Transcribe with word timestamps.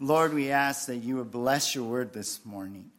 Lord, 0.00 0.32
we 0.32 0.50
ask 0.50 0.86
that 0.86 0.96
you 0.96 1.16
would 1.16 1.30
bless 1.30 1.74
your 1.74 1.84
word 1.84 2.14
this 2.14 2.44
morning. 2.46 2.90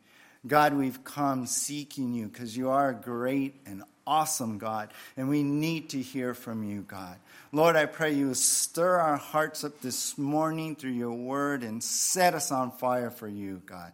God, 0.46 0.74
we've 0.74 1.04
come 1.04 1.48
seeking 1.48 2.14
you 2.14 2.28
because 2.28 2.56
you 2.56 2.70
are 2.70 2.90
a 2.90 2.96
great 2.96 3.56
and 3.66 3.84
awesome 4.06 4.60
God, 4.60 4.94
and 5.18 5.28
we 5.28 5.42
need 5.42 5.90
to 5.90 6.02
hear 6.02 6.34
from 6.34 6.64
you, 6.64 6.82
God. 6.82 7.18
Lord, 7.52 7.76
I 7.76 7.86
pray 7.86 8.14
you 8.14 8.34
stir 8.36 8.98
our 8.98 9.18
hearts 9.18 9.64
up 9.64 9.82
this 9.82 10.18
morning 10.18 10.76
through 10.76 10.92
your 10.92 11.14
word 11.14 11.64
and 11.64 11.84
set 11.84 12.34
us 12.34 12.52
on 12.52 12.72
fire 12.72 13.10
for 13.10 13.28
you, 13.28 13.62
God. 13.66 13.94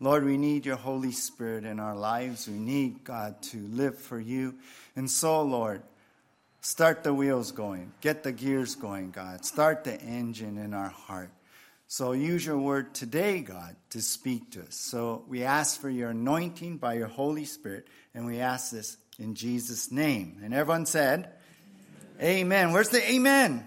Lord, 0.00 0.24
we 0.24 0.36
need 0.36 0.66
your 0.66 0.76
Holy 0.76 1.12
Spirit 1.12 1.64
in 1.64 1.80
our 1.80 1.96
lives. 1.96 2.48
We 2.48 2.58
need, 2.58 3.02
God, 3.04 3.40
to 3.42 3.58
live 3.68 3.98
for 3.98 4.18
you. 4.18 4.54
And 4.94 5.10
so, 5.10 5.42
Lord, 5.42 5.82
start 6.60 7.02
the 7.02 7.14
wheels 7.14 7.50
going, 7.50 7.92
get 8.00 8.22
the 8.22 8.32
gears 8.32 8.74
going, 8.74 9.10
God. 9.10 9.44
Start 9.44 9.84
the 9.84 10.00
engine 10.00 10.58
in 10.58 10.74
our 10.74 10.88
heart. 10.88 11.30
So 11.90 12.12
use 12.12 12.44
your 12.44 12.58
word 12.58 12.94
today, 12.94 13.40
God, 13.40 13.74
to 13.90 14.02
speak 14.02 14.50
to 14.50 14.60
us. 14.60 14.74
So 14.74 15.24
we 15.26 15.44
ask 15.44 15.80
for 15.80 15.88
your 15.88 16.10
anointing 16.10 16.76
by 16.76 16.94
your 16.94 17.06
Holy 17.06 17.46
Spirit, 17.46 17.86
and 18.12 18.26
we 18.26 18.40
ask 18.40 18.70
this 18.70 18.98
in 19.18 19.34
Jesus' 19.34 19.90
name. 19.90 20.42
And 20.44 20.52
everyone 20.52 20.84
said, 20.84 21.32
Amen. 22.20 22.42
amen. 22.42 22.72
Where's 22.72 22.90
the 22.90 23.02
amen? 23.10 23.66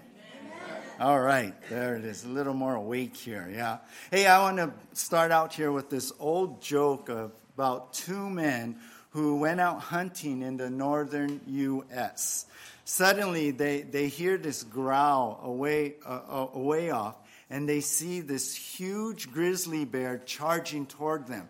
All 1.00 1.18
right, 1.18 1.52
there 1.68 1.96
it 1.96 2.04
is. 2.04 2.24
A 2.24 2.28
little 2.28 2.54
more 2.54 2.76
awake 2.76 3.16
here, 3.16 3.50
yeah. 3.52 3.78
Hey, 4.12 4.28
I 4.28 4.38
want 4.38 4.58
to 4.58 4.72
start 4.92 5.32
out 5.32 5.52
here 5.52 5.72
with 5.72 5.90
this 5.90 6.12
old 6.20 6.62
joke 6.62 7.08
of 7.08 7.32
about 7.56 7.92
two 7.92 8.30
men 8.30 8.78
who 9.10 9.38
went 9.38 9.58
out 9.58 9.80
hunting 9.80 10.42
in 10.42 10.56
the 10.56 10.70
northern 10.70 11.40
U.S. 11.48 12.46
Suddenly, 12.84 13.50
they, 13.50 13.82
they 13.82 14.06
hear 14.06 14.38
this 14.38 14.62
growl 14.62 15.40
away, 15.42 15.94
uh, 16.06 16.20
uh, 16.28 16.48
away 16.54 16.90
off, 16.90 17.16
and 17.52 17.68
they 17.68 17.82
see 17.82 18.20
this 18.20 18.56
huge 18.56 19.30
grizzly 19.30 19.84
bear 19.84 20.16
charging 20.24 20.86
toward 20.86 21.26
them. 21.26 21.46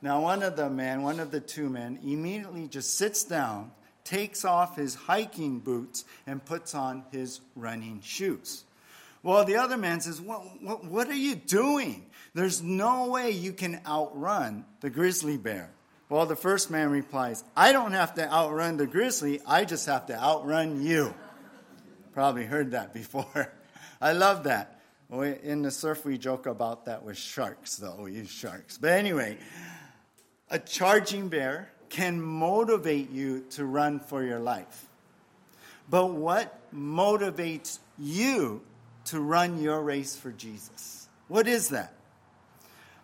Now, 0.00 0.22
one 0.22 0.42
of 0.42 0.56
the 0.56 0.70
men, 0.70 1.02
one 1.02 1.20
of 1.20 1.30
the 1.30 1.40
two 1.40 1.68
men, 1.68 1.98
immediately 2.02 2.68
just 2.68 2.94
sits 2.94 3.22
down, 3.22 3.70
takes 4.02 4.46
off 4.46 4.76
his 4.76 4.94
hiking 4.94 5.58
boots, 5.58 6.06
and 6.26 6.42
puts 6.42 6.74
on 6.74 7.04
his 7.12 7.40
running 7.54 8.00
shoes. 8.00 8.64
Well, 9.22 9.44
the 9.44 9.56
other 9.56 9.76
man 9.76 10.00
says, 10.00 10.22
what, 10.22 10.40
what, 10.62 10.84
what, 10.86 11.08
are 11.08 11.14
you 11.14 11.34
doing? 11.34 12.06
There's 12.32 12.62
no 12.62 13.08
way 13.08 13.30
you 13.30 13.52
can 13.52 13.82
outrun 13.86 14.64
the 14.80 14.88
grizzly 14.88 15.36
bear. 15.36 15.70
Well, 16.08 16.24
the 16.24 16.36
first 16.36 16.70
man 16.70 16.88
replies, 16.88 17.44
I 17.54 17.72
don't 17.72 17.92
have 17.92 18.14
to 18.14 18.32
outrun 18.32 18.78
the 18.78 18.86
grizzly, 18.86 19.40
I 19.46 19.66
just 19.66 19.84
have 19.84 20.06
to 20.06 20.18
outrun 20.18 20.82
you. 20.82 21.12
Probably 22.14 22.46
heard 22.46 22.70
that 22.70 22.94
before. 22.94 23.52
I 24.00 24.12
love 24.12 24.44
that. 24.44 24.76
In 25.10 25.62
the 25.62 25.70
surf, 25.70 26.04
we 26.04 26.18
joke 26.18 26.46
about 26.46 26.86
that 26.86 27.04
with 27.04 27.16
sharks, 27.16 27.76
though. 27.76 28.02
We 28.02 28.12
use 28.12 28.30
sharks. 28.30 28.76
But 28.76 28.92
anyway, 28.92 29.38
a 30.50 30.58
charging 30.58 31.28
bear 31.28 31.70
can 31.88 32.20
motivate 32.20 33.10
you 33.10 33.44
to 33.50 33.64
run 33.64 34.00
for 34.00 34.24
your 34.24 34.40
life. 34.40 34.86
But 35.88 36.10
what 36.10 36.58
motivates 36.74 37.78
you 37.98 38.62
to 39.06 39.20
run 39.20 39.60
your 39.62 39.80
race 39.80 40.16
for 40.16 40.32
Jesus? 40.32 41.08
What 41.28 41.46
is 41.46 41.68
that? 41.68 41.92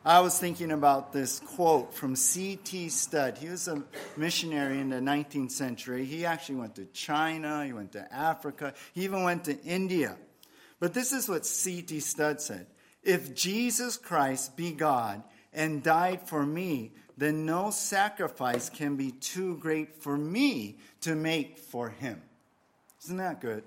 I 0.05 0.19
was 0.19 0.37
thinking 0.37 0.73
about 0.73 1.13
this 1.13 1.39
quote 1.39 1.95
from 1.95 2.17
C.T. 2.17 2.89
Studd. 2.89 3.39
He 3.39 3.49
was 3.49 3.69
a 3.69 3.85
missionary 4.17 4.81
in 4.81 4.89
the 4.89 4.97
19th 4.97 5.53
century. 5.53 6.05
He 6.05 6.27
actually 6.27 6.57
went 6.57 6.75
to 6.75 6.87
China, 6.87 7.65
he 7.65 7.73
went 7.73 7.93
to 7.93 8.13
Africa, 8.13 8.75
he 8.93 9.05
even 9.05 9.23
went 9.23 9.45
to 9.45 9.57
India. 9.63 10.17
But 10.83 10.95
this 10.95 11.13
is 11.13 11.29
what 11.29 11.47
C.T. 11.47 12.01
Studd 12.01 12.41
said 12.41 12.67
If 13.05 13.37
Jesus 13.37 13.97
Christ 13.97 14.57
be 14.57 14.73
God 14.73 15.23
and 15.53 15.81
died 15.81 16.27
for 16.29 16.45
me, 16.45 16.91
then 17.17 17.47
no 17.47 17.71
sacrifice 17.71 18.69
can 18.69 18.97
be 18.97 19.13
too 19.13 19.59
great 19.59 20.03
for 20.03 20.17
me 20.17 20.79
to 21.03 21.15
make 21.15 21.57
for 21.57 21.91
him. 21.91 22.21
Isn't 23.05 23.19
that 23.19 23.41
good? 23.41 23.63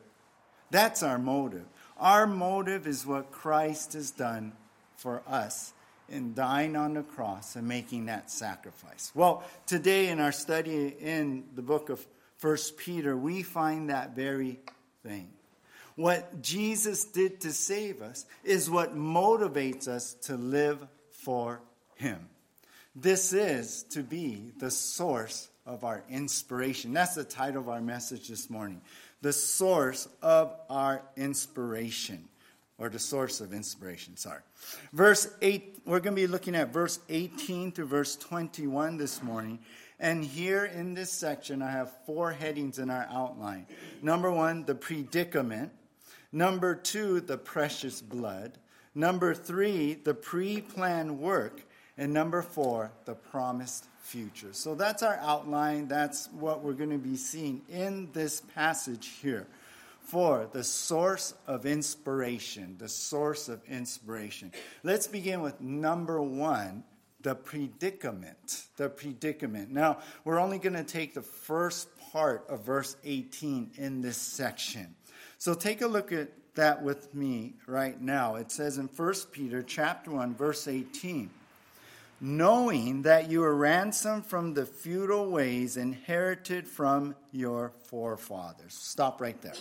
That's 0.72 1.03
our 1.03 1.17
motive. 1.17 1.63
Our 1.97 2.28
motive 2.28 2.85
is 2.85 3.06
what 3.06 3.31
Christ 3.31 3.94
has 3.94 4.11
done 4.11 4.51
for 4.97 5.23
us 5.25 5.72
in 6.09 6.34
dying 6.34 6.75
on 6.75 6.95
the 6.95 7.03
cross 7.03 7.56
and 7.56 7.66
making 7.66 8.07
that 8.07 8.29
sacrifice. 8.29 9.13
Well, 9.16 9.45
today 9.66 10.09
in 10.09 10.19
our 10.19 10.34
study 10.34 10.94
in 11.00 11.45
the 11.56 11.61
book 11.61 11.88
of 11.88 12.06
First 12.35 12.75
Peter, 12.75 13.16
we 13.16 13.41
find 13.41 13.90
that 13.90 14.17
very 14.17 14.59
thing. 15.01 15.29
What 15.95 16.41
Jesus 16.41 17.06
did 17.06 17.41
to 17.41 17.53
save 17.53 18.01
us 18.01 18.25
is 18.44 18.69
what 18.69 18.95
motivates 18.95 19.88
us 19.88 20.13
to 20.23 20.35
live 20.35 20.85
for 21.11 21.61
Him. 21.95 22.28
This 22.95 23.33
is 23.33 23.83
to 23.91 24.03
be 24.03 24.51
the 24.57 24.72
source 24.72 25.50
of 25.66 25.84
our 25.84 26.03
inspiration. 26.09 26.94
That's 26.94 27.16
the 27.16 27.23
title 27.23 27.61
of 27.61 27.69
our 27.69 27.81
message 27.81 28.28
this 28.28 28.50
morning. 28.50 28.81
The 29.22 29.34
source 29.34 30.07
of 30.22 30.53
our 30.69 31.01
inspiration, 31.17 32.28
or 32.78 32.89
the 32.89 33.00
source 33.00 33.41
of 33.41 33.53
inspiration, 33.53 34.17
sorry. 34.17 34.41
Verse 34.94 35.34
8, 35.41 35.81
we're 35.85 36.00
going 36.00 36.16
to 36.16 36.22
be 36.22 36.28
looking 36.28 36.55
at 36.55 36.72
verse 36.72 37.00
18 37.09 37.72
to 37.73 37.85
verse 37.85 38.16
21 38.17 38.97
this 38.97 39.23
morning. 39.23 39.59
And 40.00 40.23
here 40.23 40.66
in 40.66 40.94
this 40.94 41.11
section, 41.11 41.61
I 41.61 41.72
have 41.72 41.91
four 42.05 42.31
headings 42.31 42.79
in 42.79 42.89
our 42.89 43.07
outline. 43.09 43.66
Number 44.01 44.29
one, 44.29 44.66
the 44.66 44.75
predicament. 44.75 45.72
Number 46.31 46.75
two, 46.75 47.22
the 47.22 47.38
precious 47.38 48.02
blood. 48.02 48.58
Number 48.94 49.34
three, 49.34 49.94
the 49.94 50.13
pre 50.13 50.62
planned 50.62 51.19
work. 51.19 51.62
And 51.97 52.13
number 52.13 52.41
four, 52.41 52.91
the 53.06 53.16
promised 53.16 53.86
future. 54.00 54.52
So 54.52 54.75
that's 54.75 55.02
our 55.02 55.18
outline. 55.22 55.88
That's 55.88 56.28
what 56.28 56.62
we're 56.62 56.74
going 56.74 56.90
to 56.91 56.97
be 56.97 57.16
seeing 57.16 57.62
in 57.69 58.09
this 58.12 58.41
passage 58.53 59.14
here. 59.22 59.47
For 60.02 60.47
the 60.52 60.64
source 60.64 61.34
of 61.47 61.66
inspiration, 61.66 62.75
the 62.78 62.90
source 62.90 63.50
of 63.50 63.64
inspiration. 63.68 64.52
Let's 64.84 65.08
begin 65.08 65.41
with 65.41 65.59
number 65.62 66.22
one 66.22 66.84
the 67.25 67.34
predicament. 67.34 68.68
The 68.78 68.88
predicament. 68.88 69.72
Now, 69.72 69.97
we're 70.25 70.40
only 70.40 70.59
going 70.59 70.75
to 70.75 70.84
take 70.84 71.16
the 71.16 71.24
first 71.24 71.90
part 72.12 72.46
of 72.50 72.64
verse 72.64 72.96
18 73.03 73.72
in 73.78 74.02
this 74.02 74.16
section. 74.16 74.94
So 75.38 75.53
take 75.53 75.81
a 75.81 75.88
look 75.88 76.12
at 76.12 76.29
that 76.56 76.84
with 76.84 77.13
me 77.13 77.53
right 77.68 78.00
now. 78.00 78.35
It 78.35 78.51
says 78.51 78.78
in 78.78 78.88
1 78.88 79.13
Peter 79.31 79.62
chapter 79.62 80.12
1 80.12 80.35
verse 80.35 80.68
18, 80.68 81.29
knowing 82.22 83.03
that 83.03 83.29
you 83.29 83.44
are 83.44 83.56
ransomed 83.56 84.25
from 84.25 84.53
the 84.53 84.66
futile 84.66 85.29
ways 85.29 85.78
inherited 85.78 86.68
from 86.68 87.16
your 87.31 87.72
forefathers. 87.84 88.73
Stop 88.73 89.22
right 89.22 89.40
there. 89.41 89.53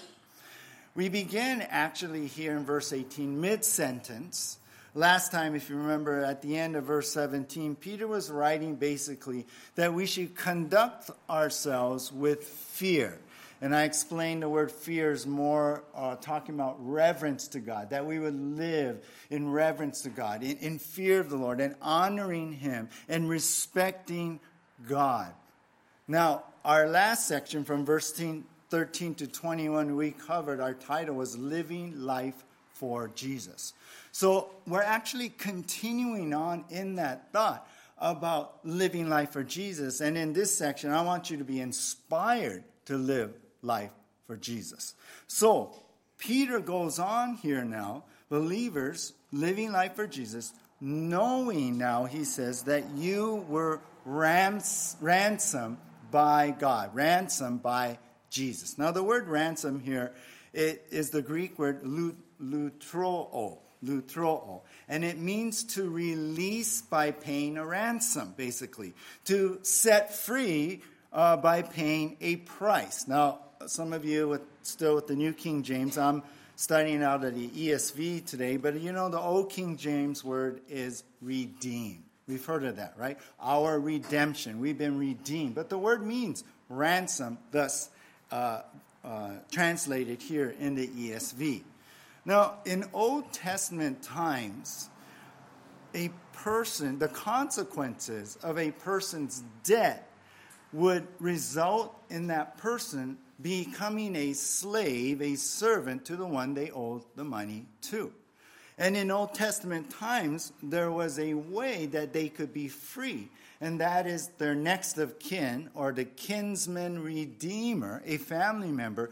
We 0.95 1.09
begin 1.09 1.61
actually 1.61 2.29
here 2.29 2.57
in 2.57 2.65
verse 2.65 2.93
18 2.93 3.41
mid 3.41 3.65
sentence. 3.65 4.59
Last 4.97 5.33
time, 5.33 5.57
if 5.57 5.69
you 5.69 5.77
remember, 5.77 6.23
at 6.23 6.41
the 6.41 6.57
end 6.57 6.77
of 6.77 6.85
verse 6.85 7.11
17, 7.11 7.75
Peter 7.75 8.07
was 8.07 8.31
writing 8.31 8.77
basically 8.77 9.45
that 9.75 9.93
we 9.93 10.07
should 10.07 10.37
conduct 10.37 11.11
ourselves 11.29 12.13
with 12.13 12.45
fear. 12.45 13.19
And 13.61 13.75
I 13.75 13.85
explained 13.85 14.43
the 14.43 14.49
word 14.49 14.71
fear 14.71 15.13
is 15.13 15.27
more 15.27 15.85
uh, 15.95 16.17
talking 16.17 16.55
about 16.55 16.77
reverence 16.81 17.49
to 17.49 17.61
God, 17.61 17.91
that 17.91 18.05
we 18.05 18.19
would 18.19 18.39
live 18.59 19.07
in 19.31 19.51
reverence 19.51 20.03
to 20.03 20.11
God, 20.11 20.43
in, 20.43 20.57
in 20.59 20.79
fear 20.79 21.21
of 21.21 21.31
the 21.31 21.37
Lord, 21.37 21.61
and 21.61 21.75
honoring 21.81 22.53
Him 22.53 22.89
and 23.09 23.29
respecting 23.29 24.41
God. 24.89 25.33
Now, 26.07 26.45
our 26.65 26.89
last 26.89 27.27
section 27.29 27.65
from 27.65 27.85
verse 27.85 28.11
13 28.13 29.15
to 29.15 29.27
21, 29.27 29.97
we 29.97 30.11
covered, 30.11 30.61
our 30.61 30.75
title 30.75 31.15
was 31.15 31.37
Living 31.39 32.01
Life 32.01 32.45
for 32.73 33.09
Jesus. 33.15 33.73
So 34.13 34.51
we're 34.67 34.83
actually 34.83 35.31
continuing 35.31 36.35
on 36.35 36.65
in 36.71 36.97
that 36.97 37.33
thought 37.33 37.69
about 37.99 38.59
living 38.65 39.09
life 39.09 39.31
for 39.31 39.43
Jesus. 39.43 40.01
And 40.01 40.19
in 40.19 40.33
this 40.33 40.57
section, 40.57 40.91
I 40.91 41.03
want 41.03 41.31
you 41.31 41.37
to 41.39 41.45
be 41.45 41.61
inspired 41.61 42.65
to 42.87 42.97
live 42.97 43.33
life 43.65 43.91
for 44.27 44.37
Jesus. 44.37 44.95
So, 45.27 45.75
Peter 46.19 46.61
goes 46.61 46.99
on 46.99 47.35
here 47.35 47.65
now, 47.65 48.05
believers 48.29 49.13
living 49.33 49.73
life 49.73 49.95
for 49.97 50.07
Jesus, 50.07 50.53
knowing 50.81 51.79
now, 51.79 52.05
he 52.05 52.25
says, 52.25 52.63
that 52.63 52.89
you 52.91 53.45
were 53.49 53.81
rans- 54.05 54.97
ransomed 55.01 55.79
by 56.11 56.51
God, 56.51 56.95
ransomed 56.95 57.63
by 57.63 57.99
Jesus. 58.31 58.79
Now, 58.79 58.91
the 58.91 59.03
word 59.03 59.29
ransom 59.29 59.81
here 59.81 60.13
it 60.53 60.87
is 60.91 61.11
the 61.11 61.23
Greek 61.23 61.59
word 61.59 61.83
lutroo, 61.83 63.59
lutroo, 63.85 64.61
and 64.89 65.05
it 65.05 65.19
means 65.19 65.65
to 65.65 65.91
release 65.91 66.81
by 66.81 67.11
paying 67.11 67.59
a 67.59 67.67
ransom, 67.67 68.35
basically, 68.37 68.95
to 69.25 69.59
set 69.63 70.15
free 70.15 70.81
uh, 71.13 71.37
by 71.37 71.63
paying 71.63 72.17
a 72.21 72.37
price. 72.37 73.09
Now, 73.09 73.41
some 73.67 73.93
of 73.93 74.05
you 74.05 74.29
with, 74.29 74.43
still 74.63 74.95
with 74.95 75.07
the 75.07 75.17
New 75.17 75.33
King 75.33 75.63
James, 75.63 75.99
I'm 75.99 76.23
studying 76.57 77.03
out 77.03 77.25
of 77.25 77.35
the 77.35 77.49
ESV 77.49 78.27
today, 78.27 78.57
but 78.57 78.81
you 78.81 78.93
know, 78.93 79.09
the 79.09 79.19
Old 79.19 79.51
King 79.51 79.77
James 79.77 80.25
word 80.25 80.61
is 80.69 81.05
redeem. 81.21 82.05
We've 82.27 82.45
heard 82.45 82.65
of 82.65 82.77
that, 82.77 82.95
right? 82.97 83.19
Our 83.41 83.79
redemption. 83.79 84.61
We've 84.61 84.79
been 84.79 84.99
redeemed. 84.99 85.55
But 85.55 85.69
the 85.69 85.77
word 85.77 86.07
means 86.07 86.43
ransom, 86.69 87.39
thus 87.51 87.91
uh, 88.31 88.63
uh, 89.05 89.31
translated 89.51 90.23
here 90.23 90.55
in 90.59 90.75
the 90.75 90.89
ESV. 90.89 91.63
Now, 92.25 92.55
in 92.65 92.85
Old 92.95 93.31
Testament 93.33 94.03
times, 94.03 94.89
a 95.95 96.11
person, 96.33 96.99
the 96.99 97.09
consequences 97.09 98.39
of 98.43 98.59
a 98.59 98.71
person's 98.71 99.43
debt 99.63 100.11
would 100.73 101.07
result 101.21 101.95
in 102.09 102.29
that 102.29 102.57
person 102.57 103.19
becoming 103.41 104.17
a 104.17 104.33
slave, 104.33 105.21
a 105.21 105.35
servant 105.37 106.05
to 106.07 106.17
the 106.17 106.27
one 106.27 106.55
they 106.55 106.71
owed 106.71 107.03
the 107.17 107.25
money 107.25 107.67
to. 107.83 108.13
And 108.77 108.97
in 108.97 109.11
Old 109.11 109.35
Testament 109.35 109.91
times, 109.91 110.53
there 110.63 110.91
was 110.91 111.19
a 111.19 111.35
way 111.35 111.87
that 111.87 112.13
they 112.13 112.29
could 112.29 112.53
be 112.53 112.69
free, 112.69 113.29
and 113.61 113.81
that 113.81 114.07
is 114.07 114.29
their 114.39 114.55
next 114.55 114.99
of 114.99 115.19
kin 115.19 115.71
or 115.75 115.93
the 115.93 116.05
kinsman 116.05 117.03
redeemer, 117.03 118.03
a 118.05 118.17
family 118.17 118.73
member, 118.73 119.11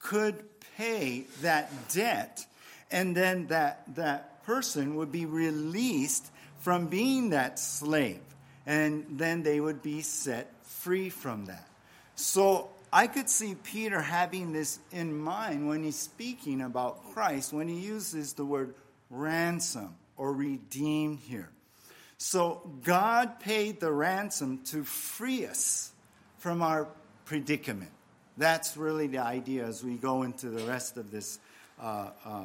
could 0.00 0.44
pay 0.76 1.26
that 1.42 1.70
debt, 1.92 2.44
and 2.90 3.16
then 3.16 3.46
that, 3.46 3.82
that 3.94 4.42
person 4.44 4.96
would 4.96 5.12
be 5.12 5.26
released 5.26 6.30
from 6.58 6.88
being 6.88 7.30
that 7.30 7.58
slave, 7.58 8.20
and 8.66 9.06
then 9.10 9.42
they 9.42 9.60
would 9.60 9.82
be 9.82 10.00
set 10.00 10.50
free 10.64 11.08
from 11.08 11.44
that. 11.44 11.68
So 12.16 12.70
I 12.94 13.08
could 13.08 13.28
see 13.28 13.56
Peter 13.56 14.00
having 14.00 14.52
this 14.52 14.78
in 14.92 15.18
mind 15.18 15.66
when 15.66 15.82
he's 15.82 15.98
speaking 15.98 16.60
about 16.60 17.12
Christ, 17.12 17.52
when 17.52 17.66
he 17.66 17.80
uses 17.80 18.34
the 18.34 18.44
word 18.44 18.72
ransom 19.10 19.96
or 20.16 20.32
redeemed 20.32 21.18
here. 21.18 21.50
So 22.18 22.62
God 22.84 23.40
paid 23.40 23.80
the 23.80 23.90
ransom 23.90 24.60
to 24.66 24.84
free 24.84 25.44
us 25.44 25.90
from 26.38 26.62
our 26.62 26.86
predicament. 27.24 27.90
That's 28.36 28.76
really 28.76 29.08
the 29.08 29.18
idea 29.18 29.66
as 29.66 29.82
we 29.82 29.96
go 29.96 30.22
into 30.22 30.48
the 30.48 30.64
rest 30.64 30.96
of 30.96 31.10
this 31.10 31.40
uh, 31.82 32.10
uh, 32.24 32.44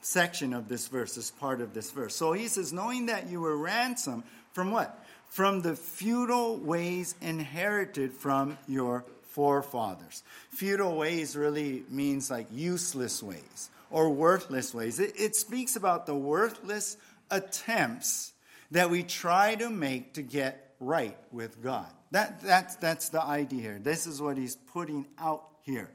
section 0.00 0.54
of 0.54 0.66
this 0.66 0.88
verse, 0.88 1.14
this 1.14 1.30
part 1.30 1.60
of 1.60 1.74
this 1.74 1.90
verse. 1.90 2.16
So 2.16 2.32
he 2.32 2.48
says, 2.48 2.72
knowing 2.72 3.06
that 3.06 3.28
you 3.28 3.42
were 3.42 3.54
ransomed 3.54 4.22
from 4.54 4.70
what? 4.70 4.98
From 5.28 5.60
the 5.60 5.76
futile 5.76 6.56
ways 6.56 7.14
inherited 7.20 8.14
from 8.14 8.56
your 8.66 9.04
forefathers. 9.30 10.22
Futile 10.50 10.96
ways 10.96 11.36
really 11.36 11.82
means 11.88 12.30
like 12.30 12.46
useless 12.52 13.22
ways 13.22 13.70
or 13.90 14.10
worthless 14.10 14.74
ways. 14.74 15.00
It, 15.00 15.14
it 15.18 15.36
speaks 15.36 15.76
about 15.76 16.06
the 16.06 16.14
worthless 16.14 16.96
attempts 17.30 18.32
that 18.70 18.90
we 18.90 19.02
try 19.02 19.54
to 19.56 19.70
make 19.70 20.14
to 20.14 20.22
get 20.22 20.74
right 20.80 21.16
with 21.32 21.62
God. 21.62 21.86
That, 22.12 22.40
that's, 22.40 22.76
that's 22.76 23.10
the 23.10 23.22
idea 23.22 23.60
here. 23.60 23.80
This 23.80 24.06
is 24.06 24.20
what 24.20 24.36
he's 24.36 24.56
putting 24.56 25.06
out 25.18 25.44
here. 25.62 25.90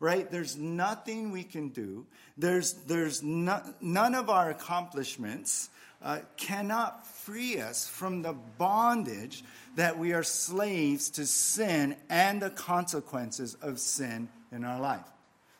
Right? 0.00 0.30
There's 0.30 0.56
nothing 0.56 1.32
we 1.32 1.42
can 1.42 1.70
do. 1.70 2.06
There's, 2.36 2.74
there's 2.86 3.22
no, 3.22 3.60
none 3.80 4.14
of 4.14 4.30
our 4.30 4.50
accomplishments 4.50 5.70
uh, 6.02 6.20
cannot 6.36 7.06
free 7.06 7.60
us 7.60 7.88
from 7.88 8.22
the 8.22 8.32
bondage 8.32 9.42
that 9.76 9.98
we 9.98 10.12
are 10.12 10.22
slaves 10.22 11.10
to 11.10 11.26
sin 11.26 11.96
and 12.08 12.40
the 12.40 12.50
consequences 12.50 13.54
of 13.62 13.78
sin 13.78 14.28
in 14.52 14.64
our 14.64 14.80
life. 14.80 15.06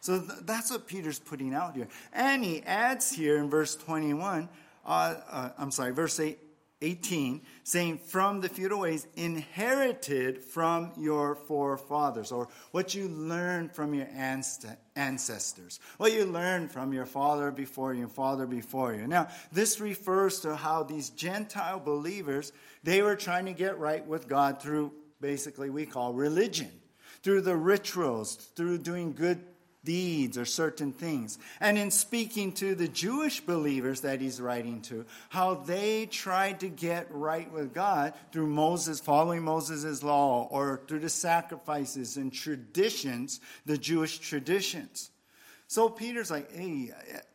So 0.00 0.20
th- 0.20 0.40
that's 0.42 0.70
what 0.70 0.86
Peter's 0.86 1.18
putting 1.18 1.54
out 1.54 1.74
here. 1.74 1.88
And 2.12 2.44
he 2.44 2.62
adds 2.62 3.10
here 3.10 3.38
in 3.38 3.50
verse 3.50 3.74
21, 3.76 4.48
uh, 4.86 4.88
uh, 4.88 5.50
I'm 5.58 5.70
sorry, 5.70 5.92
verse 5.92 6.18
8, 6.20 6.38
18, 6.80 7.42
saying, 7.64 7.98
from 7.98 8.40
the 8.40 8.48
futile 8.48 8.80
ways 8.80 9.06
inherited 9.16 10.42
from 10.42 10.92
your 10.96 11.34
forefathers, 11.34 12.30
or 12.30 12.48
what 12.70 12.94
you 12.94 13.08
learned 13.08 13.74
from 13.74 13.94
your 13.94 14.06
ancestors, 14.14 14.76
what 15.96 16.12
you 16.12 16.24
learned 16.24 16.70
from 16.70 16.92
your 16.92 17.06
father 17.06 17.50
before 17.50 17.94
you, 17.94 18.08
father 18.08 18.46
before 18.46 18.94
you. 18.94 19.06
Now, 19.06 19.28
this 19.52 19.80
refers 19.80 20.40
to 20.40 20.56
how 20.56 20.82
these 20.82 21.10
Gentile 21.10 21.80
believers, 21.80 22.52
they 22.82 23.02
were 23.02 23.16
trying 23.16 23.46
to 23.46 23.52
get 23.52 23.78
right 23.78 24.06
with 24.06 24.28
God 24.28 24.60
through 24.60 24.92
basically 25.20 25.70
we 25.70 25.86
call 25.86 26.12
religion, 26.12 26.70
through 27.22 27.42
the 27.42 27.56
rituals, 27.56 28.36
through 28.56 28.78
doing 28.78 29.12
good 29.12 29.40
deeds 29.88 30.36
or 30.36 30.44
certain 30.44 30.92
things. 30.92 31.38
And 31.60 31.78
in 31.78 31.90
speaking 31.90 32.52
to 32.52 32.74
the 32.74 32.88
Jewish 32.88 33.40
believers 33.40 34.02
that 34.02 34.20
he's 34.20 34.38
writing 34.38 34.82
to, 34.82 35.06
how 35.30 35.54
they 35.54 36.04
tried 36.04 36.60
to 36.60 36.68
get 36.68 37.06
right 37.10 37.50
with 37.50 37.72
God 37.72 38.12
through 38.30 38.48
Moses, 38.48 39.00
following 39.00 39.42
Moses' 39.42 40.02
law, 40.02 40.46
or 40.50 40.82
through 40.86 40.98
the 40.98 41.08
sacrifices 41.08 42.18
and 42.18 42.30
traditions, 42.30 43.40
the 43.64 43.78
Jewish 43.78 44.18
traditions. 44.18 45.10
So 45.68 45.88
Peter's 45.88 46.30
like, 46.30 46.52
hey, 46.54 46.92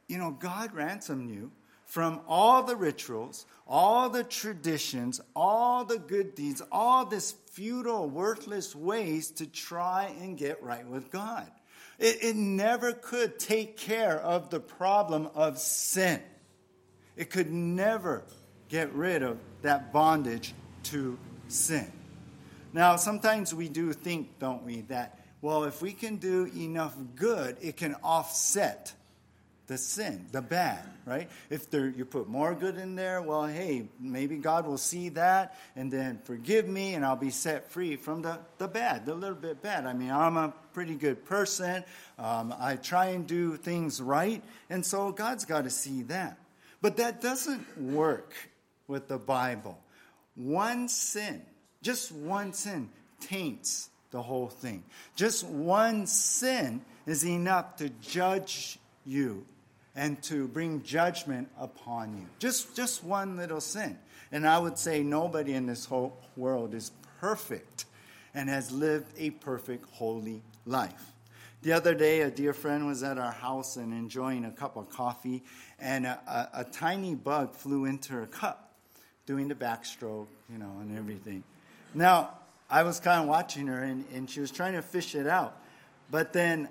you 0.08 0.20
know, 0.20 0.30
God 0.30 0.76
ransomed 0.76 1.32
you 1.32 1.52
from 1.88 2.22
all 2.28 2.62
the 2.62 2.76
rituals, 2.76 3.48
all 3.68 4.10
the 4.10 4.24
traditions, 4.24 5.20
all 5.36 5.86
the 5.86 5.98
good 5.98 6.36
deeds, 6.36 6.62
all 6.72 7.04
this 7.04 7.32
futile, 7.52 8.08
worthless 8.08 8.76
ways 8.76 9.32
to 9.32 9.48
try 9.48 10.14
and 10.22 10.38
get 10.38 10.62
right 10.62 10.88
with 10.88 11.10
God. 11.10 11.50
It, 12.00 12.24
it 12.24 12.36
never 12.36 12.94
could 12.94 13.40
take 13.40 13.78
care 13.78 14.20
of 14.20 14.50
the 14.50 14.60
problem 14.60 15.30
of 15.36 15.58
sin. 15.58 16.22
It 17.16 17.30
could 17.30 17.52
never 17.52 18.24
get 18.70 18.92
rid 18.94 19.22
of 19.22 19.38
that 19.62 19.94
bondage 19.94 20.54
to 20.84 21.18
sin. 21.48 21.92
Now, 22.74 22.96
sometimes 22.96 23.54
we 23.54 23.70
do 23.70 23.94
think, 23.94 24.40
don't 24.40 24.64
we, 24.64 24.82
that, 24.82 25.20
well, 25.42 25.64
if 25.64 25.82
we 25.82 25.92
can 25.92 26.16
do 26.16 26.50
enough 26.56 26.96
good, 27.16 27.58
it 27.62 27.78
can 27.78 27.96
offset 28.04 28.94
the 29.68 29.78
sin, 29.78 30.26
the 30.32 30.42
bad, 30.42 30.84
right? 31.06 31.30
If 31.50 31.70
there, 31.70 31.88
you 31.88 32.04
put 32.04 32.28
more 32.28 32.54
good 32.54 32.78
in 32.78 32.96
there, 32.96 33.22
well, 33.22 33.46
hey, 33.46 33.88
maybe 34.00 34.38
God 34.38 34.68
will 34.68 34.78
see 34.78 35.10
that 35.10 35.58
and 35.76 35.92
then 35.92 36.20
forgive 36.26 36.68
me 36.68 36.96
and 36.96 37.06
I'll 37.06 37.16
be 37.16 37.30
set 37.30 37.72
free 37.72 37.96
from 37.96 38.22
the, 38.22 38.40
the 38.58 38.68
bad, 38.68 39.06
the 39.06 39.16
little 39.16 39.36
bit 39.36 39.62
bad. 39.62 39.86
I 39.86 39.94
mean, 39.94 40.12
I'm 40.12 40.36
a 40.36 40.54
pretty 40.74 40.96
good 40.96 41.26
person. 41.26 41.84
Um, 42.20 42.54
I 42.60 42.76
try 42.76 43.08
and 43.08 43.26
do 43.26 43.56
things 43.56 44.02
right. 44.02 44.44
And 44.70 44.86
so 44.86 45.12
God's 45.12 45.46
got 45.46 45.64
to 45.64 45.70
see 45.70 46.04
that. 46.04 46.38
But 46.82 46.98
that 46.98 47.22
doesn't 47.22 47.78
work 47.80 48.34
with 48.88 49.08
the 49.08 49.18
Bible. 49.18 49.80
One 50.36 50.90
sin, 50.90 51.42
just 51.82 52.12
one 52.12 52.52
sin, 52.52 52.90
taints 53.22 53.90
the 54.12 54.22
whole 54.22 54.50
thing. 54.50 54.84
Just 55.16 55.46
one 55.46 56.06
sin 56.06 56.82
is 57.06 57.26
enough 57.26 57.78
to 57.78 57.90
judge 58.02 58.78
you 59.06 59.46
and 59.96 60.22
to 60.24 60.48
bring 60.48 60.82
judgment 60.84 61.50
upon 61.60 62.18
you. 62.18 62.26
Just, 62.40 62.76
just 62.76 63.04
one 63.04 63.38
little 63.38 63.62
sin. 63.62 63.98
And 64.32 64.48
I 64.48 64.58
would 64.58 64.78
say 64.78 65.04
nobody 65.04 65.54
in 65.54 65.66
this 65.66 65.86
whole 65.86 66.18
world 66.36 66.74
is 66.74 66.92
perfect 67.20 67.86
and 68.34 68.50
has 68.50 68.72
lived 68.72 69.14
a 69.18 69.30
perfect, 69.30 69.86
holy 69.92 70.42
life. 70.66 71.12
The 71.62 71.72
other 71.72 71.94
day, 71.94 72.22
a 72.22 72.32
dear 72.32 72.52
friend 72.52 72.88
was 72.88 73.04
at 73.04 73.18
our 73.18 73.32
house 73.32 73.78
and 73.78 73.94
enjoying 73.94 74.44
a 74.44 74.52
cup 74.52 74.76
of 74.76 74.90
coffee, 74.90 75.44
and 75.80 76.06
a, 76.06 76.20
a, 76.54 76.62
a 76.62 76.64
tiny 76.66 77.16
bug 77.16 77.56
flew 77.56 77.86
into 77.86 78.12
her 78.14 78.26
cup, 78.26 78.74
doing 79.26 79.48
the 79.48 79.56
backstroke, 79.56 80.28
you 80.52 80.58
know, 80.58 80.80
and 80.82 80.98
everything. 80.98 81.42
Now, 81.94 82.32
I 82.70 82.84
was 82.84 83.00
kind 83.00 83.22
of 83.22 83.30
watching 83.30 83.68
her, 83.68 83.82
and, 83.82 84.04
and 84.14 84.30
she 84.30 84.42
was 84.42 84.52
trying 84.52 84.74
to 84.74 84.82
fish 84.82 85.16
it 85.16 85.26
out. 85.26 85.58
But 86.12 86.34
then 86.34 86.68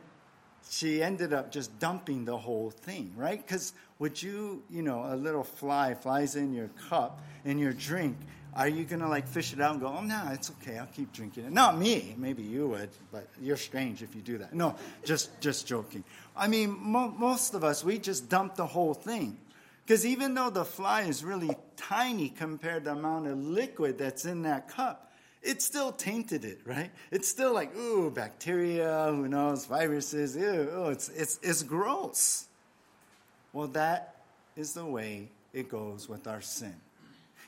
she 0.70 1.02
ended 1.02 1.32
up 1.32 1.50
just 1.50 1.78
dumping 1.78 2.24
the 2.24 2.36
whole 2.36 2.70
thing, 2.70 3.12
right? 3.16 3.44
Because 3.44 3.72
would 3.98 4.22
you, 4.22 4.62
you 4.70 4.82
know, 4.82 5.04
a 5.04 5.16
little 5.16 5.44
fly 5.44 5.94
flies 5.94 6.36
in 6.36 6.52
your 6.52 6.68
cup 6.88 7.20
in 7.44 7.58
your 7.58 7.72
drink, 7.72 8.16
are 8.54 8.68
you 8.68 8.84
gonna 8.84 9.08
like 9.08 9.26
fish 9.26 9.52
it 9.52 9.60
out 9.60 9.72
and 9.72 9.80
go, 9.80 9.88
oh 9.88 10.02
no, 10.02 10.28
it's 10.30 10.50
okay, 10.50 10.78
I'll 10.78 10.86
keep 10.86 11.12
drinking 11.12 11.44
it? 11.44 11.52
Not 11.52 11.78
me, 11.78 12.14
maybe 12.18 12.42
you 12.42 12.68
would, 12.68 12.90
but 13.10 13.26
you're 13.40 13.56
strange 13.56 14.02
if 14.02 14.14
you 14.14 14.20
do 14.20 14.38
that. 14.38 14.54
No, 14.54 14.76
just 15.04 15.40
just 15.40 15.66
joking. 15.66 16.04
I 16.36 16.48
mean, 16.48 16.76
mo- 16.78 17.14
most 17.16 17.54
of 17.54 17.64
us 17.64 17.82
we 17.82 17.98
just 17.98 18.28
dump 18.28 18.56
the 18.56 18.66
whole 18.66 18.94
thing, 18.94 19.38
because 19.86 20.04
even 20.04 20.34
though 20.34 20.50
the 20.50 20.64
fly 20.64 21.02
is 21.02 21.24
really 21.24 21.56
tiny 21.76 22.28
compared 22.28 22.84
to 22.84 22.90
the 22.90 22.96
amount 22.96 23.26
of 23.26 23.38
liquid 23.38 23.98
that's 23.98 24.24
in 24.24 24.42
that 24.42 24.68
cup, 24.68 25.11
it 25.42 25.60
still 25.60 25.92
tainted 25.92 26.44
it, 26.44 26.60
right? 26.64 26.90
It's 27.10 27.28
still 27.28 27.52
like, 27.52 27.76
ooh, 27.76 28.10
bacteria, 28.10 29.08
who 29.10 29.28
knows, 29.28 29.66
viruses, 29.66 30.36
ew, 30.36 30.88
it's, 30.88 31.08
it's, 31.08 31.40
it's 31.42 31.62
gross. 31.62 32.46
Well, 33.52 33.66
that 33.68 34.16
is 34.56 34.74
the 34.74 34.84
way 34.84 35.28
it 35.52 35.68
goes 35.68 36.08
with 36.08 36.26
our 36.26 36.40
sin. 36.40 36.74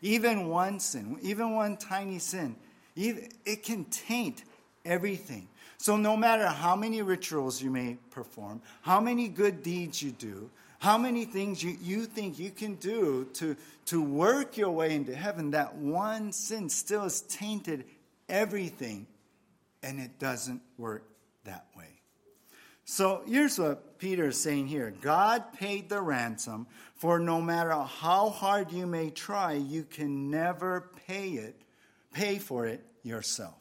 Even 0.02 0.48
one 0.48 0.80
sin, 0.80 1.18
even 1.22 1.52
one 1.52 1.76
tiny 1.76 2.18
sin, 2.18 2.56
it 2.96 3.62
can 3.62 3.84
taint 3.86 4.44
everything. 4.84 5.48
So, 5.78 5.96
no 5.96 6.16
matter 6.16 6.46
how 6.46 6.76
many 6.76 7.02
rituals 7.02 7.62
you 7.62 7.70
may 7.70 7.98
perform, 8.10 8.60
how 8.82 9.00
many 9.00 9.28
good 9.28 9.62
deeds 9.62 10.02
you 10.02 10.12
do, 10.12 10.50
how 10.84 10.98
many 10.98 11.24
things 11.24 11.62
you, 11.62 11.78
you 11.80 12.04
think 12.04 12.38
you 12.38 12.50
can 12.50 12.74
do 12.74 13.26
to, 13.32 13.56
to 13.86 14.02
work 14.02 14.58
your 14.58 14.70
way 14.70 14.94
into 14.94 15.14
heaven, 15.14 15.52
that 15.52 15.76
one 15.76 16.30
sin 16.30 16.68
still 16.68 17.04
has 17.04 17.22
tainted 17.22 17.86
everything, 18.28 19.06
and 19.82 19.98
it 19.98 20.18
doesn't 20.18 20.60
work 20.76 21.08
that 21.44 21.64
way. 21.74 21.88
So 22.84 23.22
here's 23.26 23.58
what 23.58 23.98
Peter 23.98 24.26
is 24.26 24.38
saying 24.38 24.66
here 24.66 24.92
God 25.00 25.54
paid 25.54 25.88
the 25.88 26.02
ransom, 26.02 26.66
for 26.96 27.18
no 27.18 27.40
matter 27.40 27.72
how 27.72 28.28
hard 28.28 28.70
you 28.70 28.86
may 28.86 29.08
try, 29.08 29.54
you 29.54 29.84
can 29.84 30.30
never 30.30 30.90
pay 31.06 31.30
it, 31.30 31.56
pay 32.12 32.36
for 32.36 32.66
it 32.66 32.84
yourself. 33.02 33.56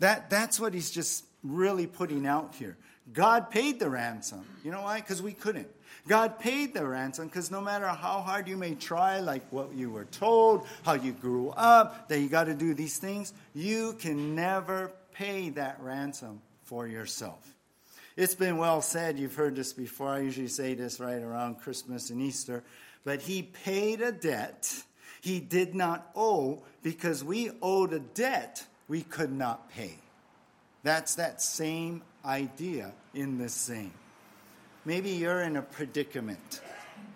That, 0.00 0.28
that's 0.28 0.58
what 0.58 0.74
he's 0.74 0.90
just 0.90 1.24
really 1.44 1.86
putting 1.86 2.26
out 2.26 2.56
here. 2.56 2.76
God 3.12 3.50
paid 3.52 3.78
the 3.78 3.88
ransom. 3.88 4.44
You 4.64 4.72
know 4.72 4.82
why? 4.82 5.00
Because 5.00 5.22
we 5.22 5.32
couldn't. 5.32 5.68
God 6.08 6.38
paid 6.40 6.74
the 6.74 6.86
ransom 6.86 7.28
because 7.28 7.50
no 7.50 7.60
matter 7.60 7.86
how 7.86 8.20
hard 8.20 8.48
you 8.48 8.56
may 8.56 8.74
try, 8.74 9.20
like 9.20 9.50
what 9.52 9.72
you 9.72 9.90
were 9.90 10.06
told, 10.06 10.66
how 10.82 10.94
you 10.94 11.12
grew 11.12 11.50
up, 11.50 12.08
that 12.08 12.18
you 12.18 12.28
got 12.28 12.44
to 12.44 12.54
do 12.54 12.74
these 12.74 12.98
things, 12.98 13.32
you 13.54 13.94
can 14.00 14.34
never 14.34 14.92
pay 15.12 15.50
that 15.50 15.80
ransom 15.80 16.42
for 16.64 16.86
yourself. 16.86 17.46
It's 18.16 18.34
been 18.34 18.58
well 18.58 18.82
said, 18.82 19.18
you've 19.18 19.36
heard 19.36 19.56
this 19.56 19.72
before. 19.72 20.08
I 20.08 20.20
usually 20.20 20.48
say 20.48 20.74
this 20.74 21.00
right 21.00 21.22
around 21.22 21.60
Christmas 21.60 22.10
and 22.10 22.20
Easter. 22.20 22.62
But 23.04 23.22
he 23.22 23.42
paid 23.42 24.00
a 24.00 24.12
debt 24.12 24.84
he 25.22 25.38
did 25.38 25.74
not 25.74 26.10
owe 26.16 26.64
because 26.82 27.22
we 27.22 27.52
owed 27.62 27.92
a 27.92 28.00
debt 28.00 28.66
we 28.88 29.02
could 29.02 29.30
not 29.30 29.70
pay. 29.70 29.94
That's 30.82 31.14
that 31.14 31.40
same 31.40 32.02
idea 32.24 32.92
in 33.14 33.38
the 33.38 33.48
same. 33.48 33.94
Maybe 34.84 35.10
you're 35.10 35.42
in 35.42 35.56
a 35.56 35.62
predicament, 35.62 36.60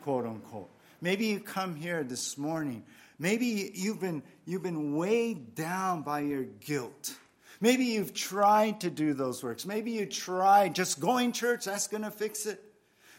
quote 0.02 0.24
unquote. 0.24 0.70
Maybe 1.00 1.26
you 1.26 1.40
come 1.40 1.74
here 1.74 2.04
this 2.04 2.38
morning. 2.38 2.84
Maybe 3.18 3.72
you've 3.74 4.00
been, 4.00 4.22
you've 4.44 4.62
been 4.62 4.94
weighed 4.94 5.54
down 5.54 6.02
by 6.02 6.20
your 6.20 6.44
guilt. 6.44 7.14
Maybe 7.60 7.86
you've 7.86 8.14
tried 8.14 8.82
to 8.82 8.90
do 8.90 9.14
those 9.14 9.42
works. 9.42 9.66
Maybe 9.66 9.90
you 9.90 10.06
tried 10.06 10.74
just 10.74 11.00
going 11.00 11.32
church, 11.32 11.64
that's 11.64 11.88
going 11.88 12.02
to 12.02 12.10
fix 12.10 12.46
it. 12.46 12.62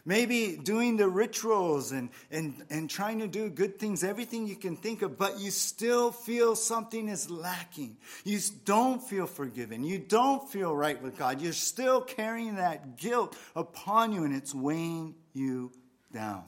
Maybe 0.07 0.55
doing 0.55 0.95
the 0.95 1.09
rituals 1.09 1.91
and, 1.91 2.07
and, 2.31 2.63
and 2.69 2.89
trying 2.89 3.19
to 3.19 3.27
do 3.27 3.49
good 3.49 3.77
things, 3.77 4.05
everything 4.05 4.47
you 4.47 4.55
can 4.55 4.77
think 4.77 5.01
of, 5.01 5.17
but 5.17 5.37
you 5.37 5.51
still 5.51 6.13
feel 6.13 6.55
something 6.55 7.09
is 7.09 7.29
lacking. 7.29 7.97
You 8.23 8.39
don't 8.63 9.03
feel 9.03 9.27
forgiven. 9.27 9.83
You 9.83 9.99
don't 9.99 10.49
feel 10.49 10.73
right 10.73 10.99
with 11.03 11.17
God. 11.17 11.41
You're 11.41 11.51
still 11.51 11.99
carrying 11.99 12.55
that 12.55 12.95
guilt 12.95 13.35
upon 13.53 14.13
you 14.13 14.23
and 14.23 14.33
it's 14.33 14.55
weighing 14.55 15.13
you 15.33 15.73
down. 16.13 16.45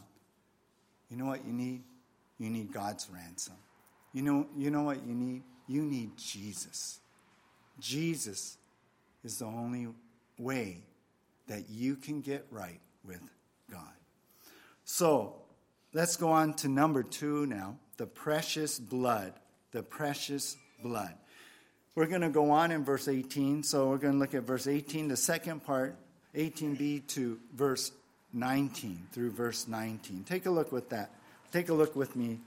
You 1.10 1.18
know 1.18 1.26
what 1.26 1.46
you 1.46 1.52
need? 1.52 1.84
You 2.38 2.50
need 2.50 2.72
God's 2.72 3.10
ransom. 3.14 3.56
You 4.14 4.22
know, 4.22 4.48
you 4.56 4.72
know 4.72 4.84
what 4.84 5.06
you 5.06 5.14
need? 5.14 5.44
You 5.68 5.82
need 5.82 6.12
Jesus. 6.16 7.02
Jesus 7.78 8.58
is 9.26 9.40
the 9.40 9.46
only 9.48 9.90
way 10.38 10.78
that 11.48 11.70
you 11.70 11.98
can 11.98 12.22
get 12.22 12.46
right 12.52 12.80
with 13.04 13.20
God. 13.72 13.82
So 14.86 15.36
let's 15.94 16.16
go 16.16 16.30
on 16.30 16.54
to 16.56 16.68
number 16.68 17.04
two 17.04 17.46
now 17.46 17.78
the 17.98 18.08
precious 18.08 18.80
blood. 18.80 19.34
The 19.72 19.84
precious 19.84 20.58
blood. 20.82 21.14
We're 21.94 22.08
going 22.08 22.22
to 22.22 22.30
go 22.30 22.52
on 22.52 22.72
in 22.72 22.84
verse 22.86 23.08
18. 23.08 23.62
So 23.64 23.90
we're 23.90 23.98
going 23.98 24.14
to 24.14 24.20
look 24.20 24.34
at 24.34 24.44
verse 24.44 24.68
18, 24.68 25.10
the 25.10 25.18
second 25.18 25.64
part, 25.66 25.96
18b 26.34 27.06
to 27.08 27.38
verse 27.54 27.92
19 28.34 29.08
through 29.12 29.32
verse 29.32 29.68
19. 29.68 30.24
Take 30.24 30.46
a 30.46 30.50
look 30.50 30.72
with 30.72 30.90
that. 30.90 31.12
Take 31.52 31.70
a 31.70 31.74
look 31.74 31.96
with 31.96 32.16
me 32.16 32.40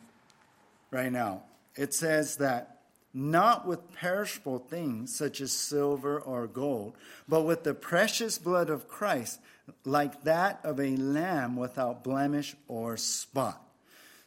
right 0.91 1.13
now. 1.13 1.43
It 1.77 1.93
says 1.93 2.37
that 2.37 2.79
not 3.15 3.67
with 3.67 3.93
perishable 3.93 4.59
things 4.59 5.15
such 5.15 5.41
as 5.41 5.53
silver 5.53 6.19
or 6.19 6.47
gold, 6.47 6.95
but 7.29 7.43
with 7.43 7.63
the 7.63 7.75
precious 7.75 8.39
blood 8.39 8.71
of 8.71 8.89
Christ, 8.89 9.41
like 9.85 10.25
that 10.25 10.61
of 10.65 10.81
a 10.81 10.97
lamb 10.97 11.57
without 11.57 12.05
blemish 12.05 12.55
or 12.69 12.97
spot. 12.97 13.63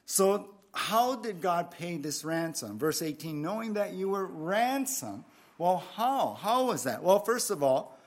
So, 0.06 0.50
how 0.74 1.15
did 1.15 1.42
God 1.42 1.72
pay 1.72 1.98
this 1.98 2.25
ransom? 2.25 2.77
Verse 2.77 3.01
18, 3.01 3.42
knowing 3.42 3.74
that 3.74 3.94
you 3.94 4.10
were 4.10 4.25
ransomed. 4.25 5.24
Well, 5.58 5.84
how? 5.96 6.38
How 6.39 6.65
was 6.65 6.84
that? 6.84 7.01
Well, 7.01 7.20
first 7.20 7.50
of 7.50 7.63
all, 7.63 7.98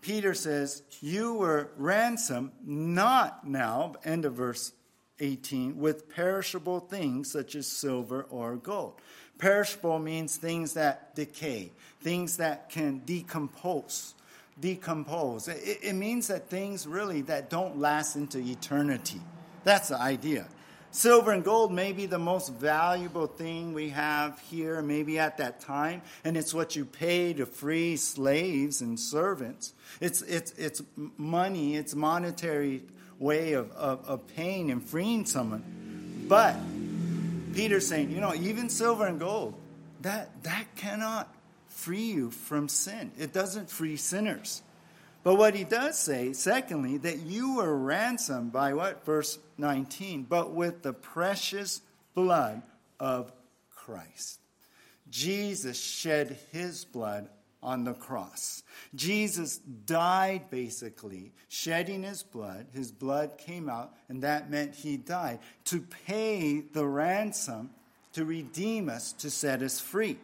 Peter 0.00 0.34
says, 0.34 0.82
You 1.00 1.34
were 1.34 1.70
ransomed, 1.76 2.52
not 2.64 3.46
now, 3.46 3.94
end 4.04 4.24
of 4.24 4.34
verse 4.34 4.72
18, 5.18 5.78
with 5.78 6.08
perishable 6.08 6.80
things 6.80 7.30
such 7.30 7.54
as 7.54 7.66
silver 7.66 8.24
or 8.30 8.56
gold. 8.56 8.94
Perishable 9.38 9.98
means 9.98 10.36
things 10.36 10.74
that 10.74 11.14
decay, 11.14 11.72
things 12.02 12.36
that 12.38 12.68
can 12.70 13.02
decompose. 13.04 14.14
Decompose. 14.60 15.48
It, 15.48 15.78
it 15.82 15.92
means 15.94 16.28
that 16.28 16.48
things 16.48 16.86
really 16.86 17.22
that 17.22 17.50
don't 17.50 17.78
last 17.78 18.16
into 18.16 18.38
eternity. 18.38 19.20
That's 19.64 19.88
the 19.88 19.98
idea. 19.98 20.46
Silver 20.92 21.30
and 21.30 21.44
gold 21.44 21.72
may 21.72 21.92
be 21.92 22.06
the 22.06 22.18
most 22.18 22.52
valuable 22.52 23.28
thing 23.28 23.74
we 23.74 23.90
have 23.90 24.40
here, 24.50 24.82
maybe 24.82 25.20
at 25.20 25.38
that 25.38 25.60
time, 25.60 26.02
and 26.24 26.36
it's 26.36 26.52
what 26.52 26.74
you 26.74 26.84
pay 26.84 27.32
to 27.34 27.46
free 27.46 27.96
slaves 27.96 28.80
and 28.80 28.98
servants. 28.98 29.72
It's, 30.00 30.20
it's, 30.22 30.50
it's 30.52 30.82
money, 31.16 31.76
it's 31.76 31.94
monetary 31.94 32.82
way 33.20 33.52
of, 33.52 33.70
of, 33.72 34.04
of 34.04 34.26
paying 34.26 34.72
and 34.72 34.82
freeing 34.82 35.26
someone. 35.26 36.24
But 36.26 36.56
Peter's 37.54 37.86
saying, 37.86 38.10
you 38.10 38.20
know, 38.20 38.34
even 38.34 38.68
silver 38.68 39.06
and 39.06 39.20
gold, 39.20 39.54
that, 40.00 40.42
that 40.42 40.74
cannot 40.74 41.32
free 41.80 42.12
you 42.12 42.30
from 42.30 42.68
sin. 42.68 43.12
It 43.18 43.32
doesn't 43.32 43.70
free 43.70 43.96
sinners. 43.96 44.62
But 45.22 45.36
what 45.36 45.54
he 45.54 45.64
does 45.64 45.98
say, 45.98 46.32
secondly, 46.32 46.96
that 46.98 47.18
you 47.18 47.56
were 47.56 47.76
ransomed 47.76 48.52
by 48.52 48.72
what? 48.74 49.04
Verse 49.04 49.38
19, 49.58 50.24
but 50.24 50.52
with 50.52 50.82
the 50.82 50.92
precious 50.92 51.82
blood 52.14 52.62
of 52.98 53.32
Christ. 53.74 54.40
Jesus 55.10 55.78
shed 55.78 56.38
his 56.52 56.84
blood 56.84 57.28
on 57.62 57.84
the 57.84 57.92
cross. 57.92 58.62
Jesus 58.94 59.58
died 59.58 60.50
basically, 60.50 61.32
shedding 61.48 62.02
his 62.02 62.22
blood. 62.22 62.66
His 62.72 62.90
blood 62.90 63.36
came 63.36 63.68
out, 63.68 63.92
and 64.08 64.22
that 64.22 64.50
meant 64.50 64.74
he 64.74 64.96
died 64.96 65.40
to 65.66 65.80
pay 66.06 66.60
the 66.60 66.86
ransom 66.86 67.70
to 68.12 68.24
redeem 68.24 68.88
us, 68.88 69.12
to 69.14 69.30
set 69.30 69.62
us 69.62 69.78
free. 69.80 70.18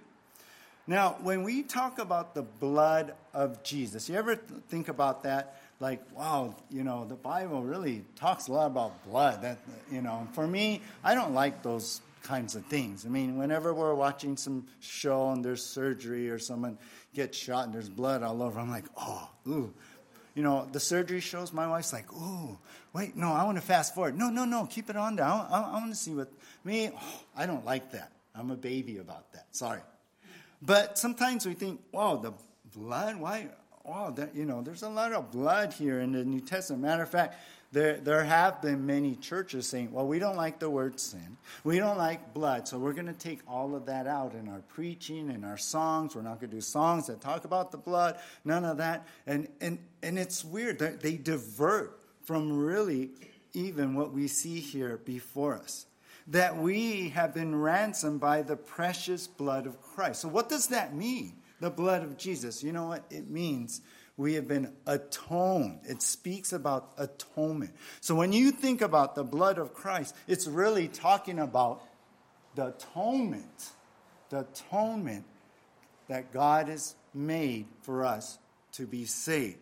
Now, 0.87 1.17
when 1.23 1.43
we 1.43 1.63
talk 1.65 1.99
about 1.99 2.35
the 2.35 2.43
blood 2.43 3.15
of 3.35 3.63
Jesus, 3.65 4.09
you 4.09 4.15
ever 4.15 4.37
think 4.37 4.89
about 4.89 5.25
that? 5.25 5.61
Like, 5.81 6.01
wow, 6.17 6.55
you 6.71 6.85
know, 6.85 7.05
the 7.05 7.17
Bible 7.17 7.63
really 7.63 8.05
talks 8.15 8.49
a 8.49 8.53
lot 8.53 8.67
about 8.67 9.05
blood. 9.05 9.43
That, 9.43 9.59
you 9.91 10.01
know, 10.01 10.29
for 10.33 10.47
me, 10.47 10.81
I 11.03 11.15
don't 11.15 11.35
like 11.35 11.63
those 11.63 12.01
kinds 12.23 12.55
of 12.55 12.65
things. 12.67 13.05
I 13.05 13.09
mean, 13.09 13.37
whenever 13.37 13.75
we're 13.75 13.95
watching 13.95 14.37
some 14.37 14.67
show 14.81 15.31
and 15.31 15.45
there's 15.45 15.63
surgery 15.63 16.31
or 16.31 16.39
someone 16.39 16.79
gets 17.15 17.37
shot 17.37 17.67
and 17.67 17.75
there's 17.75 17.89
blood 17.89 18.23
all 18.23 18.41
over, 18.43 18.59
I'm 18.61 18.71
like, 18.71 18.87
oh, 18.97 19.29
ooh. 19.49 19.75
You 20.35 20.43
know, 20.43 20.69
the 20.71 20.81
surgery 20.81 21.21
shows, 21.21 21.53
my 21.53 21.67
wife's 21.67 21.93
like, 21.93 22.13
ooh, 22.13 22.59
wait, 22.93 23.17
no, 23.17 23.33
I 23.33 23.45
want 23.45 23.59
to 23.59 23.63
fast 23.63 23.95
forward. 23.95 24.17
No, 24.17 24.29
no, 24.29 24.45
no, 24.45 24.67
keep 24.67 24.89
it 24.89 24.97
on 24.97 25.17
there. 25.17 25.25
I, 25.25 25.47
I, 25.51 25.61
I 25.63 25.73
want 25.73 25.91
to 25.91 25.97
see 25.97 26.15
what, 26.15 26.33
me, 26.63 26.91
oh, 26.95 27.21
I 27.37 27.47
don't 27.47 27.65
like 27.65 27.93
that. 27.93 28.13
I'm 28.35 28.51
a 28.51 28.57
baby 28.57 28.99
about 28.99 29.33
that. 29.33 29.47
Sorry. 29.51 29.81
But 30.67 30.99
sometimes 30.99 31.47
we 31.47 31.55
think, 31.55 31.81
wow, 31.93 32.17
the 32.17 32.33
blood, 32.75 33.17
why? 33.17 33.49
Wow, 33.85 34.11
that, 34.17 34.35
you 34.35 34.45
know, 34.45 34.63
there's 34.63 34.83
a 34.83 34.89
lot 34.89 35.13
of 35.13 35.31
blood 35.31 35.73
here 35.73 36.01
in 36.01 36.11
the 36.11 36.25
New 36.25 36.41
Testament. 36.41 36.83
Matter 36.83 37.05
of 37.05 37.09
fact, 37.09 37.37
there, 37.71 37.99
there 37.99 38.25
have 38.25 38.61
been 38.61 38.85
many 38.85 39.15
churches 39.15 39.69
saying, 39.69 39.93
well, 39.93 40.09
we 40.09 40.19
don't 40.19 40.37
like 40.37 40.59
the 40.59 40.69
word 40.69 40.99
sin. 40.99 41.37
We 41.63 41.79
don't 41.79 41.97
like 41.97 42.35
blood, 42.35 42.67
so 42.67 42.79
we're 42.79 42.95
going 42.95 43.07
to 43.07 43.13
take 43.13 43.41
all 43.47 43.77
of 43.77 43.87
that 43.87 44.09
out 44.09 44.35
in 44.35 44.49
our 44.49 44.61
preaching, 44.69 45.31
in 45.31 45.45
our 45.45 45.57
songs. 45.57 46.17
We're 46.17 46.23
not 46.23 46.41
going 46.41 46.51
to 46.51 46.57
do 46.57 46.61
songs 46.61 47.07
that 47.07 47.21
talk 47.21 47.45
about 47.45 47.71
the 47.71 47.79
blood, 47.79 48.19
none 48.45 48.65
of 48.65 48.79
that. 48.79 49.07
And, 49.25 49.47
and, 49.61 49.79
and 50.03 50.19
it's 50.19 50.45
weird. 50.45 50.81
They 50.81 51.17
divert 51.17 52.01
from 52.25 52.53
really 52.53 53.11
even 53.53 53.95
what 53.95 54.13
we 54.13 54.27
see 54.27 54.59
here 54.59 54.99
before 55.05 55.55
us. 55.55 55.87
That 56.29 56.57
we 56.57 57.11
have 57.11 57.35
been 57.35 57.55
ransomed 57.55 58.21
by 58.21 58.43
the 58.43 58.57
precious 58.57 59.27
blood 59.27 59.67
of 59.67 59.81
Christ. 59.81 60.23
So, 60.23 60.29
what 60.29 60.49
does 60.49 60.69
that 60.69 60.95
mean? 60.95 61.35
The 61.61 61.71
blood 61.71 62.03
of 62.03 62.17
Jesus. 62.17 62.63
You 62.63 62.73
know 62.73 62.89
what? 62.89 63.05
It 63.11 63.31
means 63.31 63.81
we 64.17 64.35
have 64.35 64.49
been 64.49 64.73
atoned. 64.87 65.81
It 65.85 66.01
speaks 66.01 66.53
about 66.53 66.93
atonement. 66.97 67.75
So 68.01 68.15
when 68.15 68.33
you 68.33 68.51
think 68.51 68.81
about 68.81 69.15
the 69.15 69.25
blood 69.25 69.59
of 69.59 69.75
Christ, 69.75 70.15
it's 70.27 70.47
really 70.47 70.89
talking 70.89 71.39
about 71.39 71.83
the 72.55 72.69
atonement. 72.69 73.73
The 74.31 74.41
atonement 74.41 75.25
that 76.09 76.33
God 76.33 76.69
has 76.69 76.95
made 77.13 77.67
for 77.83 78.05
us 78.05 78.39
to 78.73 78.87
be 78.87 79.05
saved. 79.05 79.59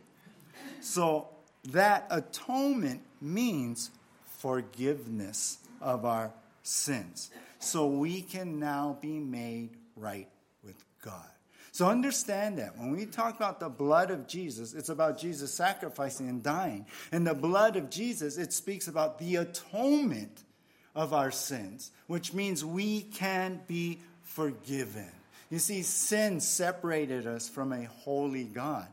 So 0.81 1.29
that 1.71 2.07
atonement 2.11 3.03
means 3.21 3.91
forgiveness 4.39 5.59
of 5.81 6.05
our 6.05 6.33
sins. 6.65 7.31
So 7.61 7.87
we 7.87 8.23
can 8.23 8.59
now 8.59 8.99
be 9.01 9.21
made 9.21 9.71
right 9.95 10.29
with 10.65 10.83
God. 11.03 11.29
So 11.71 11.89
understand 11.89 12.59
that 12.59 12.79
when 12.79 12.93
we 12.93 13.05
talk 13.05 13.37
about 13.37 13.59
the 13.59 13.69
blood 13.69 14.11
of 14.11 14.27
Jesus, 14.27 14.75
it's 14.75 14.89
about 14.89 15.19
Jesus 15.19 15.53
sacrificing 15.53 16.29
and 16.29 16.43
dying. 16.43 16.87
And 17.11 17.27
the 17.27 17.35
blood 17.35 17.77
of 17.77 17.91
Jesus, 17.91 18.39
it 18.39 18.53
speaks 18.53 18.87
about 18.87 19.19
the 19.19 19.37
atonement 19.37 20.45
of 20.95 21.13
our 21.13 21.31
sins, 21.31 21.91
which 22.07 22.33
means 22.33 22.65
we 22.65 23.03
can 23.03 23.61
be 23.67 23.99
forgiven. 24.23 25.11
You 25.51 25.59
see, 25.59 25.83
sin 25.83 26.41
separated 26.41 27.27
us 27.27 27.49
from 27.49 27.73
a 27.73 27.85
holy 27.85 28.45
God, 28.45 28.87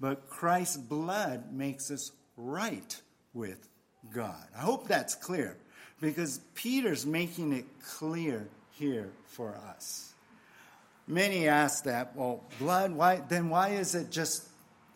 but 0.00 0.28
Christ's 0.28 0.76
blood 0.76 1.52
makes 1.52 1.90
us 1.90 2.12
right 2.36 3.00
with 3.34 3.68
God. 4.12 4.46
I 4.56 4.60
hope 4.60 4.86
that's 4.86 5.14
clear 5.14 5.56
because 6.00 6.40
Peter's 6.54 7.04
making 7.04 7.52
it 7.52 7.64
clear 7.84 8.46
here 8.72 9.10
for 9.26 9.54
us. 9.70 10.12
Many 11.06 11.48
ask 11.48 11.84
that, 11.84 12.14
well, 12.14 12.44
blood, 12.58 12.92
why, 12.92 13.22
then 13.28 13.48
why 13.48 13.70
is 13.70 13.94
it 13.94 14.10
just, 14.10 14.46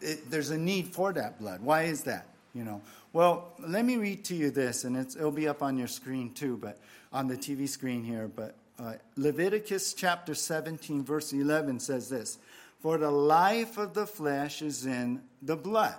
it, 0.00 0.30
there's 0.30 0.50
a 0.50 0.58
need 0.58 0.88
for 0.88 1.12
that 1.12 1.38
blood? 1.38 1.62
Why 1.62 1.84
is 1.84 2.02
that? 2.02 2.26
You 2.54 2.64
know, 2.64 2.82
well, 3.14 3.54
let 3.58 3.84
me 3.84 3.96
read 3.96 4.24
to 4.26 4.34
you 4.34 4.50
this, 4.50 4.84
and 4.84 4.96
it'll 4.96 5.30
be 5.30 5.48
up 5.48 5.62
on 5.62 5.78
your 5.78 5.88
screen 5.88 6.32
too, 6.34 6.58
but 6.58 6.78
on 7.12 7.28
the 7.28 7.36
TV 7.36 7.68
screen 7.68 8.04
here. 8.04 8.28
But 8.28 8.56
uh, 8.78 8.94
Leviticus 9.16 9.94
chapter 9.94 10.34
17, 10.34 11.02
verse 11.02 11.32
11 11.32 11.80
says 11.80 12.08
this 12.08 12.38
For 12.80 12.98
the 12.98 13.10
life 13.10 13.78
of 13.78 13.94
the 13.94 14.06
flesh 14.06 14.60
is 14.60 14.84
in 14.84 15.22
the 15.40 15.56
blood. 15.56 15.94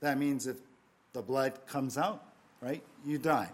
That 0.00 0.18
means 0.18 0.46
if 0.46 0.56
the 1.14 1.22
blood 1.22 1.54
comes 1.66 1.96
out, 1.96 2.22
right, 2.60 2.82
you 3.04 3.16
die. 3.16 3.48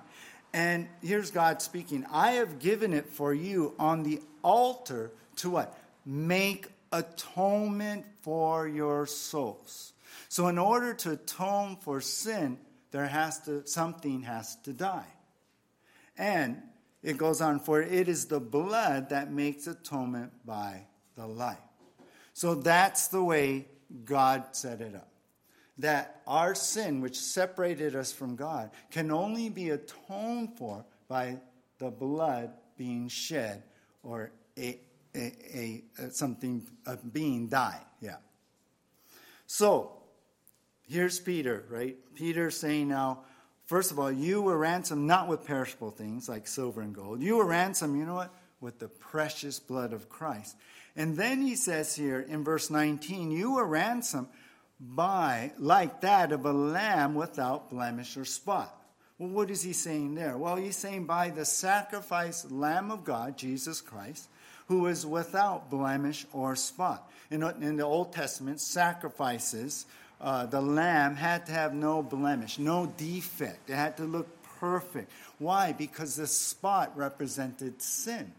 And 0.53 0.89
here's 1.03 1.31
God 1.31 1.63
speaking 1.63 2.05
I 2.11 2.33
have 2.33 2.59
given 2.59 2.93
it 2.93 3.07
for 3.07 3.33
you 3.33 3.75
on 3.79 4.03
the 4.03 4.21
altar 4.43 5.11
to 5.37 5.51
what? 5.51 5.79
make 6.05 6.69
atonement 6.91 8.05
for 8.23 8.67
your 8.69 9.07
souls. 9.07 9.93
So 10.29 10.49
in 10.49 10.59
order 10.59 10.95
to 10.95 11.13
atone 11.13 11.77
for 11.81 12.01
sin, 12.01 12.59
there 12.91 13.07
has 13.07 13.41
to 13.41 13.67
something 13.67 14.23
has 14.23 14.57
to 14.63 14.73
die. 14.73 15.07
And 16.19 16.61
it 17.03 17.17
goes 17.17 17.41
on 17.41 17.61
for 17.61 17.81
it 17.83 18.09
is 18.09 18.27
the 18.27 18.41
blood 18.41 19.11
that 19.11 19.33
makes 19.33 19.67
atonement 19.67 20.33
by 20.45 20.87
the 21.17 21.27
life. 21.27 21.59
So 22.35 22.55
that's 22.55 23.09
the 23.09 23.23
way 23.23 23.67
God 24.05 24.45
set 24.53 24.81
it 24.81 24.95
up. 24.95 25.12
That 25.83 26.23
our 26.27 26.55
sin, 26.55 27.01
which 27.01 27.17
separated 27.19 27.95
us 27.95 28.13
from 28.13 28.35
God, 28.35 28.71
can 28.91 29.13
only 29.13 29.49
be 29.49 29.71
atoned 29.71 30.57
for 30.57 30.85
by 31.09 31.39
the 31.79 31.91
blood 31.91 32.51
being 32.77 33.09
shed 33.09 33.63
or 34.03 34.31
a, 34.57 34.79
a, 35.15 35.83
a, 35.99 36.11
something 36.11 36.67
a 36.87 36.97
being 36.97 37.49
die. 37.49 37.81
Yeah. 38.01 38.17
So 39.47 39.93
here's 40.89 41.19
Peter, 41.19 41.65
right? 41.69 41.97
Peter 42.15 42.51
saying 42.51 42.89
now, 42.89 43.25
first 43.67 43.91
of 43.91 43.99
all, 43.99 44.11
you 44.11 44.43
were 44.43 44.57
ransomed 44.57 45.07
not 45.07 45.29
with 45.29 45.45
perishable 45.45 45.91
things 45.91 46.29
like 46.29 46.47
silver 46.47 46.81
and 46.81 46.95
gold. 46.95 47.23
You 47.23 47.37
were 47.39 47.47
ransomed, 47.47 47.99
you 47.99 48.05
know 48.05 48.15
what? 48.15 48.33
With 48.61 48.79
the 48.79 48.89
precious 48.89 49.59
blood 49.59 49.93
of 49.93 50.09
Christ. 50.09 50.57
And 50.95 51.17
then 51.17 51.43
he 51.43 51.57
says 51.57 51.97
here 51.97 52.21
in 52.21 52.45
verse 52.45 52.71
19, 52.71 53.31
you 53.31 53.55
were 53.55 53.67
ransomed 53.67 54.29
by 54.83 55.53
like 55.59 56.01
that 56.01 56.33
of 56.33 56.45
a 56.45 56.53
lamb 56.53 57.15
without 57.15 57.71
blemish 57.71 58.17
or 58.17 58.25
spot. 58.25 58.77
Well, 59.19 59.31
what 59.31 59.51
is 59.51 59.63
he 59.63 59.73
saying 59.73 60.17
there? 60.17 60.37
Well, 60.37 60.57
he's 60.57 60.77
saying 60.77 61.05
by 61.05 61.31
the 61.31 61.45
sacrificed 61.45 62.51
Lamb 62.51 62.91
of 62.91 63.05
God, 63.05 63.39
Jesus 63.39 63.81
Christ, 63.81 64.29
who 64.67 64.87
is 64.87 65.07
without 65.07 65.71
blemish 65.71 66.27
or 66.33 66.57
spot. 66.57 67.09
In, 67.31 67.43
in 67.63 67.77
the 67.77 67.85
Old 67.85 68.13
Testament, 68.13 68.61
sacrifices, 68.61 69.87
uh, 70.21 70.47
the 70.47 70.61
lamb 70.61 71.15
had 71.15 71.47
to 71.47 71.53
have 71.53 71.75
no 71.75 72.03
blemish, 72.03 72.59
no 72.59 72.87
defect. 72.97 73.71
It 73.71 73.77
had 73.77 73.97
to 73.99 74.05
look 74.05 74.29
perfect. 74.59 75.11
Why? 75.39 75.73
Because 75.73 76.17
the 76.17 76.27
spot 76.27 76.97
represented 76.97 77.81
sin. 77.81 78.33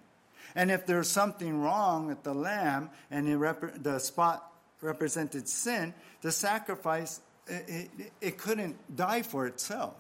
And 0.56 0.70
if 0.70 0.86
there's 0.86 1.10
something 1.10 1.62
wrong 1.62 2.08
with 2.08 2.24
the 2.24 2.34
lamb 2.34 2.90
and 3.10 3.40
rep- 3.40 3.82
the 3.82 4.00
spot 4.00 4.53
represented 4.84 5.48
sin, 5.48 5.94
the 6.22 6.32
sacrifice, 6.32 7.22
it, 7.48 7.90
it, 7.98 8.12
it 8.22 8.38
couldn't 8.38 8.76
die 8.96 9.22
for 9.22 9.48
itself. 9.48 9.96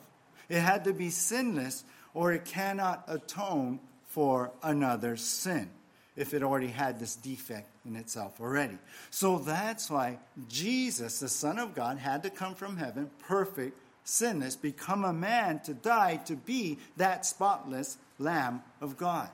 It 0.49 0.59
had 0.59 0.83
to 0.85 0.93
be 0.93 1.09
sinless 1.09 1.83
or 2.13 2.33
it 2.33 2.45
cannot 2.45 3.03
atone 3.07 3.79
for 4.07 4.51
another 4.61 5.17
sin 5.17 5.69
if 6.15 6.33
it 6.33 6.43
already 6.43 6.67
had 6.67 6.99
this 6.99 7.15
defect 7.15 7.67
in 7.85 7.95
itself 7.95 8.39
already. 8.39 8.77
So 9.09 9.39
that's 9.39 9.89
why 9.89 10.19
Jesus, 10.47 11.19
the 11.19 11.27
Son 11.27 11.57
of 11.57 11.73
God, 11.73 11.97
had 11.97 12.23
to 12.23 12.29
come 12.29 12.53
from 12.53 12.77
heaven, 12.77 13.09
perfect, 13.27 13.77
sinless, 14.03 14.55
become 14.55 15.05
a 15.05 15.13
man 15.13 15.59
to 15.61 15.73
die 15.73 16.17
to 16.25 16.35
be 16.35 16.77
that 16.97 17.25
spotless 17.25 17.97
Lamb 18.19 18.61
of 18.79 18.97
God. 18.97 19.29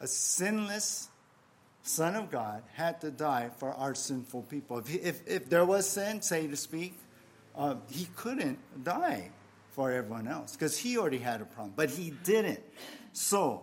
A 0.00 0.06
sinless 0.06 1.09
Son 1.82 2.14
of 2.14 2.30
God 2.30 2.62
had 2.74 3.00
to 3.00 3.10
die 3.10 3.50
for 3.58 3.72
our 3.72 3.94
sinful 3.94 4.42
people. 4.42 4.78
If, 4.78 4.88
he, 4.88 4.98
if, 4.98 5.26
if 5.26 5.48
there 5.48 5.64
was 5.64 5.88
sin, 5.88 6.22
say 6.22 6.46
to 6.46 6.56
speak, 6.56 6.98
uh, 7.56 7.76
he 7.90 8.08
couldn't 8.16 8.58
die 8.84 9.30
for 9.72 9.90
everyone 9.90 10.28
else 10.28 10.52
because 10.52 10.76
he 10.76 10.98
already 10.98 11.18
had 11.18 11.40
a 11.40 11.44
problem, 11.44 11.72
but 11.76 11.90
he 11.90 12.10
didn't. 12.24 12.60
So, 13.12 13.62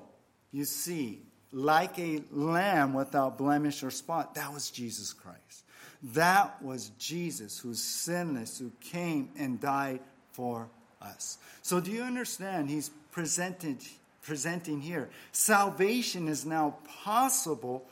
you 0.51 0.65
see, 0.65 1.21
like 1.51 1.97
a 1.99 2.23
lamb 2.31 2.93
without 2.93 3.37
blemish 3.37 3.83
or 3.83 3.91
spot. 3.91 4.35
That 4.35 4.53
was 4.53 4.69
Jesus 4.69 5.13
Christ. 5.13 5.63
That 6.03 6.61
was 6.61 6.89
Jesus 6.99 7.57
who's 7.57 7.81
sinless, 7.81 8.59
who 8.59 8.71
came 8.81 9.29
and 9.37 9.59
died 9.59 10.01
for 10.31 10.69
us. 11.01 11.37
So, 11.61 11.79
do 11.79 11.91
you 11.91 12.03
understand? 12.03 12.69
He's 12.69 12.89
presented, 13.11 13.77
presenting 14.21 14.81
here. 14.81 15.09
Salvation 15.31 16.27
is 16.27 16.45
now 16.45 16.77
possible 17.03 17.87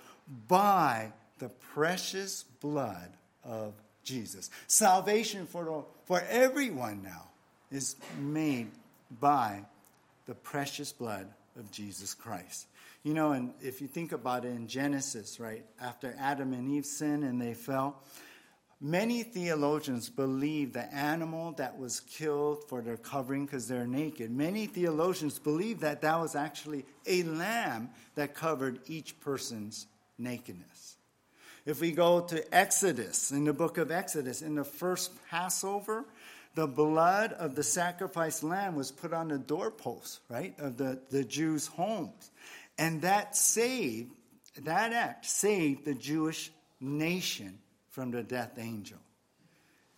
by 0.47 1.11
the 1.39 1.49
precious 1.49 2.43
blood 2.61 3.11
of 3.43 3.73
Jesus. 4.03 4.49
Salvation 4.67 5.45
for, 5.45 5.85
for 6.05 6.23
everyone 6.29 7.03
now 7.03 7.29
is 7.71 7.95
made 8.19 8.71
by 9.19 9.65
the 10.25 10.35
precious 10.35 10.91
blood 10.91 11.27
of 11.57 11.71
Jesus 11.71 12.13
Christ. 12.13 12.67
You 13.03 13.13
know, 13.13 13.33
and 13.33 13.53
if 13.61 13.81
you 13.81 13.88
think 13.88 14.11
about 14.13 14.45
it 14.45 14.49
in 14.49 14.67
Genesis, 14.67 15.39
right, 15.39 15.63
after 15.79 16.15
Adam 16.19 16.53
and 16.53 16.71
Eve 16.71 16.85
sinned 16.85 17.23
and 17.23 17.39
they 17.39 17.53
fell, 17.53 18.01
many 18.81 19.21
theologians 19.21 20.09
believe 20.09 20.73
the 20.73 20.91
animal 20.93 21.51
that 21.53 21.77
was 21.77 21.99
killed 21.99 22.67
for 22.67 22.81
their 22.81 22.97
covering 22.97 23.45
because 23.45 23.67
they're 23.67 23.85
naked, 23.85 24.31
many 24.31 24.65
theologians 24.65 25.38
believe 25.38 25.81
that 25.81 26.01
that 26.01 26.19
was 26.19 26.35
actually 26.35 26.83
a 27.05 27.21
lamb 27.23 27.89
that 28.15 28.33
covered 28.33 28.79
each 28.88 29.19
person's 29.19 29.85
nakedness. 30.17 30.97
If 31.65 31.82
we 31.82 31.91
go 31.91 32.21
to 32.21 32.56
Exodus, 32.56 33.32
in 33.32 33.45
the 33.45 33.54
book 33.54 33.78
of 33.78 33.91
Exodus, 33.91 34.41
in 34.41 34.56
the 34.56 34.63
first 34.63 35.12
Passover, 35.30 36.06
the 36.54 36.67
blood 36.67 37.34
of 37.34 37.56
the 37.56 37.63
sacrificed 37.63 38.43
lamb 38.43 38.75
was 38.75 38.91
put 38.91 39.13
on 39.13 39.28
the 39.28 39.38
doorposts, 39.38 40.19
right, 40.30 40.54
of 40.60 40.78
the, 40.78 40.99
the 41.10 41.23
Jews' 41.23 41.67
homes. 41.67 42.32
And 42.78 43.01
that 43.01 43.36
saved, 43.36 44.12
that 44.63 44.93
act 44.93 45.25
saved 45.25 45.86
the 45.86 45.95
Jewish 45.95 46.51
nation 46.80 47.58
from 47.89 48.12
the 48.12 48.23
death 48.23 48.58
angel. 48.58 48.99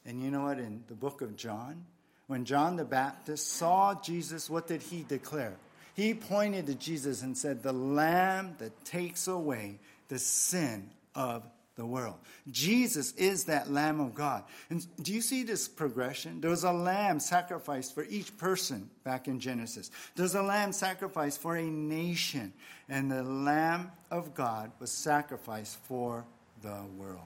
And 0.05 0.21
you 0.21 0.31
know 0.31 0.43
what? 0.43 0.59
In 0.59 0.83
the 0.87 0.95
book 0.95 1.21
of 1.21 1.35
John, 1.35 1.83
when 2.27 2.45
John 2.45 2.75
the 2.75 2.85
Baptist 2.85 3.51
saw 3.53 3.93
Jesus, 4.01 4.49
what 4.49 4.67
did 4.67 4.81
he 4.81 5.03
declare? 5.03 5.57
He 5.95 6.13
pointed 6.13 6.67
to 6.67 6.75
Jesus 6.75 7.23
and 7.23 7.37
said, 7.37 7.63
The 7.63 7.73
Lamb 7.73 8.55
that 8.59 8.85
takes 8.85 9.27
away 9.27 9.79
the 10.07 10.19
sin 10.19 10.89
of 11.15 11.43
the 11.77 11.85
world. 11.85 12.15
Jesus 12.49 13.13
is 13.13 13.45
that 13.45 13.71
Lamb 13.71 13.99
of 13.99 14.15
God. 14.15 14.43
And 14.69 14.85
do 15.03 15.13
you 15.13 15.21
see 15.21 15.43
this 15.43 15.67
progression? 15.67 16.41
There 16.41 16.49
was 16.49 16.63
a 16.63 16.71
lamb 16.71 17.19
sacrificed 17.19 17.93
for 17.93 18.03
each 18.09 18.35
person 18.37 18.89
back 19.03 19.27
in 19.27 19.39
Genesis. 19.39 19.91
There's 20.15 20.35
a 20.35 20.41
lamb 20.41 20.73
sacrificed 20.73 21.39
for 21.39 21.55
a 21.55 21.63
nation. 21.63 22.51
And 22.89 23.11
the 23.11 23.23
Lamb 23.23 23.91
of 24.09 24.33
God 24.33 24.71
was 24.79 24.91
sacrificed 24.91 25.77
for 25.83 26.25
the 26.61 26.81
world. 26.97 27.19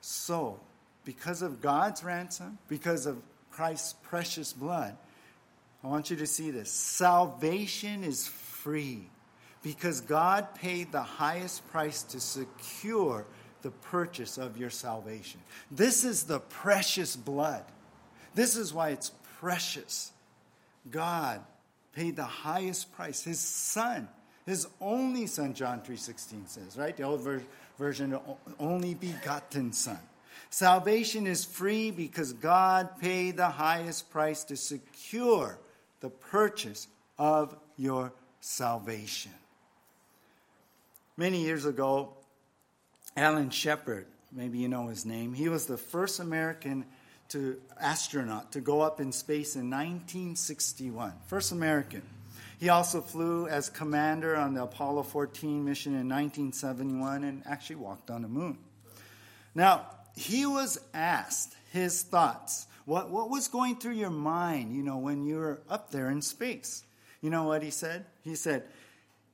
So, 0.00 0.60
because 1.04 1.42
of 1.42 1.60
God's 1.60 2.02
ransom, 2.02 2.58
because 2.68 3.06
of 3.06 3.22
Christ's 3.50 3.94
precious 4.02 4.52
blood, 4.52 4.96
I 5.84 5.86
want 5.86 6.10
you 6.10 6.16
to 6.16 6.26
see 6.26 6.50
this. 6.50 6.70
Salvation 6.70 8.02
is 8.02 8.26
free 8.26 9.08
because 9.66 10.00
God 10.00 10.54
paid 10.54 10.92
the 10.92 11.02
highest 11.02 11.68
price 11.72 12.04
to 12.04 12.20
secure 12.20 13.26
the 13.62 13.72
purchase 13.72 14.38
of 14.38 14.56
your 14.56 14.70
salvation. 14.70 15.40
This 15.72 16.04
is 16.04 16.22
the 16.22 16.38
precious 16.38 17.16
blood. 17.16 17.64
This 18.32 18.56
is 18.56 18.72
why 18.72 18.90
it's 18.90 19.10
precious. 19.40 20.12
God 20.88 21.40
paid 21.92 22.14
the 22.14 22.22
highest 22.22 22.92
price. 22.92 23.24
His 23.24 23.40
son, 23.40 24.06
his 24.46 24.68
only 24.80 25.26
son, 25.26 25.52
John 25.52 25.80
3.16 25.80 26.46
says, 26.46 26.76
right? 26.78 26.96
The 26.96 27.02
old 27.02 27.22
ver- 27.22 27.42
version, 27.76 28.16
only 28.60 28.94
begotten 28.94 29.72
son. 29.72 29.98
Salvation 30.48 31.26
is 31.26 31.44
free 31.44 31.90
because 31.90 32.34
God 32.34 33.00
paid 33.00 33.36
the 33.36 33.48
highest 33.48 34.10
price 34.10 34.44
to 34.44 34.56
secure 34.56 35.58
the 35.98 36.10
purchase 36.10 36.86
of 37.18 37.56
your 37.76 38.12
salvation. 38.38 39.32
Many 41.16 41.42
years 41.42 41.64
ago, 41.64 42.14
Alan 43.16 43.48
Shepard, 43.48 44.06
maybe 44.30 44.58
you 44.58 44.68
know 44.68 44.88
his 44.88 45.06
name, 45.06 45.32
he 45.32 45.48
was 45.48 45.66
the 45.66 45.78
first 45.78 46.20
American 46.20 46.84
to 47.30 47.56
astronaut 47.80 48.52
to 48.52 48.60
go 48.60 48.82
up 48.82 49.00
in 49.00 49.12
space 49.12 49.56
in 49.56 49.70
1961. 49.70 51.12
First 51.26 51.52
American. 51.52 52.02
He 52.58 52.68
also 52.68 53.00
flew 53.00 53.48
as 53.48 53.68
commander 53.68 54.36
on 54.36 54.54
the 54.54 54.62
Apollo 54.62 55.04
14 55.04 55.64
mission 55.64 55.92
in 55.92 56.08
1971 56.08 57.24
and 57.24 57.42
actually 57.46 57.76
walked 57.76 58.10
on 58.10 58.22
the 58.22 58.28
moon. 58.28 58.58
Now, 59.54 59.86
he 60.14 60.46
was 60.46 60.78
asked 60.94 61.54
his 61.72 62.02
thoughts. 62.02 62.66
What, 62.84 63.10
what 63.10 63.30
was 63.30 63.48
going 63.48 63.76
through 63.76 63.94
your 63.94 64.10
mind, 64.10 64.74
you 64.74 64.82
know, 64.82 64.98
when 64.98 65.24
you 65.26 65.36
were 65.36 65.60
up 65.68 65.90
there 65.90 66.10
in 66.10 66.22
space? 66.22 66.84
You 67.20 67.30
know 67.30 67.44
what 67.44 67.62
he 67.62 67.70
said? 67.70 68.06
He 68.22 68.34
said, 68.36 68.64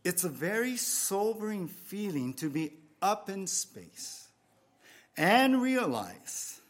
It's 0.04 0.24
a 0.24 0.28
very 0.28 0.76
sobering 0.76 1.68
feeling 1.68 2.34
to 2.34 2.50
be 2.50 2.72
up 3.00 3.30
in 3.30 3.46
space 3.46 4.26
and 5.16 5.60
realize 5.60 6.60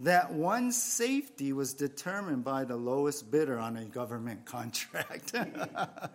that 0.00 0.32
one's 0.32 0.80
safety 0.80 1.52
was 1.52 1.74
determined 1.74 2.42
by 2.42 2.64
the 2.64 2.76
lowest 2.76 3.30
bidder 3.30 3.58
on 3.58 3.76
a 3.76 3.84
government 3.84 4.44
contract. 4.44 5.34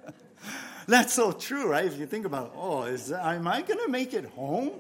That's 0.88 1.14
so 1.14 1.32
true, 1.32 1.68
right? 1.68 1.86
If 1.86 1.98
you 1.98 2.06
think 2.06 2.26
about, 2.26 2.54
oh, 2.56 2.84
is 2.84 3.12
am 3.12 3.48
I 3.48 3.62
going 3.62 3.80
to 3.80 3.90
make 3.90 4.14
it 4.14 4.26
home? 4.26 4.72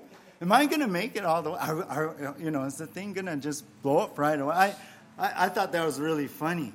Am 0.41 0.51
I 0.51 0.65
going 0.65 0.81
to 0.81 0.87
make 0.87 1.15
it 1.15 1.25
all 1.25 1.41
the 1.41 1.51
way? 1.51 1.57
Are, 1.59 1.83
are, 1.83 2.35
you 2.37 2.51
know, 2.51 2.63
is 2.63 2.75
the 2.75 2.85
thing 2.85 3.13
going 3.13 3.25
to 3.25 3.37
just 3.37 3.63
blow 3.81 3.99
up 3.99 4.19
right 4.19 4.39
away? 4.39 4.53
I, 4.53 4.75
I, 5.17 5.45
I, 5.45 5.49
thought 5.49 5.71
that 5.71 5.85
was 5.85 5.99
really 5.99 6.27
funny. 6.27 6.73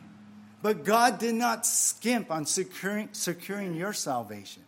But 0.62 0.84
God 0.84 1.18
did 1.18 1.34
not 1.34 1.66
skimp 1.66 2.30
on 2.30 2.46
securing, 2.46 3.10
securing 3.12 3.74
your 3.74 3.92
salvation. 3.92 4.62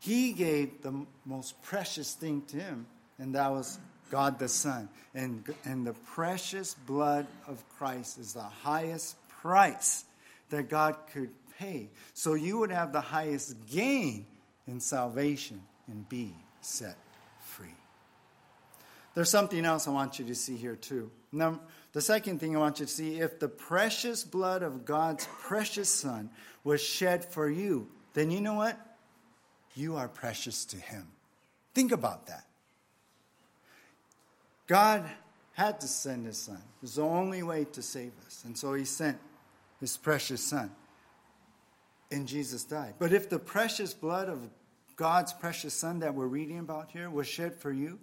He 0.00 0.32
gave 0.32 0.82
the 0.82 1.06
most 1.24 1.62
precious 1.62 2.14
thing 2.14 2.42
to 2.48 2.56
him, 2.56 2.86
and 3.18 3.34
that 3.34 3.50
was 3.52 3.78
God 4.10 4.38
the 4.38 4.48
Son. 4.48 4.88
And, 5.14 5.44
and 5.64 5.86
the 5.86 5.92
precious 5.92 6.74
blood 6.74 7.26
of 7.46 7.62
Christ 7.78 8.18
is 8.18 8.32
the 8.32 8.42
highest 8.42 9.16
price 9.28 10.04
that 10.48 10.68
God 10.68 10.96
could 11.12 11.30
pay. 11.58 11.90
So 12.14 12.34
you 12.34 12.58
would 12.58 12.72
have 12.72 12.92
the 12.92 13.00
highest 13.00 13.54
gain 13.70 14.26
in 14.66 14.80
salvation 14.80 15.60
and 15.86 16.08
be 16.08 16.34
set 16.62 16.96
free. 17.44 17.74
There's 19.14 19.30
something 19.30 19.64
else 19.64 19.86
I 19.86 19.90
want 19.90 20.18
you 20.18 20.24
to 20.26 20.34
see 20.34 20.56
here, 20.56 20.76
too. 20.76 21.10
Now, 21.30 21.60
the 21.92 22.00
second 22.00 22.38
thing 22.38 22.56
I 22.56 22.60
want 22.60 22.80
you 22.80 22.86
to 22.86 22.92
see 22.92 23.20
if 23.20 23.38
the 23.38 23.48
precious 23.48 24.24
blood 24.24 24.62
of 24.62 24.84
God's 24.86 25.28
precious 25.40 25.90
Son 25.90 26.30
was 26.64 26.80
shed 26.80 27.24
for 27.24 27.50
you, 27.50 27.88
then 28.14 28.30
you 28.30 28.40
know 28.40 28.54
what? 28.54 28.78
You 29.74 29.96
are 29.96 30.08
precious 30.08 30.64
to 30.66 30.76
Him. 30.76 31.06
Think 31.74 31.92
about 31.92 32.26
that. 32.26 32.44
God 34.66 35.04
had 35.52 35.80
to 35.80 35.88
send 35.88 36.26
his 36.26 36.38
son. 36.38 36.56
It 36.56 36.82
was 36.82 36.94
the 36.94 37.02
only 37.02 37.42
way 37.42 37.64
to 37.72 37.82
save 37.82 38.12
us. 38.26 38.44
And 38.44 38.56
so 38.56 38.72
he 38.74 38.84
sent 38.84 39.18
his 39.80 39.96
precious 39.96 40.42
son. 40.42 40.70
And 42.10 42.26
Jesus 42.26 42.64
died. 42.64 42.94
But 42.98 43.12
if 43.12 43.28
the 43.28 43.38
precious 43.38 43.92
blood 43.92 44.28
of 44.28 44.48
God's 44.96 45.32
precious 45.32 45.74
son 45.74 45.98
that 46.00 46.14
we're 46.14 46.26
reading 46.26 46.58
about 46.58 46.90
here 46.90 47.10
was 47.10 47.26
shed 47.26 47.56
for 47.56 47.72
you, 47.72 47.98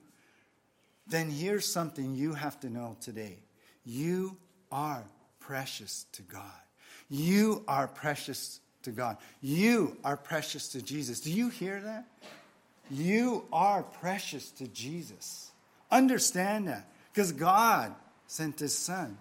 then 1.08 1.30
here's 1.30 1.66
something 1.66 2.16
you 2.16 2.34
have 2.34 2.60
to 2.60 2.70
know 2.70 2.98
today. 3.02 3.40
You 3.86 4.38
are 4.72 5.04
precious 5.40 6.06
to 6.14 6.22
God. 6.24 6.42
You 7.10 7.64
are 7.68 7.88
precious 7.88 8.60
to 8.88 8.92
God. 8.92 9.18
You 9.42 9.98
are 10.04 10.18
precious 10.18 10.70
to 10.70 10.82
Jesus. 10.82 11.20
Do 11.20 11.32
you 11.32 11.50
hear 11.50 11.80
that? 11.82 12.06
You 12.90 13.46
are 13.52 13.84
precious 13.84 14.50
to 14.52 14.68
Jesus. 14.68 15.52
Understand 15.92 16.70
that. 16.70 16.88
Because 17.14 17.34
God 17.34 17.94
sent 18.28 18.60
his 18.60 18.78
son 18.78 19.18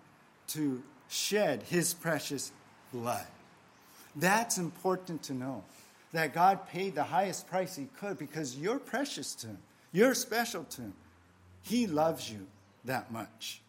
to 0.48 0.82
shed 1.08 1.64
his 1.64 1.94
precious 1.94 2.52
blood. 2.92 3.26
That's 4.14 4.56
important 4.56 5.24
to 5.24 5.34
know. 5.34 5.64
That 6.12 6.32
God 6.32 6.68
paid 6.68 6.94
the 6.94 7.02
highest 7.02 7.48
price 7.48 7.76
he 7.76 7.88
could 7.98 8.18
because 8.18 8.56
you're 8.56 8.78
precious 8.78 9.34
to 9.36 9.48
him. 9.48 9.58
You're 9.92 10.14
special 10.14 10.64
to 10.64 10.82
him. 10.82 10.94
He 11.62 11.86
loves 11.88 12.30
you 12.30 12.46
that 12.84 13.10
much. 13.12 13.60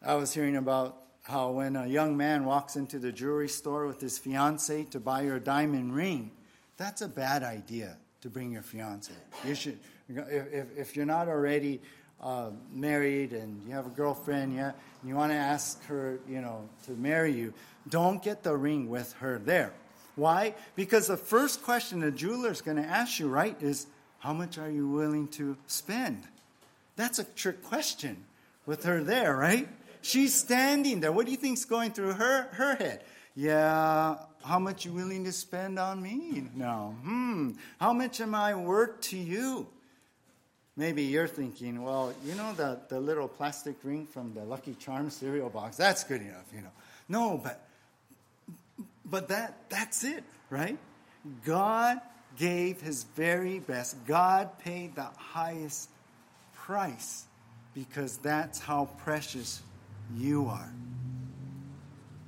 I 0.00 0.14
was 0.14 0.32
hearing 0.32 0.56
about 0.56 1.01
how 1.22 1.50
when 1.50 1.76
a 1.76 1.86
young 1.86 2.16
man 2.16 2.44
walks 2.44 2.76
into 2.76 2.98
the 2.98 3.12
jewelry 3.12 3.48
store 3.48 3.86
with 3.86 4.00
his 4.00 4.18
fiancee 4.18 4.84
to 4.90 5.00
buy 5.00 5.24
her 5.24 5.36
a 5.36 5.40
diamond 5.40 5.94
ring, 5.94 6.30
that's 6.76 7.00
a 7.00 7.08
bad 7.08 7.42
idea 7.42 7.96
to 8.22 8.28
bring 8.28 8.52
your 8.52 8.62
fiance. 8.62 9.12
You 9.44 9.54
should 9.54 9.78
if, 10.08 10.66
if 10.76 10.96
you're 10.96 11.06
not 11.06 11.28
already 11.28 11.80
uh, 12.20 12.50
married 12.72 13.32
and 13.32 13.62
you 13.66 13.74
have 13.74 13.86
a 13.86 13.90
girlfriend, 13.90 14.54
yeah, 14.54 14.72
and 15.00 15.08
you 15.08 15.14
want 15.14 15.32
to 15.32 15.36
ask 15.36 15.82
her, 15.84 16.18
you 16.28 16.40
know, 16.40 16.68
to 16.86 16.92
marry 16.92 17.32
you, 17.32 17.52
don't 17.88 18.22
get 18.22 18.42
the 18.42 18.56
ring 18.56 18.88
with 18.88 19.12
her 19.14 19.38
there. 19.38 19.72
Why? 20.14 20.54
Because 20.76 21.06
the 21.06 21.16
first 21.16 21.62
question 21.62 22.00
the 22.00 22.10
jeweler 22.10 22.50
is 22.50 22.60
going 22.60 22.76
to 22.76 22.84
ask 22.84 23.18
you, 23.18 23.28
right, 23.28 23.56
is 23.60 23.86
how 24.18 24.32
much 24.32 24.58
are 24.58 24.70
you 24.70 24.88
willing 24.88 25.28
to 25.28 25.56
spend? 25.66 26.22
That's 26.96 27.18
a 27.18 27.24
trick 27.24 27.62
question 27.62 28.24
with 28.66 28.84
her 28.84 29.02
there, 29.02 29.36
right? 29.36 29.68
She's 30.02 30.34
standing 30.34 31.00
there. 31.00 31.12
What 31.12 31.26
do 31.26 31.32
you 31.32 31.38
think's 31.38 31.64
going 31.64 31.92
through 31.92 32.12
her, 32.12 32.48
her 32.52 32.74
head? 32.74 33.04
Yeah, 33.34 34.16
how 34.44 34.58
much 34.58 34.84
you 34.84 34.92
willing 34.92 35.24
to 35.24 35.32
spend 35.32 35.78
on 35.78 36.02
me? 36.02 36.44
No. 36.54 36.96
Hmm. 37.02 37.52
How 37.80 37.92
much 37.92 38.20
am 38.20 38.34
I 38.34 38.54
worth 38.54 39.00
to 39.02 39.16
you? 39.16 39.66
Maybe 40.76 41.02
you're 41.02 41.28
thinking, 41.28 41.82
well, 41.82 42.14
you 42.24 42.34
know 42.34 42.52
the, 42.54 42.80
the 42.88 42.98
little 42.98 43.28
plastic 43.28 43.76
ring 43.84 44.06
from 44.06 44.32
the 44.34 44.42
Lucky 44.42 44.74
Charms 44.74 45.14
cereal 45.14 45.50
box, 45.50 45.76
that's 45.76 46.02
good 46.02 46.22
enough, 46.22 46.46
you 46.54 46.62
know. 46.62 46.72
No, 47.08 47.40
but 47.42 47.66
but 49.04 49.28
that 49.28 49.68
that's 49.68 50.02
it, 50.02 50.24
right? 50.48 50.78
God 51.44 52.00
gave 52.36 52.80
his 52.80 53.04
very 53.04 53.58
best. 53.58 53.96
God 54.06 54.58
paid 54.58 54.94
the 54.94 55.08
highest 55.16 55.90
price 56.54 57.26
because 57.74 58.16
that's 58.16 58.58
how 58.58 58.88
precious 59.04 59.62
you 60.16 60.46
are. 60.46 60.72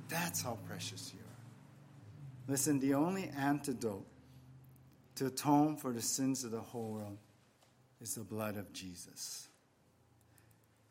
That's 0.07 0.41
how 0.41 0.57
precious 0.67 1.11
you 1.13 1.19
are. 1.19 2.51
Listen, 2.51 2.79
the 2.79 2.93
only 2.93 3.31
antidote 3.37 4.05
to 5.15 5.27
atone 5.27 5.77
for 5.77 5.91
the 5.91 6.01
sins 6.01 6.43
of 6.43 6.51
the 6.51 6.59
whole 6.59 6.91
world 6.91 7.17
is 8.01 8.15
the 8.15 8.23
blood 8.23 8.57
of 8.57 8.71
Jesus. 8.73 9.47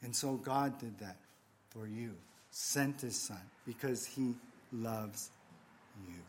And 0.02 0.14
so 0.14 0.34
God 0.34 0.78
did 0.78 0.98
that 0.98 1.16
for 1.70 1.86
you, 1.86 2.14
sent 2.50 3.00
his 3.00 3.16
son 3.20 3.40
because 3.66 4.04
he 4.04 4.34
loves 4.72 5.30
you. 6.08 6.20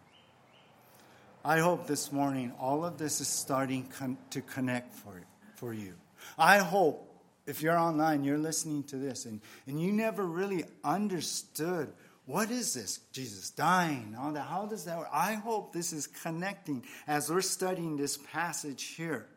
I 1.44 1.60
hope 1.60 1.88
this 1.88 2.12
morning 2.12 2.54
all 2.60 2.86
of 2.86 2.98
this 2.98 3.22
is 3.22 3.28
starting 3.28 3.84
con- 3.98 4.18
to 4.32 4.42
connect 4.42 4.94
for, 4.94 5.22
for 5.56 5.74
you. 5.74 5.94
I 6.38 6.58
hope 6.58 7.15
if 7.46 7.62
you're 7.62 7.78
online, 7.78 8.24
you're 8.24 8.38
listening 8.38 8.84
to 8.86 8.98
this 8.98 9.26
and, 9.26 9.42
and 9.68 9.82
you 9.82 9.92
never 9.92 10.24
really 10.24 10.66
understood 10.84 11.92
what 12.26 12.50
is 12.50 12.74
this? 12.74 13.00
Jesus 13.12 13.52
dying, 13.52 14.16
all 14.20 14.32
that. 14.32 14.42
How 14.42 14.66
does 14.66 14.86
that 14.86 14.98
work? 14.98 15.10
I 15.14 15.34
hope 15.34 15.74
this 15.74 15.94
is 15.94 16.08
connecting 16.08 16.84
as 17.08 17.30
we're 17.30 17.42
studying 17.42 17.98
this 17.98 18.18
passage 18.18 18.96
here. 18.96 19.28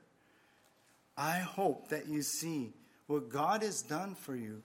I 1.16 1.38
hope 1.40 1.88
that 1.88 2.08
you 2.08 2.22
see 2.22 2.72
what 3.06 3.28
God 3.28 3.62
has 3.62 3.82
done 3.82 4.14
for 4.14 4.34
you, 4.34 4.62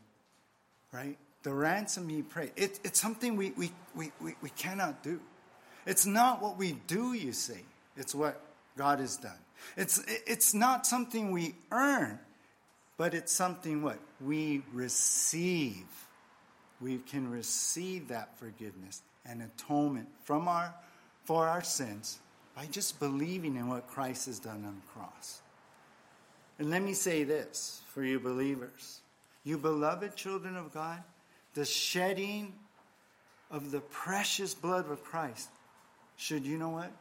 right? 0.94 1.18
The 1.42 1.54
ransom 1.54 2.08
he 2.08 2.22
paid. 2.22 2.52
It, 2.56 2.80
it's 2.86 3.02
something 3.02 3.36
we, 3.36 3.52
we, 3.58 3.72
we, 3.94 4.12
we, 4.22 4.36
we 4.42 4.50
cannot 4.52 5.04
do. 5.04 5.20
It's 5.86 6.06
not 6.06 6.42
what 6.42 6.58
we 6.58 6.78
do, 6.88 7.14
you 7.14 7.34
see. 7.34 7.66
It's 7.98 8.16
what 8.16 8.40
God 8.78 9.00
has 9.00 9.18
done. 9.18 9.32
It's, 9.76 10.02
it's 10.08 10.54
not 10.54 10.86
something 10.86 11.32
we 11.32 11.56
earn, 11.72 12.20
but 12.98 13.14
it's 13.14 13.32
something 13.32 13.82
what? 13.82 14.00
We 14.22 14.64
receive. 14.72 15.86
We 16.82 16.98
can 16.98 17.30
receive 17.30 18.10
that 18.10 18.38
forgiveness 18.38 19.02
and 19.26 19.42
atonement 19.42 20.10
from 20.24 20.48
our, 20.48 20.74
for 21.26 21.48
our 21.48 21.64
sins 21.64 22.20
by 22.56 22.66
just 22.66 23.00
believing 23.00 23.56
in 23.56 23.68
what 23.68 23.88
Christ 23.88 24.28
has 24.28 24.40
done 24.40 24.66
on 24.66 24.76
the 24.76 24.92
cross. 24.94 25.42
And 26.60 26.70
let 26.70 26.82
me 26.82 26.94
say 26.94 27.24
this 27.24 27.82
for 27.94 28.04
you 28.04 28.20
believers, 28.20 29.02
you 29.44 29.58
beloved 29.58 30.16
children 30.16 30.56
of 30.56 30.74
God, 30.74 31.02
the 31.54 31.66
shedding 31.66 32.54
of 33.50 33.72
the 33.72 33.80
precious 33.82 34.54
blood 34.54 34.90
of 34.90 35.04
Christ 35.04 35.50
should, 36.16 36.46
you 36.46 36.58
know 36.58 36.70
what? 36.70 36.92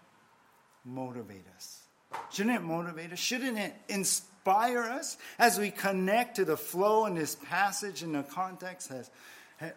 Motivate 0.84 1.44
us. 1.56 1.82
Shouldn't 2.30 2.56
it 2.56 2.62
motivate 2.62 3.12
us? 3.12 3.18
Shouldn't 3.18 3.58
it 3.58 3.74
inspire 3.88 4.31
us 4.46 5.16
as 5.38 5.58
we 5.58 5.70
connect 5.70 6.36
to 6.36 6.44
the 6.44 6.56
flow 6.56 7.06
in 7.06 7.14
this 7.14 7.36
passage 7.44 8.02
in 8.02 8.12
the 8.12 8.22
context 8.22 8.88
has, 8.88 9.10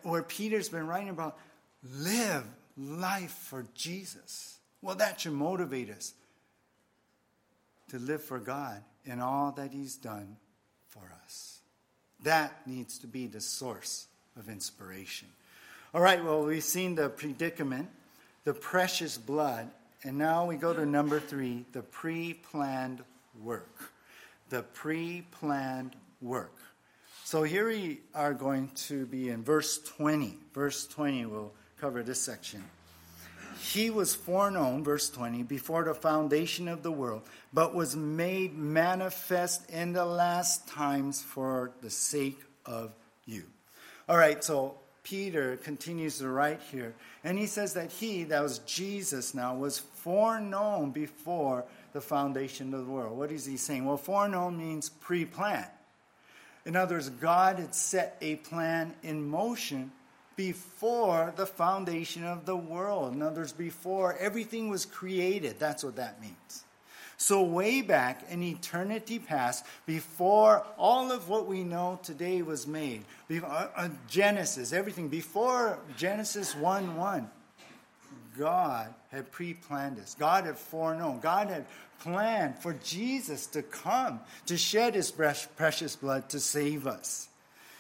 where 0.04 0.24
Peter's 0.24 0.70
been 0.70 0.88
writing 0.88 1.10
about 1.10 1.38
live 1.84 2.46
life 2.78 3.32
for 3.32 3.66
Jesus? 3.74 4.58
Well, 4.82 4.96
that 4.96 5.22
should 5.22 5.34
motivate 5.34 5.90
us 5.90 6.14
to 7.90 8.00
live 8.00 8.24
for 8.24 8.40
God 8.40 8.84
in 9.06 9.20
all 9.20 9.52
that 9.54 9.72
He's 9.72 9.96
done 9.96 10.38
for 10.90 11.12
us. 11.24 11.60
That 12.24 12.68
needs 12.68 13.00
to 13.00 13.08
be 13.08 13.28
the 13.28 13.42
source 13.42 14.08
of 14.38 14.50
inspiration. 14.50 15.28
All 15.94 16.02
right, 16.02 16.24
well, 16.24 16.44
we've 16.44 16.64
seen 16.64 16.96
the 16.96 17.10
predicament, 17.10 17.90
the 18.44 18.54
precious 18.54 19.18
blood, 19.18 19.70
and 20.04 20.18
now 20.18 20.46
we 20.46 20.56
go 20.56 20.74
to 20.74 20.86
number 20.86 21.20
three 21.20 21.66
the 21.72 21.82
pre 21.82 22.34
planned 22.34 23.02
work. 23.42 23.92
The 24.50 24.64
pre 24.64 25.26
planned 25.32 25.96
work. 26.22 26.56
So 27.24 27.44
here 27.44 27.68
we 27.68 28.02
are 28.14 28.34
going 28.34 28.70
to 28.88 29.06
be 29.08 29.30
in 29.30 29.44
verse 29.44 29.80
20. 29.80 30.38
Verse 30.54 30.86
20 30.88 31.26
will 31.26 31.54
cover 31.80 32.04
this 32.04 32.22
section. 32.22 32.64
He 33.60 33.90
was 33.90 34.14
foreknown, 34.14 34.84
verse 34.84 35.10
20, 35.10 35.44
before 35.44 35.86
the 35.86 35.94
foundation 35.94 36.68
of 36.68 36.84
the 36.84 36.92
world, 36.92 37.24
but 37.54 37.74
was 37.74 37.96
made 37.96 38.56
manifest 38.56 39.70
in 39.70 39.94
the 39.94 40.06
last 40.06 40.68
times 40.68 41.22
for 41.22 41.72
the 41.82 41.90
sake 41.90 42.40
of 42.66 42.94
you. 43.26 43.44
All 44.08 44.18
right, 44.18 44.44
so 44.44 44.78
Peter 45.04 45.58
continues 45.58 46.20
to 46.20 46.30
write 46.30 46.62
here, 46.72 46.94
and 47.24 47.38
he 47.40 47.48
says 47.48 47.74
that 47.74 47.92
he, 47.92 48.24
that 48.26 48.44
was 48.44 48.60
Jesus 48.60 49.34
now, 49.34 49.56
was 49.56 49.80
foreknown 49.80 50.92
before 50.92 51.66
the 51.96 52.02
foundation 52.02 52.74
of 52.74 52.86
the 52.86 52.92
world. 52.92 53.18
What 53.18 53.32
is 53.32 53.46
he 53.46 53.56
saying? 53.56 53.86
Well, 53.86 53.96
foreknown 53.96 54.58
means 54.58 54.90
pre 54.90 55.24
planned. 55.24 55.66
In 56.66 56.76
other 56.76 56.96
words, 56.96 57.10
God 57.10 57.58
had 57.58 57.74
set 57.74 58.18
a 58.20 58.36
plan 58.36 58.94
in 59.02 59.26
motion 59.26 59.94
before 60.36 61.34
the 61.38 61.46
foundation 61.46 62.26
of 62.26 62.46
the 62.46 62.56
world. 62.58 63.14
In 63.14 63.22
other 63.22 63.42
words, 63.42 63.54
before 63.54 64.18
everything 64.20 64.68
was 64.68 64.86
created. 64.86 65.58
That's 65.58 65.86
what 65.86 65.96
that 65.96 66.20
means. 66.22 66.66
So, 67.16 67.42
way 67.44 67.82
back 67.82 68.30
in 68.30 68.44
eternity 68.44 69.18
past, 69.18 69.66
before 69.86 70.66
all 70.78 71.14
of 71.14 71.30
what 71.30 71.48
we 71.48 71.64
know 71.64 71.98
today 72.04 72.42
was 72.42 72.68
made, 72.68 73.06
uh, 73.32 73.68
uh, 73.74 73.90
Genesis, 74.10 74.74
everything, 74.74 75.08
before 75.08 75.80
Genesis 75.96 76.56
1 76.56 76.98
1, 76.98 77.30
God 78.38 78.94
had 79.16 79.32
pre 79.32 79.54
planned 79.54 79.98
this. 79.98 80.16
God 80.20 80.46
had 80.46 80.58
foreknown. 80.58 81.20
God 81.20 81.50
had 81.50 81.66
planned 82.00 82.60
for 82.60 82.74
Jesus 82.84 83.48
to 83.48 83.62
come, 83.62 84.20
to 84.46 84.58
shed 84.58 84.96
his 84.96 85.12
precious 85.12 85.96
blood 85.96 86.30
to 86.30 86.40
save 86.40 86.86
us. 86.86 87.30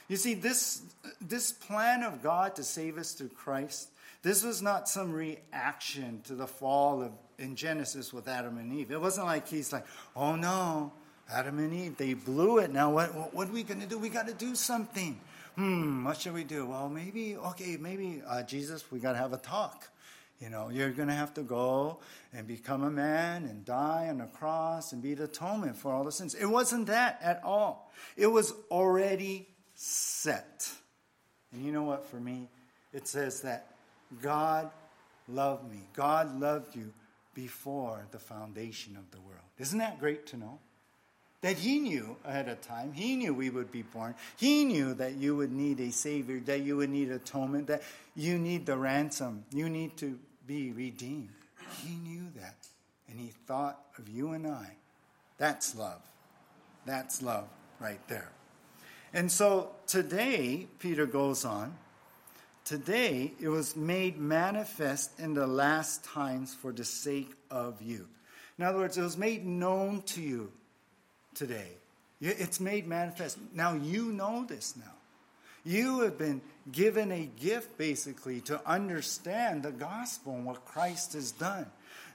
You 0.07 0.17
see, 0.17 0.35
this, 0.35 0.81
this 1.19 1.51
plan 1.51 2.03
of 2.03 2.21
God 2.21 2.55
to 2.55 2.63
save 2.63 2.97
us 2.97 3.13
through 3.13 3.29
Christ, 3.29 3.89
this 4.21 4.43
was 4.43 4.61
not 4.61 4.87
some 4.87 5.13
reaction 5.13 6.21
to 6.25 6.35
the 6.35 6.47
fall 6.47 7.01
of, 7.01 7.11
in 7.37 7.55
Genesis 7.55 8.13
with 8.13 8.27
Adam 8.27 8.57
and 8.57 8.73
Eve. 8.73 8.91
It 8.91 9.01
wasn't 9.01 9.27
like 9.27 9.47
he's 9.47 9.73
like, 9.73 9.85
oh 10.15 10.35
no, 10.35 10.93
Adam 11.31 11.59
and 11.59 11.73
Eve, 11.73 11.97
they 11.97 12.13
blew 12.13 12.59
it. 12.59 12.71
Now 12.71 12.91
what, 12.91 13.33
what 13.33 13.49
are 13.49 13.51
we 13.51 13.63
going 13.63 13.81
to 13.81 13.87
do? 13.87 13.97
We 13.97 14.09
got 14.09 14.27
to 14.27 14.33
do 14.33 14.55
something. 14.55 15.19
Hmm, 15.55 16.03
what 16.03 16.19
should 16.19 16.33
we 16.33 16.43
do? 16.43 16.65
Well, 16.65 16.89
maybe, 16.89 17.37
okay, 17.37 17.77
maybe, 17.77 18.21
uh, 18.27 18.43
Jesus, 18.43 18.91
we 18.91 18.99
got 18.99 19.13
to 19.13 19.17
have 19.17 19.33
a 19.33 19.37
talk. 19.37 19.89
You 20.39 20.49
know, 20.49 20.69
you're 20.69 20.91
going 20.91 21.07
to 21.07 21.13
have 21.13 21.33
to 21.35 21.43
go 21.43 21.99
and 22.33 22.45
become 22.45 22.83
a 22.83 22.89
man 22.89 23.45
and 23.45 23.63
die 23.63 24.07
on 24.09 24.19
a 24.19 24.27
cross 24.27 24.91
and 24.91 25.01
be 25.01 25.13
the 25.13 25.23
atonement 25.25 25.77
for 25.77 25.93
all 25.93 26.03
the 26.03 26.11
sins. 26.11 26.35
It 26.35 26.45
wasn't 26.45 26.87
that 26.87 27.19
at 27.23 27.41
all. 27.43 27.91
It 28.17 28.27
was 28.27 28.53
already 28.69 29.47
set. 29.75 30.69
And 31.53 31.65
you 31.65 31.71
know 31.71 31.83
what, 31.83 32.05
for 32.07 32.17
me, 32.17 32.49
it 32.93 33.07
says 33.07 33.41
that 33.41 33.75
God 34.21 34.69
loved 35.29 35.71
me. 35.71 35.79
God 35.93 36.39
loved 36.39 36.75
you 36.75 36.91
before 37.33 38.07
the 38.11 38.19
foundation 38.19 38.97
of 38.97 39.09
the 39.11 39.19
world. 39.21 39.39
Isn't 39.57 39.79
that 39.79 39.99
great 39.99 40.27
to 40.27 40.37
know? 40.37 40.59
That 41.41 41.57
He 41.57 41.79
knew 41.79 42.17
ahead 42.25 42.49
of 42.49 42.61
time. 42.61 42.91
He 42.93 43.15
knew 43.15 43.33
we 43.33 43.49
would 43.49 43.71
be 43.71 43.83
born. 43.83 44.15
He 44.37 44.65
knew 44.65 44.93
that 44.95 45.15
you 45.15 45.35
would 45.35 45.51
need 45.51 45.79
a 45.79 45.91
Savior, 45.91 46.39
that 46.41 46.61
you 46.61 46.77
would 46.77 46.89
need 46.89 47.11
atonement, 47.11 47.67
that 47.67 47.83
you 48.15 48.39
need 48.39 48.65
the 48.65 48.77
ransom. 48.77 49.45
You 49.51 49.69
need 49.69 49.97
to 49.97 50.17
be 50.47 50.71
redeemed. 50.71 51.29
He 51.83 51.95
knew 51.95 52.23
that. 52.35 52.55
And 53.09 53.19
He 53.19 53.31
thought 53.47 53.79
of 53.97 54.09
you 54.09 54.31
and 54.31 54.47
I. 54.47 54.71
That's 55.37 55.75
love. 55.75 56.01
That's 56.85 57.21
love 57.21 57.47
right 57.79 58.05
there. 58.07 58.29
And 59.13 59.31
so 59.31 59.71
today, 59.87 60.67
Peter 60.79 61.05
goes 61.05 61.45
on, 61.45 61.75
today 62.63 63.31
it 63.39 63.47
was 63.47 63.75
made 63.75 64.17
manifest 64.17 65.19
in 65.19 65.33
the 65.33 65.47
last 65.47 66.03
times 66.03 66.53
for 66.53 66.71
the 66.71 66.83
sake 66.83 67.33
of 67.49 67.81
you. 67.81 68.07
In 68.57 68.65
other 68.65 68.79
words, 68.79 68.97
it 68.97 69.01
was 69.01 69.17
made 69.17 69.45
known 69.45 70.01
to 70.03 70.21
you 70.21 70.51
today. 71.33 71.69
It's 72.21 72.59
made 72.59 72.87
manifest. 72.87 73.37
Now 73.53 73.73
you 73.73 74.11
know 74.11 74.45
this 74.45 74.75
now. 74.77 74.94
You 75.65 76.01
have 76.01 76.17
been 76.17 76.41
given 76.71 77.11
a 77.11 77.25
gift, 77.25 77.77
basically, 77.77 78.39
to 78.41 78.61
understand 78.65 79.63
the 79.63 79.71
gospel 79.71 80.33
and 80.33 80.45
what 80.45 80.63
Christ 80.63 81.13
has 81.13 81.31
done. 81.31 81.65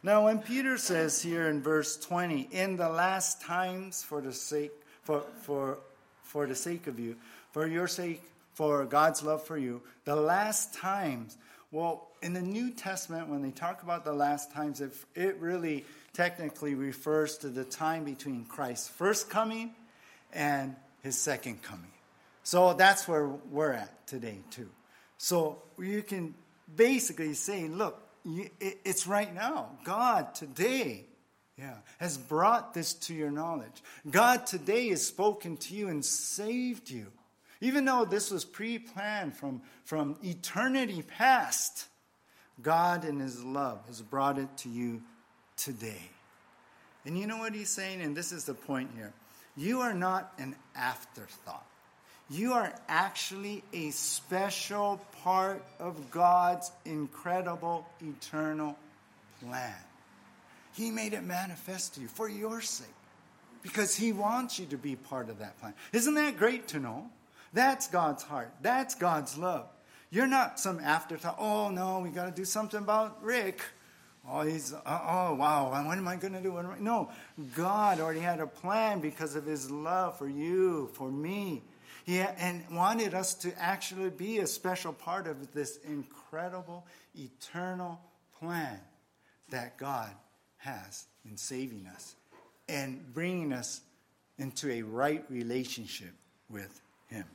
Now, 0.03 0.25
when 0.25 0.39
Peter 0.39 0.79
says 0.79 1.21
here 1.21 1.49
in 1.49 1.61
verse 1.61 1.97
20, 1.99 2.49
in 2.53 2.77
the 2.77 2.89
last 2.89 3.43
times 3.43 4.03
for 4.03 4.23
the 4.23 4.33
sake, 4.33 4.73
for, 5.03 5.25
for 5.43 5.79
for 6.31 6.47
the 6.47 6.55
sake 6.55 6.87
of 6.87 7.01
you, 7.01 7.17
for 7.51 7.67
your 7.67 7.89
sake, 7.89 8.23
for 8.55 8.85
God's 8.85 9.25
love 9.25 9.43
for 9.43 9.59
you. 9.59 9.83
The 10.05 10.15
last 10.15 10.75
times, 10.75 11.37
well, 11.73 12.07
in 12.23 12.35
the 12.35 12.41
New 12.41 12.71
Testament, 12.71 13.29
when 13.29 13.43
they 13.43 13.51
talk 13.51 13.83
about 13.83 14.05
the 14.05 14.13
last 14.13 14.53
times, 14.53 14.81
it, 14.81 14.93
it 15.17 15.37
really 15.41 15.85
technically 16.13 16.77
refers 16.77 17.37
to 17.39 17.49
the 17.49 17.65
time 17.65 18.05
between 18.05 18.45
Christ's 18.45 18.89
first 18.89 19.29
coming 19.29 19.75
and 20.33 20.77
his 21.03 21.19
second 21.19 21.63
coming. 21.63 21.91
So 22.43 22.75
that's 22.75 23.07
where 23.07 23.29
we're 23.29 23.73
at 23.73 24.07
today, 24.07 24.41
too. 24.51 24.71
So 25.19 25.63
you 25.79 26.03
can 26.03 26.35
basically 26.75 27.35
say, 27.35 27.69
look, 27.69 28.01
it's 28.61 29.07
right 29.07 29.35
now. 29.35 29.71
God 29.85 30.35
today 30.35 31.05
yeah, 31.61 31.77
has 31.99 32.17
brought 32.17 32.73
this 32.73 32.95
to 32.95 33.15
your 33.15 33.31
knowledge. 33.31 33.83
God 34.11 34.47
today 34.47 34.89
has 34.89 35.07
spoken 35.07 35.59
to 35.59 35.75
you 35.75 35.89
and 35.89 36.05
saved 36.05 36.91
you. 36.91 37.07
Even 37.61 37.85
though 37.85 38.07
this 38.07 38.31
was 38.31 38.45
pre 38.45 38.79
planned 38.79 39.37
from, 39.37 39.61
from 39.85 40.17
eternity 40.25 41.03
past, 41.03 41.87
God 42.63 43.05
in 43.05 43.21
His 43.21 43.45
love 43.45 43.87
has 43.89 44.01
brought 44.01 44.39
it 44.39 44.49
to 44.59 44.71
you 44.71 45.03
today. 45.57 46.11
And 47.05 47.19
you 47.19 47.27
know 47.27 47.37
what 47.37 47.55
He's 47.55 47.71
saying? 47.71 48.01
And 48.01 48.17
this 48.17 48.33
is 48.33 48.45
the 48.45 48.55
point 48.55 48.91
here. 48.97 49.13
You 49.57 49.81
are 49.81 49.95
not 49.95 50.33
an 50.39 50.57
afterthought. 50.75 51.67
You 52.31 52.53
are 52.53 52.73
actually 52.89 53.65
a 53.73 53.91
special 53.91 55.01
part 55.25 55.65
of 55.81 56.13
God's 56.13 56.71
incredible 56.85 57.85
eternal 58.01 58.77
plan. 59.45 59.75
He 60.73 60.93
made 60.93 61.13
it 61.13 61.25
manifest 61.25 61.95
to 61.95 62.03
you 62.03 62.07
for 62.07 62.29
your 62.29 62.61
sake 62.61 62.87
because 63.63 63.97
He 63.97 64.13
wants 64.13 64.61
you 64.61 64.67
to 64.67 64.79
be 64.79 64.95
part 64.95 65.29
of 65.29 65.41
that 65.41 65.59
plan. 65.59 65.75
Isn't 65.93 66.15
that 66.15 66.37
great 66.39 66.69
to 66.69 66.79
know? 66.79 67.11
That's 67.53 67.89
God's 67.89 68.23
heart. 68.23 68.53
That's 68.63 68.95
God's 68.95 69.37
love. 69.37 69.67
You're 70.11 70.29
not 70.29 70.61
some 70.61 70.79
afterthought. 70.79 71.37
Oh 71.39 71.71
no, 71.71 71.99
we 71.99 72.11
got 72.11 72.27
to 72.27 72.31
do 72.31 72.45
something 72.45 72.79
about 72.79 73.25
Rick. 73.25 73.61
Oh, 74.29 74.43
he's. 74.43 74.73
Uh, 74.73 74.79
oh 74.87 75.35
wow. 75.35 75.71
What 75.85 75.99
am 75.99 76.07
I 76.07 76.15
going 76.15 76.35
to 76.35 76.41
do? 76.41 76.63
No, 76.79 77.11
God 77.57 77.99
already 77.99 78.21
had 78.21 78.39
a 78.39 78.47
plan 78.47 79.01
because 79.01 79.35
of 79.35 79.47
His 79.47 79.69
love 79.69 80.17
for 80.17 80.29
you, 80.29 80.91
for 80.93 81.11
me. 81.11 81.63
He 82.11 82.19
and 82.19 82.65
wanted 82.73 83.15
us 83.15 83.35
to 83.35 83.53
actually 83.57 84.11
be 84.11 84.39
a 84.39 84.47
special 84.49 84.93
part 84.93 85.29
of 85.29 85.55
this 85.55 85.79
incredible, 85.85 86.85
eternal 87.15 88.01
plan 88.41 88.81
that 89.51 89.79
God 89.79 90.11
has 90.57 91.07
in 91.25 91.37
saving 91.37 91.87
us 91.87 92.17
and 92.69 93.01
bringing 93.15 93.53
us 93.53 93.83
into 94.39 94.73
a 94.73 94.83
right 94.83 95.25
relationship 95.31 96.11
with 96.49 96.81
Him. 97.07 97.27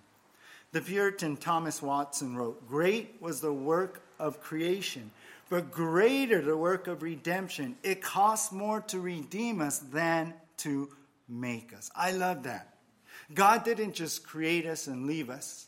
The 0.74 0.82
Puritan 0.82 1.38
Thomas 1.38 1.82
Watson 1.82 2.36
wrote 2.36 2.68
Great 2.68 3.16
was 3.22 3.40
the 3.40 3.54
work 3.54 4.02
of 4.20 4.42
creation, 4.42 5.10
but 5.50 5.72
greater 5.72 6.42
the 6.42 6.58
work 6.58 6.88
of 6.88 7.02
redemption. 7.02 7.78
It 7.82 8.02
costs 8.02 8.52
more 8.52 8.82
to 8.90 9.00
redeem 9.00 9.62
us 9.62 9.80
than 9.80 10.34
to 10.58 10.90
make 11.30 11.74
us. 11.74 11.90
I 11.96 12.12
love 12.12 12.44
that. 12.44 12.75
God 13.34 13.64
didn't 13.64 13.94
just 13.94 14.26
create 14.26 14.66
us 14.66 14.88
and 14.88 15.06
leave 15.08 15.30
us. 15.30 15.68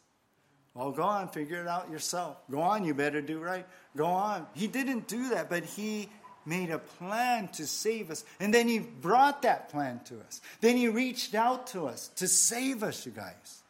Well, 0.73 0.91
go 0.91 1.03
on, 1.03 1.29
figure 1.29 1.61
it 1.61 1.67
out 1.67 1.89
yourself. 1.89 2.37
Go 2.51 2.61
on, 2.61 2.85
you 2.85 2.93
better 2.93 3.21
do 3.21 3.39
right. 3.39 3.65
Go 3.95 4.05
on. 4.05 4.45
He 4.53 4.67
didn't 4.67 5.07
do 5.07 5.29
that, 5.29 5.49
but 5.49 5.63
He 5.63 6.07
made 6.45 6.69
a 6.69 6.77
plan 6.77 7.47
to 7.49 7.65
save 7.65 8.11
us. 8.11 8.23
And 8.39 8.53
then 8.53 8.67
He 8.67 8.77
brought 8.77 9.41
that 9.41 9.69
plan 9.69 10.01
to 10.05 10.19
us. 10.19 10.39
Then 10.61 10.77
He 10.77 10.87
reached 10.87 11.33
out 11.33 11.67
to 11.67 11.87
us 11.87 12.09
to 12.17 12.27
save 12.27 12.83
us, 12.83 13.05
you 13.07 13.11
guys. 13.11 13.63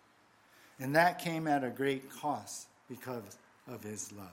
And 0.79 0.95
that 0.97 1.19
came 1.19 1.47
at 1.47 1.63
a 1.63 1.69
great 1.69 2.11
cost 2.11 2.67
because 2.89 3.23
of 3.69 3.83
His 3.83 4.11
love. 4.11 4.27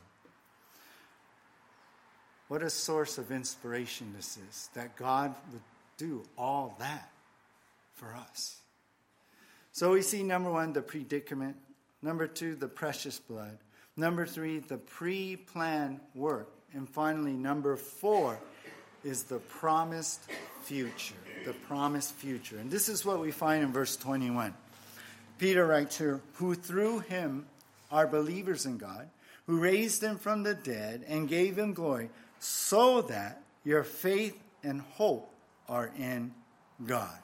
What 2.49 2.63
a 2.63 2.71
source 2.71 3.19
of 3.19 3.31
inspiration 3.31 4.13
this 4.17 4.37
is 4.51 4.69
that 4.75 4.97
God 4.97 5.35
would 5.53 5.63
do 5.97 6.25
all 6.37 6.75
that 6.81 7.09
for 7.95 8.15
us. 8.15 8.57
So 9.75 9.91
we 9.91 10.03
see 10.03 10.23
number 10.23 10.53
one, 10.53 10.73
the 10.73 10.83
predicament. 10.83 11.57
Number 12.01 12.29
two, 12.29 12.55
the 12.55 12.69
precious 12.69 13.19
blood. 13.19 13.59
Number 13.97 14.25
three, 14.25 14.61
the 14.61 14.79
pre 14.79 15.35
planned 15.35 15.99
work. 16.15 16.49
And 16.73 16.89
finally, 16.89 17.33
number 17.33 17.75
four 17.75 18.39
is 19.03 19.25
the 19.25 19.41
promised 19.41 20.21
future. 20.63 21.17
The 21.45 21.55
promised 21.55 22.15
future. 22.15 22.57
And 22.57 22.71
this 22.71 22.89
is 22.89 23.05
what 23.05 23.21
we 23.21 23.33
find 23.33 23.65
in 23.65 23.73
verse 23.73 23.97
21. 23.97 24.55
Peter 25.39 25.67
writes 25.67 25.99
here, 25.99 26.21
who 26.35 26.55
through 26.55 27.01
him 27.01 27.47
are 27.91 28.07
believers 28.07 28.67
in 28.67 28.79
God, 28.79 29.09
who 29.49 29.59
raised 29.59 30.01
him 30.05 30.19
from 30.19 30.45
the 30.45 30.55
dead 30.55 31.05
and 31.09 31.29
gave 31.29 31.59
him 31.59 31.75
glory, 31.75 32.11
so 32.39 33.03
that 33.03 33.43
your 33.65 33.83
faith 33.83 34.41
and 34.63 34.83
hope 34.83 35.35
are 35.69 35.91
in 35.99 36.33
God. 36.87 37.19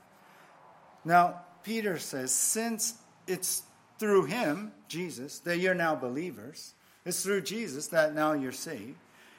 Now, 1.04 1.42
Peter 1.62 1.98
says, 1.98 2.32
since 2.32 2.94
it's 3.26 3.62
through 3.98 4.24
him, 4.24 4.72
Jesus, 4.88 5.40
that 5.40 5.58
you're 5.58 5.74
now 5.74 5.94
believers, 5.94 6.74
it's 7.04 7.22
through 7.22 7.42
Jesus 7.42 7.88
that 7.88 8.14
now 8.14 8.32
you're 8.32 8.52
saved. 8.52 8.96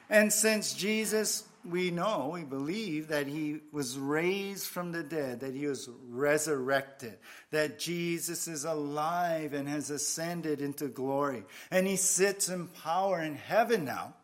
And 0.08 0.32
since 0.32 0.74
Jesus, 0.74 1.44
we 1.64 1.90
know, 1.90 2.30
we 2.34 2.42
believe 2.42 3.08
that 3.08 3.26
he 3.26 3.60
was 3.72 3.98
raised 3.98 4.66
from 4.66 4.92
the 4.92 5.02
dead, 5.02 5.40
that 5.40 5.54
he 5.54 5.66
was 5.66 5.88
resurrected, 6.08 7.18
that 7.50 7.78
Jesus 7.78 8.48
is 8.48 8.64
alive 8.64 9.54
and 9.54 9.68
has 9.68 9.90
ascended 9.90 10.60
into 10.60 10.88
glory, 10.88 11.44
and 11.70 11.86
he 11.86 11.96
sits 11.96 12.48
in 12.48 12.66
power 12.68 13.20
in 13.20 13.36
heaven 13.36 13.84
now. 13.84 14.14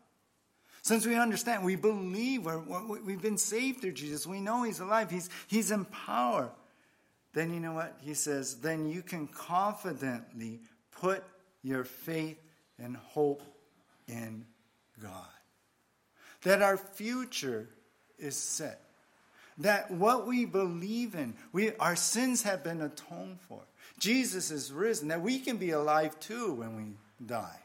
Since 0.81 1.05
we 1.05 1.15
understand, 1.15 1.63
we 1.63 1.75
believe, 1.75 2.45
we 2.45 3.13
have 3.13 3.21
been 3.21 3.37
saved 3.37 3.81
through 3.81 3.93
Jesus, 3.93 4.27
we 4.27 4.41
know 4.41 4.63
he's 4.63 4.79
alive, 4.79 5.09
he's, 5.09 5.29
he's 5.47 5.71
in 5.71 5.85
power 5.85 6.51
then 7.33 7.53
you 7.53 7.59
know 7.59 7.73
what? 7.73 7.97
He 8.01 8.13
says, 8.13 8.55
then 8.55 8.87
you 8.87 9.01
can 9.01 9.27
confidently 9.27 10.61
put 10.91 11.23
your 11.61 11.83
faith 11.83 12.37
and 12.77 12.97
hope 12.97 13.43
in 14.07 14.45
God. 15.01 15.25
That 16.43 16.61
our 16.61 16.77
future 16.77 17.69
is 18.17 18.35
set. 18.35 18.81
That 19.59 19.91
what 19.91 20.25
we 20.25 20.45
believe 20.45 21.15
in, 21.15 21.35
we, 21.51 21.75
our 21.75 21.95
sins 21.95 22.43
have 22.43 22.63
been 22.63 22.81
atoned 22.81 23.39
for. 23.41 23.61
Jesus 23.99 24.51
is 24.51 24.71
risen. 24.71 25.09
That 25.09 25.21
we 25.21 25.39
can 25.39 25.57
be 25.57 25.71
alive 25.71 26.19
too 26.19 26.53
when 26.53 26.77
we 26.77 27.25
die. 27.25 27.59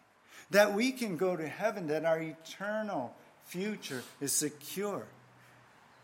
That 0.50 0.74
we 0.74 0.90
can 0.92 1.16
go 1.16 1.36
to 1.36 1.46
heaven. 1.46 1.86
That 1.86 2.04
our 2.04 2.20
eternal 2.20 3.14
future 3.44 4.02
is 4.20 4.32
secure. 4.32 5.06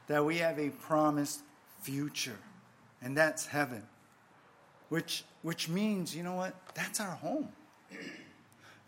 That 0.06 0.24
we 0.24 0.38
have 0.38 0.58
a 0.60 0.70
promised 0.70 1.40
future 1.82 2.38
and 3.02 3.16
that's 3.16 3.46
heaven. 3.46 3.82
Which, 4.88 5.24
which 5.42 5.68
means, 5.68 6.14
you 6.14 6.22
know 6.22 6.34
what? 6.34 6.54
That's 6.74 7.00
our 7.00 7.12
home. 7.12 7.48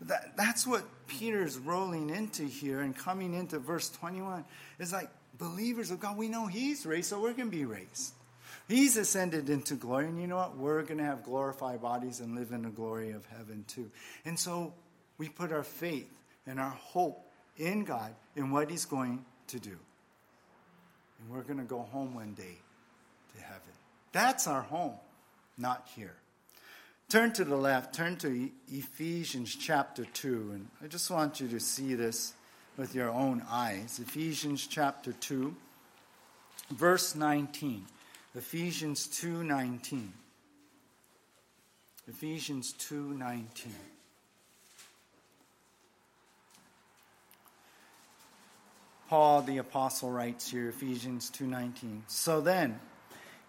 That, 0.01 0.35
that's 0.35 0.67
what 0.67 0.83
Peter's 1.07 1.57
rolling 1.57 2.09
into 2.09 2.43
here 2.43 2.81
and 2.81 2.95
coming 2.95 3.33
into 3.33 3.57
verse 3.59 3.89
21. 3.89 4.43
It's 4.79 4.91
like, 4.91 5.09
believers 5.37 5.91
of 5.91 5.99
God, 5.99 6.17
we 6.17 6.27
know 6.27 6.47
He's 6.47 6.85
raised, 6.85 7.09
so 7.09 7.21
we're 7.21 7.33
going 7.33 7.49
to 7.49 7.57
be 7.57 7.65
raised. 7.65 8.13
He's 8.67 8.97
ascended 8.97 9.49
into 9.49 9.75
glory, 9.75 10.05
and 10.05 10.19
you 10.19 10.27
know 10.27 10.37
what? 10.37 10.57
We're 10.57 10.83
going 10.83 10.97
to 10.97 11.03
have 11.03 11.23
glorified 11.23 11.81
bodies 11.81 12.19
and 12.19 12.35
live 12.35 12.51
in 12.51 12.63
the 12.63 12.69
glory 12.69 13.11
of 13.11 13.25
heaven 13.25 13.65
too. 13.67 13.91
And 14.25 14.37
so 14.39 14.73
we 15.17 15.29
put 15.29 15.51
our 15.51 15.63
faith 15.63 16.09
and 16.47 16.59
our 16.59 16.69
hope 16.69 17.25
in 17.57 17.83
God 17.83 18.13
in 18.35 18.51
what 18.51 18.69
He's 18.69 18.85
going 18.85 19.25
to 19.47 19.59
do. 19.59 19.77
And 21.19 21.29
we're 21.29 21.43
going 21.43 21.59
to 21.59 21.65
go 21.65 21.79
home 21.79 22.13
one 22.15 22.33
day 22.33 22.57
to 23.35 23.41
heaven. 23.41 23.72
That's 24.13 24.47
our 24.47 24.61
home, 24.61 24.93
not 25.57 25.87
here. 25.95 26.15
Turn 27.09 27.33
to 27.33 27.43
the 27.43 27.57
left, 27.57 27.93
turn 27.93 28.15
to 28.17 28.49
Ephesians 28.71 29.55
chapter 29.55 30.05
2, 30.05 30.51
and 30.53 30.67
I 30.81 30.87
just 30.87 31.11
want 31.11 31.41
you 31.41 31.47
to 31.49 31.59
see 31.59 31.95
this 31.95 32.33
with 32.77 32.95
your 32.95 33.09
own 33.09 33.43
eyes. 33.49 33.99
Ephesians 33.99 34.65
chapter 34.65 35.13
2, 35.13 35.55
verse 36.71 37.15
19. 37.15 37.85
Ephesians 38.35 39.07
2:19. 39.07 40.11
Ephesians 42.07 42.73
2:19. 42.73 43.75
Paul 49.07 49.43
the 49.43 49.59
apostle 49.59 50.11
writes 50.11 50.49
here 50.49 50.69
Ephesians 50.69 51.29
2:19. 51.29 52.03
So 52.07 52.41
then, 52.41 52.79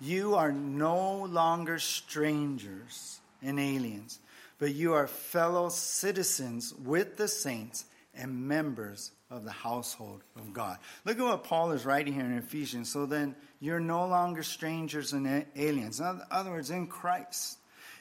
you 0.05 0.35
are 0.35 0.53
no 0.53 1.25
longer 1.25 1.79
strangers 1.79 3.21
and 3.43 3.59
aliens, 3.59 4.19
but 4.59 4.75
you 4.75 4.93
are 4.93 5.07
fellow 5.07 5.69
citizens 5.71 6.75
with 6.85 7.17
the 7.17 7.29
saints 7.29 7.87
and 8.15 8.47
members 8.47 9.11
of 9.31 9.45
the 9.45 9.51
household 9.51 10.23
of 10.37 10.53
God. 10.53 10.79
Look 11.05 11.19
at 11.19 11.25
what 11.25 11.45
Paul 11.45 11.73
is 11.73 11.85
writing 11.85 12.13
here 12.13 12.25
in 12.25 12.37
Ephesians. 12.39 12.93
So 12.93 13.07
then, 13.07 13.35
you're 13.61 13.81
no 13.81 14.07
longer 14.07 14.43
strangers 14.43 15.13
and 15.13 15.47
aliens. 15.57 16.01
In 16.01 16.21
other 16.31 16.51
words, 16.51 16.71
in 16.71 16.87
Christ, 16.87 17.59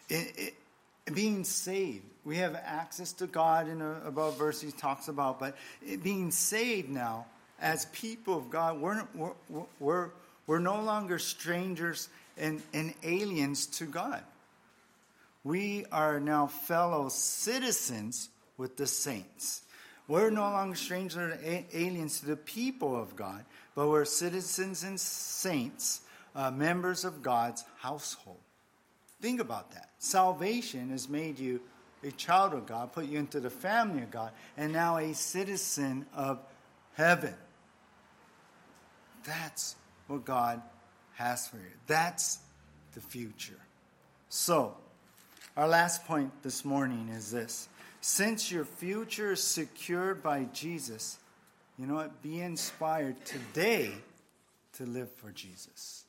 it, 0.09 0.33
it, 0.37 1.15
being 1.15 1.43
saved, 1.43 2.03
we 2.25 2.37
have 2.37 2.55
access 2.55 3.13
to 3.13 3.27
God 3.27 3.67
in 3.69 3.81
a, 3.81 4.01
above 4.05 4.37
verse 4.37 4.61
he 4.61 4.71
talks 4.71 5.07
about, 5.07 5.39
but 5.39 5.55
being 6.03 6.31
saved 6.31 6.89
now 6.89 7.25
as 7.59 7.85
people 7.85 8.37
of 8.37 8.49
God, 8.49 8.79
we're, 8.79 9.07
we're, 9.15 9.63
we're 9.79 10.09
we're 10.47 10.59
no 10.59 10.81
longer 10.81 11.19
strangers 11.19 12.09
and, 12.37 12.61
and 12.73 12.93
aliens 13.03 13.67
to 13.67 13.85
God. 13.85 14.21
We 15.43 15.85
are 15.91 16.19
now 16.19 16.47
fellow 16.47 17.09
citizens 17.09 18.29
with 18.57 18.77
the 18.77 18.87
saints. 18.87 19.61
We're 20.07 20.29
no 20.29 20.41
longer 20.41 20.75
strangers 20.75 21.17
or 21.17 21.39
aliens 21.73 22.19
to 22.21 22.25
the 22.25 22.35
people 22.35 22.95
of 22.95 23.15
God, 23.15 23.45
but 23.75 23.87
we're 23.87 24.05
citizens 24.05 24.83
and 24.83 24.99
saints, 24.99 26.01
uh, 26.35 26.51
members 26.51 27.05
of 27.05 27.21
God's 27.21 27.63
household. 27.77 28.39
Think 29.21 29.39
about 29.39 29.71
that. 29.71 29.89
Salvation 29.99 30.89
has 30.89 31.07
made 31.07 31.39
you 31.39 31.61
a 32.03 32.11
child 32.11 32.53
of 32.53 32.65
God, 32.65 32.91
put 32.91 33.05
you 33.05 33.17
into 33.17 33.39
the 33.39 33.49
family 33.49 34.03
of 34.03 34.11
God, 34.11 34.31
and 34.57 34.73
now 34.73 34.97
a 34.97 35.13
citizen 35.13 36.05
of 36.13 36.39
heaven. 36.95 37.33
That's 39.25 39.75
what 40.07 40.25
God 40.25 40.61
has 41.15 41.47
for 41.47 41.57
you. 41.57 41.63
That's 41.87 42.39
the 42.93 43.01
future. 43.01 43.59
So, 44.29 44.75
our 45.55 45.67
last 45.67 46.05
point 46.05 46.31
this 46.41 46.65
morning 46.65 47.09
is 47.09 47.31
this. 47.31 47.69
Since 48.01 48.51
your 48.51 48.65
future 48.65 49.33
is 49.33 49.41
secured 49.41 50.23
by 50.23 50.45
Jesus, 50.51 51.17
you 51.77 51.87
know 51.87 51.95
what? 51.95 52.21
Be 52.21 52.41
inspired 52.41 53.23
today 53.25 53.91
to 54.77 54.85
live 54.85 55.11
for 55.11 55.31
Jesus. 55.31 56.05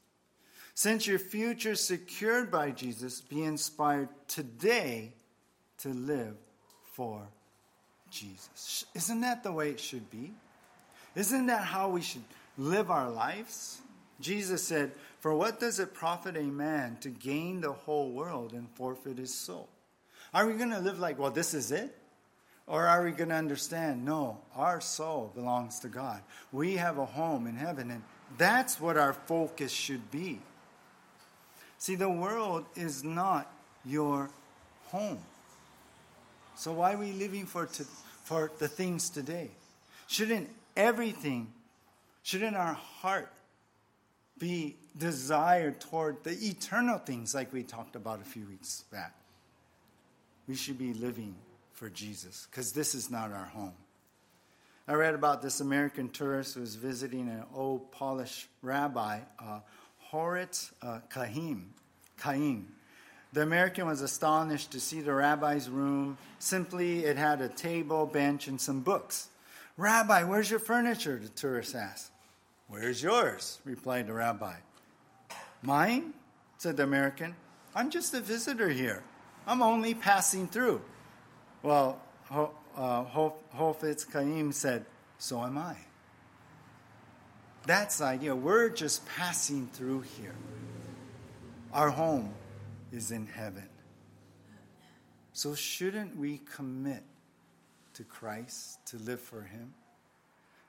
Since 0.74 1.06
your 1.06 1.18
future 1.18 1.72
is 1.72 1.80
secured 1.80 2.50
by 2.50 2.70
Jesus, 2.70 3.20
be 3.20 3.44
inspired 3.44 4.08
today 4.26 5.12
to 5.78 5.90
live 5.90 6.34
for 6.92 7.22
Jesus. 8.10 8.84
Isn't 8.94 9.20
that 9.20 9.42
the 9.42 9.52
way 9.52 9.70
it 9.70 9.78
should 9.78 10.10
be? 10.10 10.32
Isn't 11.14 11.46
that 11.46 11.62
how 11.62 11.90
we 11.90 12.02
should 12.02 12.24
live 12.58 12.90
our 12.90 13.10
lives? 13.10 13.80
Jesus 14.20 14.62
said, 14.62 14.92
For 15.20 15.34
what 15.34 15.60
does 15.60 15.78
it 15.78 15.94
profit 15.94 16.36
a 16.36 16.42
man 16.42 16.96
to 17.00 17.08
gain 17.08 17.60
the 17.60 17.72
whole 17.72 18.10
world 18.10 18.52
and 18.52 18.68
forfeit 18.74 19.18
his 19.18 19.34
soul? 19.34 19.68
Are 20.32 20.46
we 20.46 20.54
going 20.54 20.70
to 20.70 20.80
live 20.80 20.98
like, 20.98 21.18
well, 21.18 21.30
this 21.30 21.54
is 21.54 21.70
it? 21.70 21.96
Or 22.66 22.86
are 22.86 23.04
we 23.04 23.10
going 23.10 23.28
to 23.28 23.34
understand, 23.34 24.04
no, 24.04 24.38
our 24.56 24.80
soul 24.80 25.30
belongs 25.34 25.80
to 25.80 25.88
God. 25.88 26.22
We 26.50 26.76
have 26.76 26.98
a 26.98 27.04
home 27.04 27.46
in 27.46 27.56
heaven, 27.56 27.90
and 27.90 28.02
that's 28.38 28.80
what 28.80 28.96
our 28.96 29.12
focus 29.12 29.70
should 29.70 30.10
be. 30.10 30.40
See, 31.78 31.94
the 31.94 32.08
world 32.08 32.64
is 32.74 33.04
not 33.04 33.52
your 33.84 34.30
home. 34.86 35.18
So 36.56 36.72
why 36.72 36.94
are 36.94 36.98
we 36.98 37.12
living 37.12 37.44
for, 37.44 37.66
to, 37.66 37.84
for 38.22 38.50
the 38.58 38.68
things 38.68 39.10
today? 39.10 39.50
Shouldn't 40.06 40.48
everything, 40.76 41.52
shouldn't 42.22 42.56
our 42.56 42.74
heart 42.74 43.30
be 44.38 44.76
desired 44.96 45.80
toward 45.80 46.22
the 46.24 46.32
eternal 46.32 46.98
things 46.98 47.34
like 47.34 47.52
we 47.52 47.62
talked 47.62 47.96
about 47.96 48.20
a 48.20 48.24
few 48.24 48.46
weeks 48.46 48.84
back? 48.92 49.14
We 50.46 50.54
should 50.54 50.78
be 50.78 50.92
living 50.94 51.34
for 51.72 51.88
Jesus 51.88 52.46
because 52.50 52.72
this 52.72 52.94
is 52.94 53.10
not 53.10 53.32
our 53.32 53.46
home. 53.46 53.74
I 54.86 54.94
read 54.94 55.14
about 55.14 55.40
this 55.40 55.60
American 55.60 56.10
tourist 56.10 56.54
who 56.54 56.60
was 56.60 56.74
visiting 56.74 57.28
an 57.28 57.44
old 57.54 57.90
Polish 57.90 58.48
rabbi, 58.60 59.20
uh, 59.38 59.60
Horitz 60.12 60.72
uh, 60.82 61.00
Kahim. 61.10 61.68
Chaim. 62.20 62.68
The 63.32 63.42
American 63.42 63.86
was 63.86 64.00
astonished 64.00 64.70
to 64.72 64.80
see 64.80 65.00
the 65.00 65.12
rabbi's 65.12 65.68
room. 65.68 66.18
Simply, 66.38 67.04
it 67.04 67.16
had 67.16 67.40
a 67.40 67.48
table, 67.48 68.06
bench, 68.06 68.46
and 68.46 68.60
some 68.60 68.80
books. 68.80 69.28
Rabbi, 69.76 70.22
where's 70.24 70.50
your 70.50 70.60
furniture? 70.60 71.18
The 71.20 71.30
tourist 71.30 71.74
asked. 71.74 72.10
Where's 72.68 73.02
yours? 73.02 73.60
replied 73.64 74.06
the 74.06 74.14
rabbi. 74.14 74.56
Mine? 75.62 76.14
said 76.58 76.76
the 76.76 76.82
American. 76.82 77.34
I'm 77.74 77.90
just 77.90 78.14
a 78.14 78.20
visitor 78.20 78.68
here. 78.68 79.02
I'm 79.46 79.62
only 79.62 79.94
passing 79.94 80.48
through. 80.48 80.80
Well, 81.62 82.00
Ho- 82.30 82.54
uh, 82.76 84.52
said, 84.52 84.86
So 85.18 85.42
am 85.42 85.58
I. 85.58 85.76
That's 87.66 87.98
the 87.98 88.04
idea. 88.04 88.34
We're 88.34 88.68
just 88.68 89.06
passing 89.06 89.68
through 89.72 90.02
here. 90.02 90.34
Our 91.72 91.90
home 91.90 92.34
is 92.92 93.10
in 93.10 93.26
heaven. 93.26 93.68
So, 95.32 95.54
shouldn't 95.54 96.16
we 96.16 96.38
commit 96.54 97.02
to 97.94 98.04
Christ 98.04 98.78
to 98.86 98.98
live 98.98 99.20
for 99.20 99.42
Him? 99.42 99.74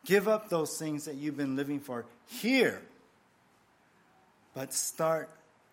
Give 0.06 0.28
up 0.28 0.50
those 0.50 0.78
things 0.78 1.06
that 1.06 1.16
you've 1.16 1.36
been 1.36 1.56
living 1.56 1.80
for 1.80 2.06
here, 2.28 2.82
but 4.54 4.72
start 4.72 5.30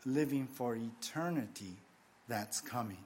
living 0.07 0.47
for 0.47 0.75
eternity 0.75 1.77
that's 2.29 2.61
coming. 2.61 3.05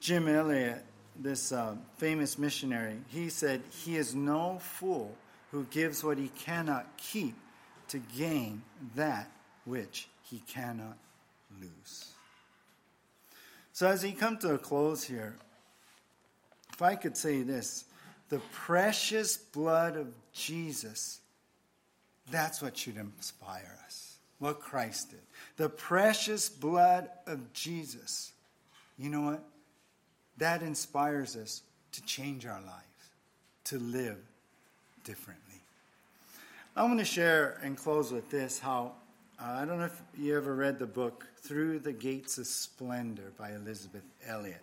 Jim 0.00 0.28
Elliot, 0.28 0.82
this 1.14 1.52
uh, 1.52 1.76
famous 1.98 2.38
missionary, 2.38 2.96
he 3.08 3.28
said, 3.28 3.60
He 3.84 3.96
is 3.96 4.14
no 4.14 4.58
fool 4.60 5.14
who 5.50 5.64
gives 5.64 6.02
what 6.02 6.16
he 6.16 6.28
cannot 6.28 6.86
keep 6.96 7.34
to 7.88 7.98
gain 7.98 8.62
that 8.94 9.30
which 9.66 10.08
he 10.22 10.38
cannot 10.38 10.96
lose. 11.60 12.12
So, 13.74 13.88
as 13.88 14.02
we 14.02 14.12
come 14.12 14.38
to 14.38 14.54
a 14.54 14.58
close 14.58 15.04
here, 15.04 15.36
if 16.72 16.80
I 16.80 16.94
could 16.94 17.16
say 17.16 17.42
this 17.42 17.84
the 18.30 18.38
precious 18.52 19.36
blood 19.36 19.96
of 19.96 20.06
Jesus, 20.32 21.20
that's 22.30 22.62
what 22.62 22.76
should 22.76 22.96
inspire 22.96 23.78
us. 23.84 24.16
What 24.38 24.60
Christ 24.60 25.10
did. 25.10 25.20
The 25.56 25.68
precious 25.68 26.48
blood 26.48 27.10
of 27.26 27.52
Jesus. 27.52 28.32
You 28.98 29.10
know 29.10 29.20
what? 29.22 29.44
That 30.38 30.62
inspires 30.62 31.36
us 31.36 31.62
to 31.92 32.02
change 32.04 32.46
our 32.46 32.60
lives, 32.60 33.10
to 33.64 33.78
live 33.78 34.16
differently. 35.04 35.60
I 36.76 36.84
want 36.84 37.00
to 37.00 37.04
share 37.04 37.58
and 37.62 37.76
close 37.76 38.12
with 38.12 38.30
this 38.30 38.58
how 38.58 38.92
uh, 39.42 39.58
I 39.60 39.64
don't 39.64 39.78
know 39.78 39.86
if 39.86 40.02
you 40.16 40.36
ever 40.36 40.54
read 40.54 40.78
the 40.78 40.86
book 40.86 41.26
Through 41.42 41.80
the 41.80 41.92
Gates 41.92 42.38
of 42.38 42.46
Splendor 42.46 43.32
by 43.38 43.52
Elisabeth 43.52 44.04
Elliot. 44.26 44.62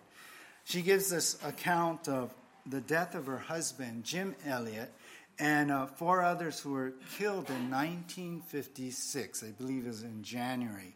She 0.64 0.82
gives 0.82 1.10
this 1.10 1.36
account 1.44 2.08
of 2.08 2.32
the 2.68 2.80
death 2.80 3.14
of 3.14 3.26
her 3.26 3.38
husband, 3.38 4.04
Jim 4.04 4.34
Elliot, 4.46 4.92
and 5.38 5.70
uh, 5.70 5.86
four 5.86 6.22
others 6.22 6.60
who 6.60 6.72
were 6.72 6.92
killed 7.16 7.48
in 7.48 7.70
1956. 7.70 9.42
I 9.42 9.50
believe 9.50 9.84
it 9.84 9.88
was 9.88 10.02
in 10.02 10.22
January. 10.22 10.94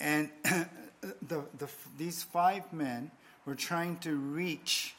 And 0.00 0.30
the, 0.42 1.44
the, 1.58 1.68
these 1.96 2.22
five 2.22 2.72
men 2.72 3.10
were 3.46 3.54
trying 3.54 3.96
to 3.98 4.16
reach 4.16 4.94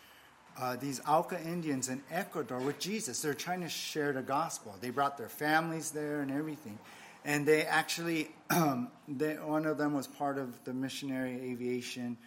uh, 0.60 0.76
these 0.76 1.01
Auca 1.08 1.39
Indians 1.41 1.89
in 1.89 2.01
Ecuador 2.12 2.60
with 2.60 2.80
Jesus. 2.80 3.22
They're 3.22 3.34
trying 3.34 3.62
to 3.62 3.70
share 3.70 4.14
the 4.14 4.22
gospel. 4.22 4.76
They 4.82 4.89
brought 4.89 5.18
their 5.18 5.30
families 5.30 5.91
there 5.91 6.22
and 6.22 6.32
everything 6.32 6.80
and 7.26 7.45
they 7.45 7.64
actually, 7.64 8.30
um, 8.49 8.89
they, 9.08 9.36
one 9.36 9.66
of 9.66 9.78
them 9.78 9.93
was 9.93 10.08
part 10.08 10.38
of 10.38 10.64
the 10.66 10.74
missionary 10.74 11.39
aviation 11.51 12.18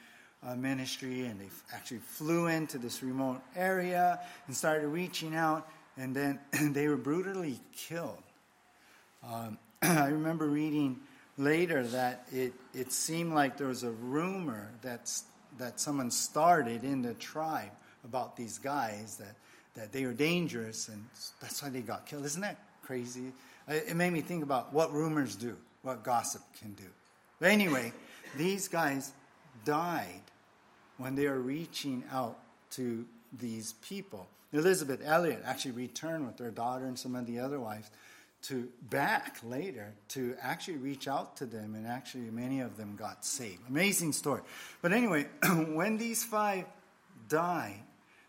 uh, 0.47 0.55
ministry, 0.55 1.27
and 1.27 1.41
they 1.41 1.49
actually 1.75 1.99
flew 1.99 2.47
into 2.47 2.79
this 2.79 3.03
remote 3.03 3.41
area 3.57 4.21
and 4.47 4.57
started 4.57 4.87
reaching 4.89 5.35
out, 5.35 5.69
and 5.97 6.15
then 6.15 6.39
they 6.73 6.89
were 6.89 6.97
brutally 6.97 7.59
killed. 7.75 8.23
Um, 9.29 9.59
I 9.83 10.09
remember 10.09 10.47
reading 10.47 11.01
later 11.37 11.83
that 11.89 12.27
it, 12.33 12.53
it 12.75 12.93
seemed 12.93 13.35
like 13.35 13.57
there 13.57 13.67
was 13.67 13.83
a 13.83 13.91
rumor 13.91 14.71
that's, 14.83 15.25
that 15.59 15.81
someone 15.81 16.11
started 16.11 16.85
in 16.85 17.03
the 17.03 17.15
tribe 17.15 17.73
about 18.05 18.37
these 18.37 18.59
guys 18.59 19.17
that, 19.17 19.35
that 19.75 19.93
they 19.93 20.07
were 20.07 20.13
dangerous, 20.13 20.89
and 20.89 21.05
that's 21.41 21.63
why 21.63 21.71
they 21.71 21.81
got 21.81 22.07
killed. 22.07 22.25
Isn't 22.25 22.43
that 22.43 22.59
crazy? 22.83 23.33
It 23.69 23.97
made 23.97 24.13
me 24.13 24.21
think 24.21 24.45
about 24.45 24.73
what 24.73 24.93
rumors 24.93 25.35
do, 25.35 25.57
what 25.83 26.05
gossip 26.05 26.43
can 26.61 26.73
do. 26.75 26.85
But 27.41 27.51
anyway, 27.51 27.93
these 28.37 28.69
guys 28.69 29.11
died 29.65 30.23
when 30.99 31.15
they 31.15 31.27
are 31.27 31.39
reaching 31.39 32.03
out 32.13 32.39
to 32.73 33.05
these 33.33 33.75
people. 33.75 34.27
Elisabeth 34.53 35.01
Elliot 35.05 35.43
actually 35.45 35.73
returned 35.73 36.27
with 36.27 36.39
her 36.39 36.51
daughter 36.51 36.87
and 36.87 36.99
some 36.99 37.15
of 37.15 37.27
the 37.27 37.39
other 37.39 37.61
wives 37.61 37.91
to 38.43 38.69
back 38.91 39.39
later 39.43 39.93
to 40.09 40.37
actually 40.41 40.77
reach 40.77 41.09
out 41.09 41.37
to 41.39 41.47
them, 41.47 41.75
and 41.75 41.87
actually 41.87 42.31
many 42.31 42.61
of 42.61 42.77
them 42.77 42.95
got 42.97 43.25
saved. 43.25 43.61
Amazing 43.69 44.13
story. 44.13 44.43
But 44.83 44.93
anyway, 44.93 45.27
when 45.73 45.97
these 45.97 46.23
five 46.23 46.65
died, 47.29 47.81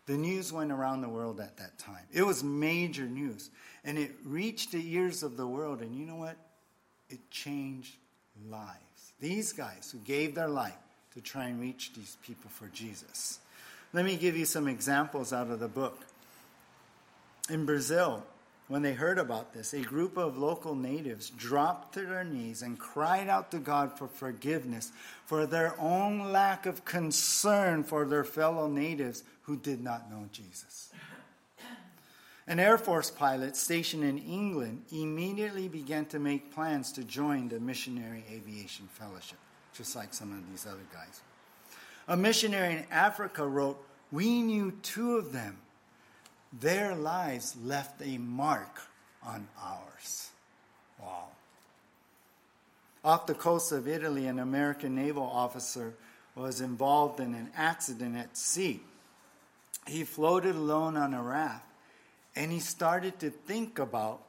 the 0.06 0.16
news 0.16 0.52
went 0.52 0.72
around 0.72 1.02
the 1.02 1.08
world 1.08 1.38
at 1.38 1.58
that 1.58 1.78
time. 1.78 2.02
It 2.12 2.22
was 2.22 2.42
major 2.42 3.04
news. 3.04 3.50
And 3.84 3.98
it 3.98 4.12
reached 4.24 4.72
the 4.72 4.94
ears 4.94 5.22
of 5.22 5.36
the 5.36 5.46
world. 5.46 5.82
And 5.82 5.94
you 5.94 6.06
know 6.06 6.16
what? 6.16 6.36
It 7.10 7.30
changed 7.30 7.94
lives. 8.48 9.12
These 9.20 9.52
guys 9.52 9.90
who 9.92 9.98
gave 9.98 10.34
their 10.34 10.48
life 10.48 10.78
to 11.18 11.24
try 11.24 11.46
and 11.46 11.60
reach 11.60 11.92
these 11.94 12.16
people 12.22 12.48
for 12.48 12.68
Jesus. 12.68 13.40
Let 13.92 14.04
me 14.04 14.16
give 14.16 14.36
you 14.36 14.44
some 14.44 14.68
examples 14.68 15.32
out 15.32 15.50
of 15.50 15.58
the 15.58 15.66
book. 15.66 15.98
In 17.50 17.66
Brazil, 17.66 18.22
when 18.68 18.82
they 18.82 18.92
heard 18.92 19.18
about 19.18 19.52
this, 19.52 19.72
a 19.72 19.80
group 19.80 20.16
of 20.16 20.38
local 20.38 20.76
natives 20.76 21.30
dropped 21.30 21.94
to 21.94 22.02
their 22.02 22.22
knees 22.22 22.62
and 22.62 22.78
cried 22.78 23.28
out 23.28 23.50
to 23.50 23.58
God 23.58 23.98
for 23.98 24.06
forgiveness 24.06 24.92
for 25.24 25.44
their 25.44 25.74
own 25.80 26.30
lack 26.30 26.66
of 26.66 26.84
concern 26.84 27.82
for 27.82 28.04
their 28.04 28.24
fellow 28.24 28.68
natives 28.68 29.24
who 29.42 29.56
did 29.56 29.82
not 29.82 30.10
know 30.10 30.28
Jesus. 30.30 30.92
An 32.46 32.60
Air 32.60 32.78
Force 32.78 33.10
pilot 33.10 33.56
stationed 33.56 34.04
in 34.04 34.18
England 34.18 34.84
immediately 34.92 35.68
began 35.68 36.06
to 36.06 36.18
make 36.18 36.54
plans 36.54 36.92
to 36.92 37.02
join 37.04 37.48
the 37.48 37.58
Missionary 37.58 38.24
Aviation 38.30 38.86
Fellowship, 38.88 39.38
just 39.78 39.96
like 39.96 40.12
some 40.12 40.32
of 40.32 40.50
these 40.50 40.66
other 40.66 40.84
guys. 40.92 41.22
A 42.06 42.16
missionary 42.16 42.74
in 42.74 42.84
Africa 42.90 43.46
wrote, 43.46 43.82
We 44.12 44.42
knew 44.42 44.72
two 44.82 45.16
of 45.16 45.32
them. 45.32 45.56
Their 46.52 46.94
lives 46.94 47.56
left 47.64 48.02
a 48.02 48.18
mark 48.18 48.82
on 49.24 49.48
ours. 49.62 50.30
Wow. 51.00 51.28
Off 53.04 53.26
the 53.26 53.34
coast 53.34 53.72
of 53.72 53.88
Italy, 53.88 54.26
an 54.26 54.38
American 54.38 54.94
naval 54.94 55.22
officer 55.22 55.94
was 56.34 56.60
involved 56.60 57.20
in 57.20 57.34
an 57.34 57.50
accident 57.56 58.16
at 58.16 58.36
sea 58.36 58.80
he 59.88 60.04
floated 60.04 60.54
alone 60.54 60.96
on 60.96 61.14
a 61.14 61.22
raft 61.22 61.64
and 62.36 62.52
he 62.52 62.60
started 62.60 63.18
to 63.20 63.30
think 63.30 63.78
about 63.78 64.20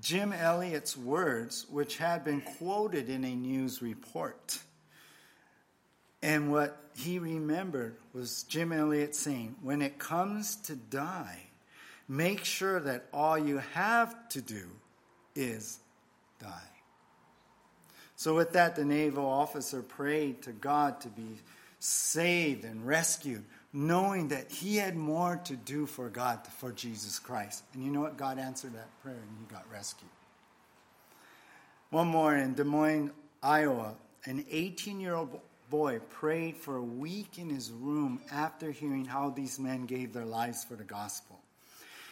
Jim 0.00 0.32
Elliot's 0.32 0.96
words, 0.96 1.66
which 1.70 1.96
had 1.96 2.24
been 2.24 2.40
quoted 2.40 3.08
in 3.08 3.24
a 3.24 3.34
news 3.34 3.80
report. 3.80 4.58
And 6.22 6.50
what 6.50 6.76
he 6.96 7.18
remembered 7.18 7.96
was 8.12 8.42
Jim 8.44 8.72
Elliot 8.72 9.14
saying, 9.14 9.56
When 9.62 9.82
it 9.82 9.98
comes 9.98 10.56
to 10.56 10.76
die, 10.76 11.40
make 12.08 12.44
sure 12.44 12.80
that 12.80 13.06
all 13.12 13.38
you 13.38 13.58
have 13.74 14.28
to 14.30 14.42
do 14.42 14.68
is 15.34 15.78
die. 16.40 16.70
So, 18.16 18.34
with 18.34 18.52
that, 18.52 18.76
the 18.76 18.84
naval 18.84 19.26
officer 19.26 19.82
prayed 19.82 20.42
to 20.42 20.52
God 20.52 21.00
to 21.02 21.08
be 21.08 21.38
saved 21.78 22.64
and 22.64 22.86
rescued 22.86 23.44
knowing 23.76 24.28
that 24.28 24.50
he 24.50 24.76
had 24.76 24.96
more 24.96 25.38
to 25.44 25.54
do 25.54 25.84
for 25.84 26.08
God, 26.08 26.40
for 26.46 26.72
Jesus 26.72 27.18
Christ. 27.18 27.62
And 27.74 27.84
you 27.84 27.90
know 27.90 28.00
what? 28.00 28.16
God 28.16 28.38
answered 28.38 28.72
that 28.72 28.88
prayer 29.02 29.16
and 29.16 29.36
he 29.38 29.54
got 29.54 29.70
rescued. 29.70 30.10
One 31.90 32.08
more 32.08 32.34
in 32.34 32.54
Des 32.54 32.64
Moines, 32.64 33.10
Iowa, 33.42 33.94
an 34.24 34.46
18 34.50 34.98
year 34.98 35.14
old 35.14 35.38
boy 35.68 35.98
prayed 36.08 36.56
for 36.56 36.76
a 36.76 36.82
week 36.82 37.36
in 37.36 37.50
his 37.50 37.70
room 37.70 38.18
after 38.32 38.70
hearing 38.70 39.04
how 39.04 39.28
these 39.28 39.58
men 39.58 39.84
gave 39.84 40.14
their 40.14 40.24
lives 40.24 40.64
for 40.64 40.74
the 40.74 40.82
gospel. 40.82 41.38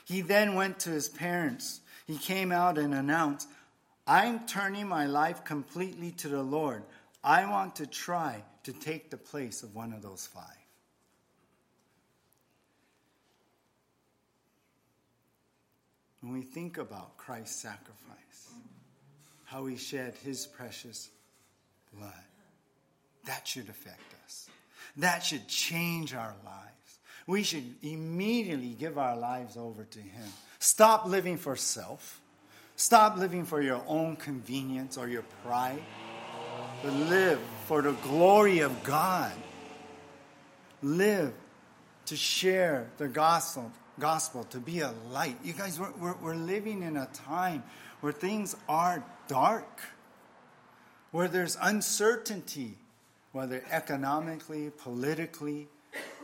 He 0.05 0.21
then 0.21 0.57
went 0.57 0.81
to 0.81 0.91
his 0.91 1.09
parents. 1.09 1.81
He 2.07 2.19
came 2.19 2.53
out 2.53 2.77
and 2.77 2.93
announced, 2.93 3.49
I'm 4.07 4.47
turning 4.47 4.87
my 4.87 5.07
life 5.07 5.45
completely 5.45 6.11
to 6.11 6.29
the 6.29 6.43
Lord. 6.43 6.83
I 7.23 7.49
want 7.51 7.77
to 7.77 7.87
try 7.87 8.45
to 8.65 8.73
take 8.75 9.09
the 9.09 9.17
place 9.17 9.62
of 9.62 9.75
one 9.75 9.95
of 9.95 10.03
those 10.03 10.27
five. 10.27 10.64
When 16.25 16.33
we 16.33 16.41
think 16.41 16.79
about 16.79 17.18
Christ's 17.18 17.61
sacrifice, 17.61 18.55
how 19.45 19.66
he 19.66 19.77
shed 19.77 20.14
his 20.25 20.47
precious 20.47 21.11
blood, 21.93 22.12
that 23.27 23.47
should 23.47 23.68
affect 23.68 24.14
us. 24.25 24.49
That 24.97 25.22
should 25.22 25.47
change 25.49 26.14
our 26.14 26.35
lives. 26.43 26.99
We 27.27 27.43
should 27.43 27.75
immediately 27.83 28.70
give 28.70 28.97
our 28.97 29.18
lives 29.18 29.59
over 29.59 29.85
to 29.85 29.99
him. 29.99 30.27
Stop 30.61 31.05
living 31.05 31.37
for 31.37 31.57
self. 31.57 32.22
Stop 32.75 33.18
living 33.18 33.45
for 33.45 33.61
your 33.61 33.83
own 33.87 34.16
convenience 34.16 34.97
or 34.97 35.09
your 35.09 35.25
pride. 35.45 35.83
But 36.83 36.95
live 36.95 37.41
for 37.66 37.83
the 37.83 37.93
glory 37.93 38.61
of 38.61 38.83
God. 38.83 39.33
Live 40.81 41.35
to 42.07 42.16
share 42.16 42.89
the 42.97 43.09
gospel, 43.09 43.70
gospel 43.99 44.45
to 44.45 44.59
be 44.59 44.80
a 44.80 44.92
light. 45.11 45.36
You 45.45 45.53
guys, 45.53 45.78
we're, 45.78 45.92
we're, 46.01 46.16
we're 46.22 46.34
living 46.34 46.82
in 46.82 46.97
a 46.97 47.07
time 47.07 47.62
where 48.01 48.12
things 48.12 48.57
are 48.68 49.05
dark, 49.28 49.80
where 51.11 51.28
there's 51.28 51.57
uncertainty, 51.61 52.76
whether 53.32 53.62
economically, 53.70 54.70
politically, 54.78 55.68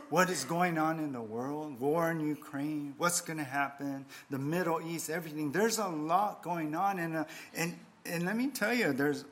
what 0.09 0.29
is 0.29 0.43
going 0.43 0.77
on 0.77 0.99
in 0.99 1.13
the 1.13 1.21
world, 1.21 1.79
war 1.79 2.11
in 2.11 2.19
Ukraine, 2.19 2.93
what's 2.97 3.21
going 3.21 3.37
to 3.37 3.45
happen, 3.45 4.05
the 4.29 4.37
Middle 4.37 4.81
East, 4.85 5.09
everything. 5.09 5.53
There's 5.53 5.79
a 5.79 5.87
lot 5.87 6.43
going 6.43 6.75
on. 6.75 6.99
And, 6.99 7.15
uh, 7.15 7.23
and, 7.55 7.79
and 8.05 8.25
let 8.25 8.35
me 8.35 8.47
tell 8.47 8.73
you, 8.73 8.91
there's 8.91 9.23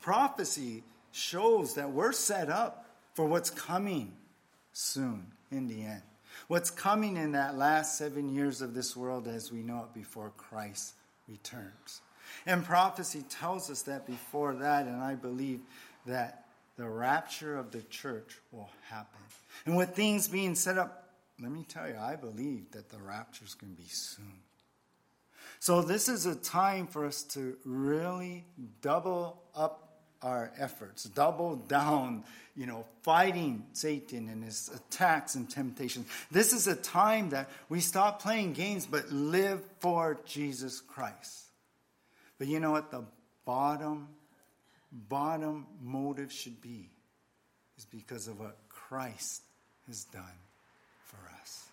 prophecy 0.00 0.82
shows 1.12 1.74
that 1.74 1.90
we're 1.92 2.12
set 2.12 2.48
up 2.48 2.86
for 3.12 3.26
what's 3.26 3.50
coming 3.50 4.12
soon 4.72 5.26
in 5.50 5.68
the 5.68 5.84
end. 5.84 6.02
What's 6.50 6.72
coming 6.72 7.16
in 7.16 7.30
that 7.30 7.56
last 7.56 7.96
seven 7.96 8.34
years 8.34 8.60
of 8.60 8.74
this 8.74 8.96
world 8.96 9.28
as 9.28 9.52
we 9.52 9.62
know 9.62 9.84
it 9.84 9.94
before 9.94 10.32
Christ 10.36 10.94
returns. 11.28 12.00
And 12.44 12.64
prophecy 12.64 13.22
tells 13.30 13.70
us 13.70 13.82
that 13.82 14.04
before 14.04 14.54
that, 14.54 14.86
and 14.86 15.00
I 15.00 15.14
believe 15.14 15.60
that 16.06 16.46
the 16.76 16.88
rapture 16.88 17.56
of 17.56 17.70
the 17.70 17.82
church 17.82 18.36
will 18.50 18.68
happen. 18.88 19.20
And 19.64 19.76
with 19.76 19.94
things 19.94 20.26
being 20.26 20.56
set 20.56 20.76
up, 20.76 21.12
let 21.40 21.52
me 21.52 21.64
tell 21.68 21.86
you, 21.86 21.96
I 21.96 22.16
believe 22.16 22.72
that 22.72 22.88
the 22.88 22.98
rapture 22.98 23.44
is 23.44 23.54
going 23.54 23.76
to 23.76 23.80
be 23.80 23.88
soon. 23.88 24.40
So, 25.60 25.82
this 25.82 26.08
is 26.08 26.26
a 26.26 26.34
time 26.34 26.88
for 26.88 27.06
us 27.06 27.22
to 27.34 27.58
really 27.64 28.44
double 28.82 29.40
up 29.54 29.89
our 30.22 30.52
efforts, 30.58 31.04
double 31.04 31.56
down, 31.56 32.24
you 32.54 32.66
know, 32.66 32.84
fighting 33.02 33.64
Satan 33.72 34.28
and 34.28 34.44
his 34.44 34.70
attacks 34.74 35.34
and 35.34 35.48
temptations. 35.48 36.06
This 36.30 36.52
is 36.52 36.66
a 36.66 36.76
time 36.76 37.30
that 37.30 37.48
we 37.68 37.80
stop 37.80 38.22
playing 38.22 38.52
games 38.52 38.86
but 38.86 39.10
live 39.10 39.62
for 39.78 40.18
Jesus 40.26 40.80
Christ. 40.80 41.44
But 42.38 42.48
you 42.48 42.60
know 42.60 42.70
what? 42.70 42.90
The 42.90 43.04
bottom, 43.44 44.08
bottom 44.92 45.66
motive 45.82 46.32
should 46.32 46.60
be 46.60 46.90
is 47.78 47.84
because 47.86 48.28
of 48.28 48.38
what 48.38 48.56
Christ 48.68 49.42
has 49.86 50.04
done 50.04 50.22
for 51.04 51.18
us, 51.40 51.66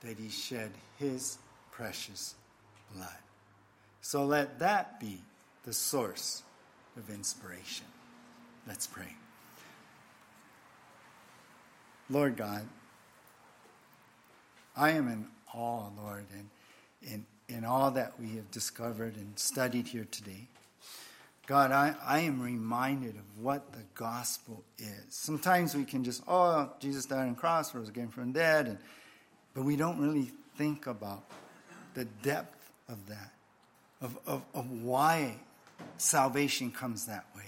that 0.00 0.18
he 0.18 0.28
shed 0.28 0.70
his 0.98 1.38
precious 1.70 2.34
blood. 2.94 3.08
So 4.00 4.24
let 4.24 4.58
that 4.58 5.00
be 5.00 5.18
the 5.64 5.72
source 5.72 6.42
of 6.96 7.10
inspiration. 7.10 7.86
Let's 8.66 8.86
pray. 8.86 9.16
Lord 12.10 12.36
God, 12.36 12.66
I 14.76 14.90
am 14.90 15.08
in 15.08 15.26
awe, 15.54 15.88
Lord, 15.96 16.26
and 16.32 16.48
in, 17.02 17.26
in 17.48 17.64
all 17.64 17.90
that 17.92 18.18
we 18.20 18.36
have 18.36 18.50
discovered 18.50 19.16
and 19.16 19.38
studied 19.38 19.88
here 19.88 20.06
today. 20.10 20.48
God, 21.46 21.72
I, 21.72 21.94
I 22.04 22.20
am 22.20 22.40
reminded 22.40 23.16
of 23.16 23.42
what 23.42 23.72
the 23.72 23.82
gospel 23.94 24.64
is. 24.78 25.04
Sometimes 25.10 25.74
we 25.74 25.84
can 25.84 26.02
just, 26.02 26.22
oh, 26.26 26.70
Jesus 26.80 27.04
died 27.04 27.20
on 27.20 27.30
the 27.30 27.34
cross, 27.34 27.74
rose 27.74 27.88
again 27.88 28.08
from 28.08 28.32
the 28.32 28.38
dead, 28.38 28.66
and, 28.66 28.78
but 29.52 29.64
we 29.64 29.76
don't 29.76 30.00
really 30.00 30.30
think 30.56 30.86
about 30.86 31.24
the 31.92 32.06
depth 32.22 32.72
of 32.88 33.06
that, 33.08 33.32
of, 34.00 34.18
of, 34.26 34.42
of 34.54 34.70
why 34.82 35.36
salvation 35.96 36.70
comes 36.70 37.06
that 37.06 37.26
way. 37.36 37.42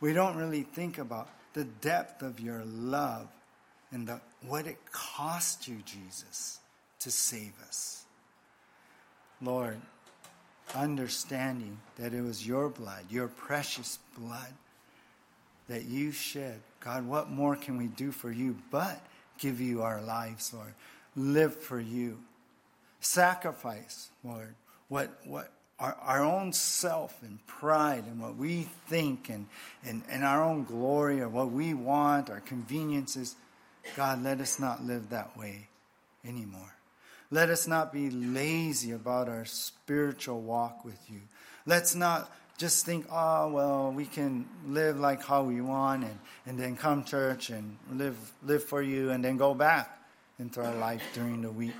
We 0.00 0.12
don't 0.12 0.36
really 0.36 0.62
think 0.62 0.98
about 0.98 1.28
the 1.52 1.64
depth 1.64 2.22
of 2.22 2.40
your 2.40 2.62
love 2.64 3.28
and 3.90 4.06
the, 4.06 4.20
what 4.46 4.66
it 4.66 4.78
cost 4.90 5.68
you, 5.68 5.76
Jesus, 5.84 6.58
to 7.00 7.10
save 7.10 7.52
us. 7.66 8.04
Lord, 9.40 9.80
understanding 10.74 11.78
that 11.98 12.14
it 12.14 12.22
was 12.22 12.46
your 12.46 12.68
blood, 12.68 13.04
your 13.10 13.28
precious 13.28 13.98
blood, 14.18 14.52
that 15.68 15.84
you 15.84 16.12
shed. 16.12 16.60
God, 16.80 17.06
what 17.06 17.30
more 17.30 17.56
can 17.56 17.76
we 17.76 17.86
do 17.86 18.12
for 18.12 18.30
you 18.30 18.56
but 18.70 19.00
give 19.38 19.60
you 19.60 19.82
our 19.82 20.00
lives, 20.00 20.52
Lord? 20.54 20.74
Live 21.16 21.56
for 21.56 21.80
you. 21.80 22.18
Sacrifice, 23.00 24.10
Lord, 24.24 24.54
what, 24.88 25.18
what 25.24 25.52
our, 25.82 25.96
our 26.00 26.24
own 26.24 26.52
self 26.52 27.20
and 27.22 27.44
pride 27.46 28.04
and 28.06 28.20
what 28.20 28.36
we 28.36 28.68
think 28.86 29.28
and, 29.28 29.48
and, 29.84 30.02
and 30.08 30.24
our 30.24 30.42
own 30.42 30.62
glory 30.62 31.20
or 31.20 31.28
what 31.28 31.50
we 31.50 31.74
want, 31.74 32.30
our 32.30 32.40
conveniences. 32.40 33.34
God, 33.96 34.22
let 34.22 34.40
us 34.40 34.60
not 34.60 34.84
live 34.84 35.10
that 35.10 35.36
way 35.36 35.66
anymore. 36.24 36.72
Let 37.32 37.50
us 37.50 37.66
not 37.66 37.92
be 37.92 38.10
lazy 38.10 38.92
about 38.92 39.28
our 39.28 39.44
spiritual 39.44 40.40
walk 40.40 40.84
with 40.84 41.00
you. 41.10 41.20
Let's 41.66 41.96
not 41.96 42.30
just 42.58 42.86
think, 42.86 43.06
oh, 43.10 43.48
well, 43.48 43.90
we 43.90 44.04
can 44.04 44.48
live 44.68 45.00
like 45.00 45.24
how 45.24 45.42
we 45.42 45.60
want 45.60 46.04
and, 46.04 46.18
and 46.46 46.60
then 46.60 46.76
come 46.76 47.02
church 47.02 47.50
and 47.50 47.76
live, 47.92 48.16
live 48.44 48.62
for 48.62 48.82
you 48.82 49.10
and 49.10 49.24
then 49.24 49.36
go 49.36 49.52
back 49.52 50.00
into 50.38 50.62
our 50.62 50.76
life 50.76 51.02
during 51.12 51.42
the 51.42 51.50
week. 51.50 51.74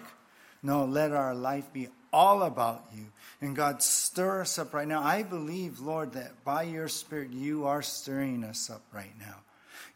No, 0.61 0.87
let 0.87 1.13
our 1.13 1.37
life 1.37 1.73
be 1.73 1.89
all 2.13 2.43
about 2.43 2.85
you. 2.95 3.07
And 3.41 3.57
God, 3.57 3.83
stir 3.83 4.43
us 4.43 4.59
up 4.59 4.73
right 4.75 4.87
now. 4.87 5.03
I 5.03 5.23
believe, 5.23 5.81
Lord, 5.81 6.13
that 6.13 6.45
by 6.45 6.63
your 6.63 6.89
Spirit, 6.89 7.31
you 7.31 7.67
are 7.67 7.83
stirring 7.83 8.45
us 8.45 8.71
up 8.71 8.83
right 8.93 9.13
now. 9.19 9.37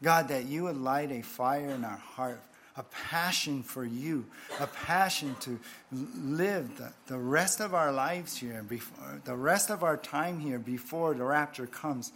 God, 0.03 0.27
that 0.29 0.45
you 0.45 0.63
would 0.63 0.77
light 0.77 1.11
a 1.11 1.21
fire 1.21 1.69
in 1.69 1.83
our 1.83 1.97
heart 1.97 2.41
a 2.77 2.83
passion 2.83 3.63
for 3.63 3.83
you, 3.83 4.23
a 4.59 4.67
passion 4.67 5.35
to 5.39 5.59
live 5.91 6.77
the, 6.77 6.93
the 7.07 7.17
rest 7.17 7.59
of 7.59 7.73
our 7.73 7.91
lives 7.91 8.37
here, 8.37 8.63
before, 8.69 9.19
the 9.25 9.35
rest 9.35 9.71
of 9.71 9.83
our 9.83 9.97
time 9.97 10.39
here 10.39 10.59
before 10.59 11.15
the 11.15 11.23
rapture 11.23 11.65
comes 11.65 12.11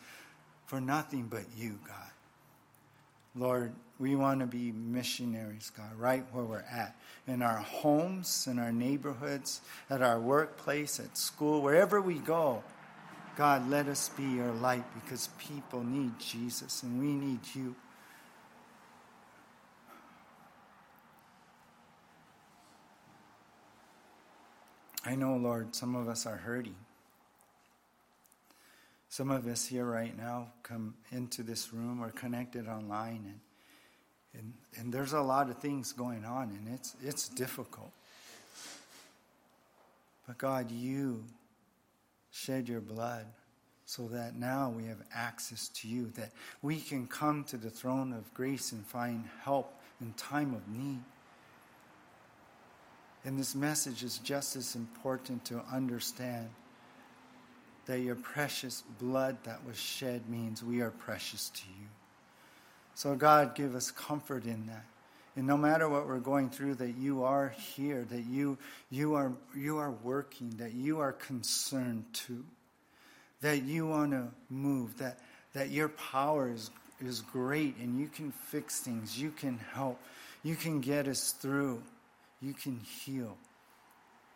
for 0.68 0.80
nothing 0.80 1.24
but 1.24 1.44
you, 1.58 1.80
God. 1.88 1.98
Lord, 3.36 3.74
we 4.02 4.16
want 4.16 4.40
to 4.40 4.48
be 4.48 4.72
missionaries, 4.72 5.72
God, 5.78 5.94
right 5.96 6.26
where 6.32 6.44
we're 6.44 6.66
at. 6.72 6.96
In 7.28 7.44
our 7.44 7.60
homes, 7.60 8.48
in 8.50 8.58
our 8.58 8.72
neighborhoods, 8.72 9.62
at 9.92 10.02
our 10.02 10.20
workplace, 10.20 11.00
at 11.00 11.16
school, 11.16 11.62
wherever 11.62 12.02
we 12.02 12.16
go. 12.16 12.64
God, 13.38 13.70
let 13.70 13.88
us 13.88 14.10
be 14.10 14.24
your 14.24 14.52
light 14.54 14.84
because 14.96 15.30
people 15.38 15.84
need 15.84 16.20
Jesus 16.20 16.82
and 16.82 17.00
we 17.00 17.14
need 17.14 17.42
you. 17.54 17.76
I 25.06 25.14
know, 25.14 25.36
Lord, 25.36 25.76
some 25.76 25.96
of 25.96 26.08
us 26.08 26.26
are 26.26 26.38
hurting. 26.38 26.76
Some 29.10 29.30
of 29.30 29.46
us 29.46 29.68
here 29.68 29.86
right 29.86 30.18
now 30.18 30.54
come 30.64 30.96
into 31.12 31.44
this 31.44 31.72
room 31.72 32.02
or 32.02 32.10
connected 32.10 32.68
online, 32.68 33.26
and, 33.26 33.40
and, 34.38 34.54
and 34.78 34.94
there's 34.94 35.14
a 35.14 35.22
lot 35.22 35.50
of 35.50 35.58
things 35.58 35.92
going 35.92 36.26
on, 36.26 36.50
and 36.50 36.74
it's, 36.74 36.96
it's 37.04 37.28
difficult. 37.30 37.92
But 40.28 40.38
God, 40.38 40.72
you 40.72 41.24
shed 42.32 42.70
your 42.70 42.82
blood 42.82 43.26
so 43.86 44.08
that 44.08 44.38
now 44.38 44.74
we 44.76 44.86
have 44.86 45.02
access 45.14 45.68
to 45.70 45.88
you, 45.88 46.08
that 46.16 46.32
we 46.62 46.80
can 46.80 47.08
come 47.08 47.44
to 47.44 47.58
the 47.58 47.70
throne 47.70 48.14
of 48.14 48.34
grace 48.34 48.72
and 48.72 48.86
find 48.86 49.26
help 49.44 49.74
in 50.00 50.14
time 50.14 50.54
of 50.54 50.66
need. 50.70 51.02
And 53.26 53.38
this 53.38 53.54
message 53.54 54.02
is 54.04 54.18
just 54.20 54.56
as 54.56 54.76
important 54.76 55.44
to 55.46 55.62
understand 55.72 56.50
that 57.86 58.00
your 58.00 58.16
precious 58.16 58.84
blood 59.00 59.38
that 59.44 59.66
was 59.66 59.78
shed 59.78 60.30
means 60.30 60.64
we 60.64 60.82
are 60.82 60.92
precious 60.92 61.50
to 61.50 61.64
you. 61.68 61.88
So, 62.96 63.16
God, 63.16 63.56
give 63.56 63.76
us 63.76 63.92
comfort 63.92 64.46
in 64.46 64.68
that. 64.68 64.86
And 65.36 65.48
no 65.48 65.56
matter 65.56 65.88
what 65.88 66.08
we're 66.08 66.20
going 66.20 66.50
through, 66.50 66.76
that 66.76 66.98
you 66.98 67.24
are 67.24 67.50
here, 67.50 68.06
that 68.10 68.26
you, 68.26 68.58
you, 68.90 69.14
are, 69.14 69.32
you 69.56 69.78
are 69.78 69.92
working, 69.92 70.50
that 70.58 70.74
you 70.74 71.00
are 71.00 71.14
concerned 71.14 72.04
too, 72.12 72.44
that 73.40 73.64
you 73.64 73.88
want 73.88 74.12
to 74.12 74.28
move, 74.50 74.98
that, 74.98 75.20
that 75.54 75.70
your 75.70 75.88
power 75.88 76.52
is, 76.52 76.70
is 77.00 77.22
great 77.22 77.78
and 77.78 77.98
you 78.00 78.08
can 78.08 78.32
fix 78.32 78.82
things, 78.82 79.20
you 79.20 79.32
can 79.32 79.58
help, 79.74 80.00
you 80.44 80.56
can 80.58 80.82
get 80.82 81.08
us 81.08 81.32
through, 81.32 81.82
you 82.42 82.54
can 82.54 82.82
heal, 83.06 83.38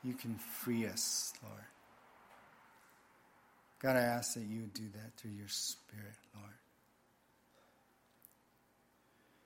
you 0.01 0.13
can 0.13 0.35
free 0.35 0.85
us, 0.85 1.33
Lord. 1.43 1.65
God, 3.79 3.97
I 3.97 4.01
ask 4.01 4.35
that 4.35 4.43
you 4.43 4.61
do 4.73 4.83
that 4.93 5.17
through 5.17 5.31
your 5.31 5.49
Spirit, 5.49 6.15
Lord. 6.33 6.53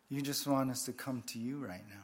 You 0.09 0.21
just 0.21 0.47
want 0.47 0.71
us 0.71 0.85
to 0.85 0.93
come 0.93 1.23
to 1.27 1.39
you 1.39 1.57
right 1.57 1.83
now. 1.87 1.95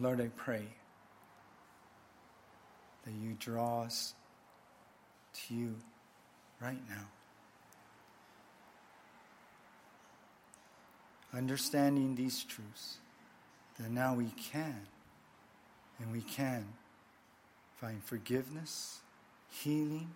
Lord, 0.00 0.20
I 0.20 0.28
pray 0.36 0.66
that 3.04 3.12
you 3.12 3.36
draw 3.38 3.82
us 3.82 4.14
to 5.32 5.54
you 5.54 5.76
right 6.60 6.82
now. 6.88 7.06
Understanding 11.32 12.14
these 12.14 12.44
truths, 12.44 12.98
that 13.78 13.90
now 13.90 14.14
we 14.14 14.26
can, 14.36 14.86
and 15.98 16.12
we 16.12 16.20
can 16.20 16.66
find 17.76 18.02
forgiveness, 18.04 19.00
healing, 19.50 20.10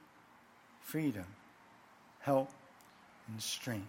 freedom, 0.88 1.26
help, 2.20 2.48
and 3.28 3.42
strength. 3.42 3.86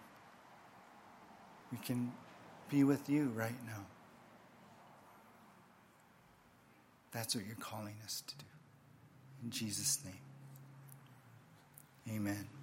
We 1.72 1.78
can 1.78 2.12
be 2.70 2.84
with 2.84 3.10
you 3.10 3.32
right 3.36 3.56
now. 3.66 3.86
That's 7.14 7.36
what 7.36 7.46
you're 7.46 7.56
calling 7.56 7.96
us 8.04 8.22
to 8.28 8.36
do. 8.36 8.46
In 9.46 9.50
Jesus' 9.50 10.00
name, 10.04 10.14
amen. 12.18 12.59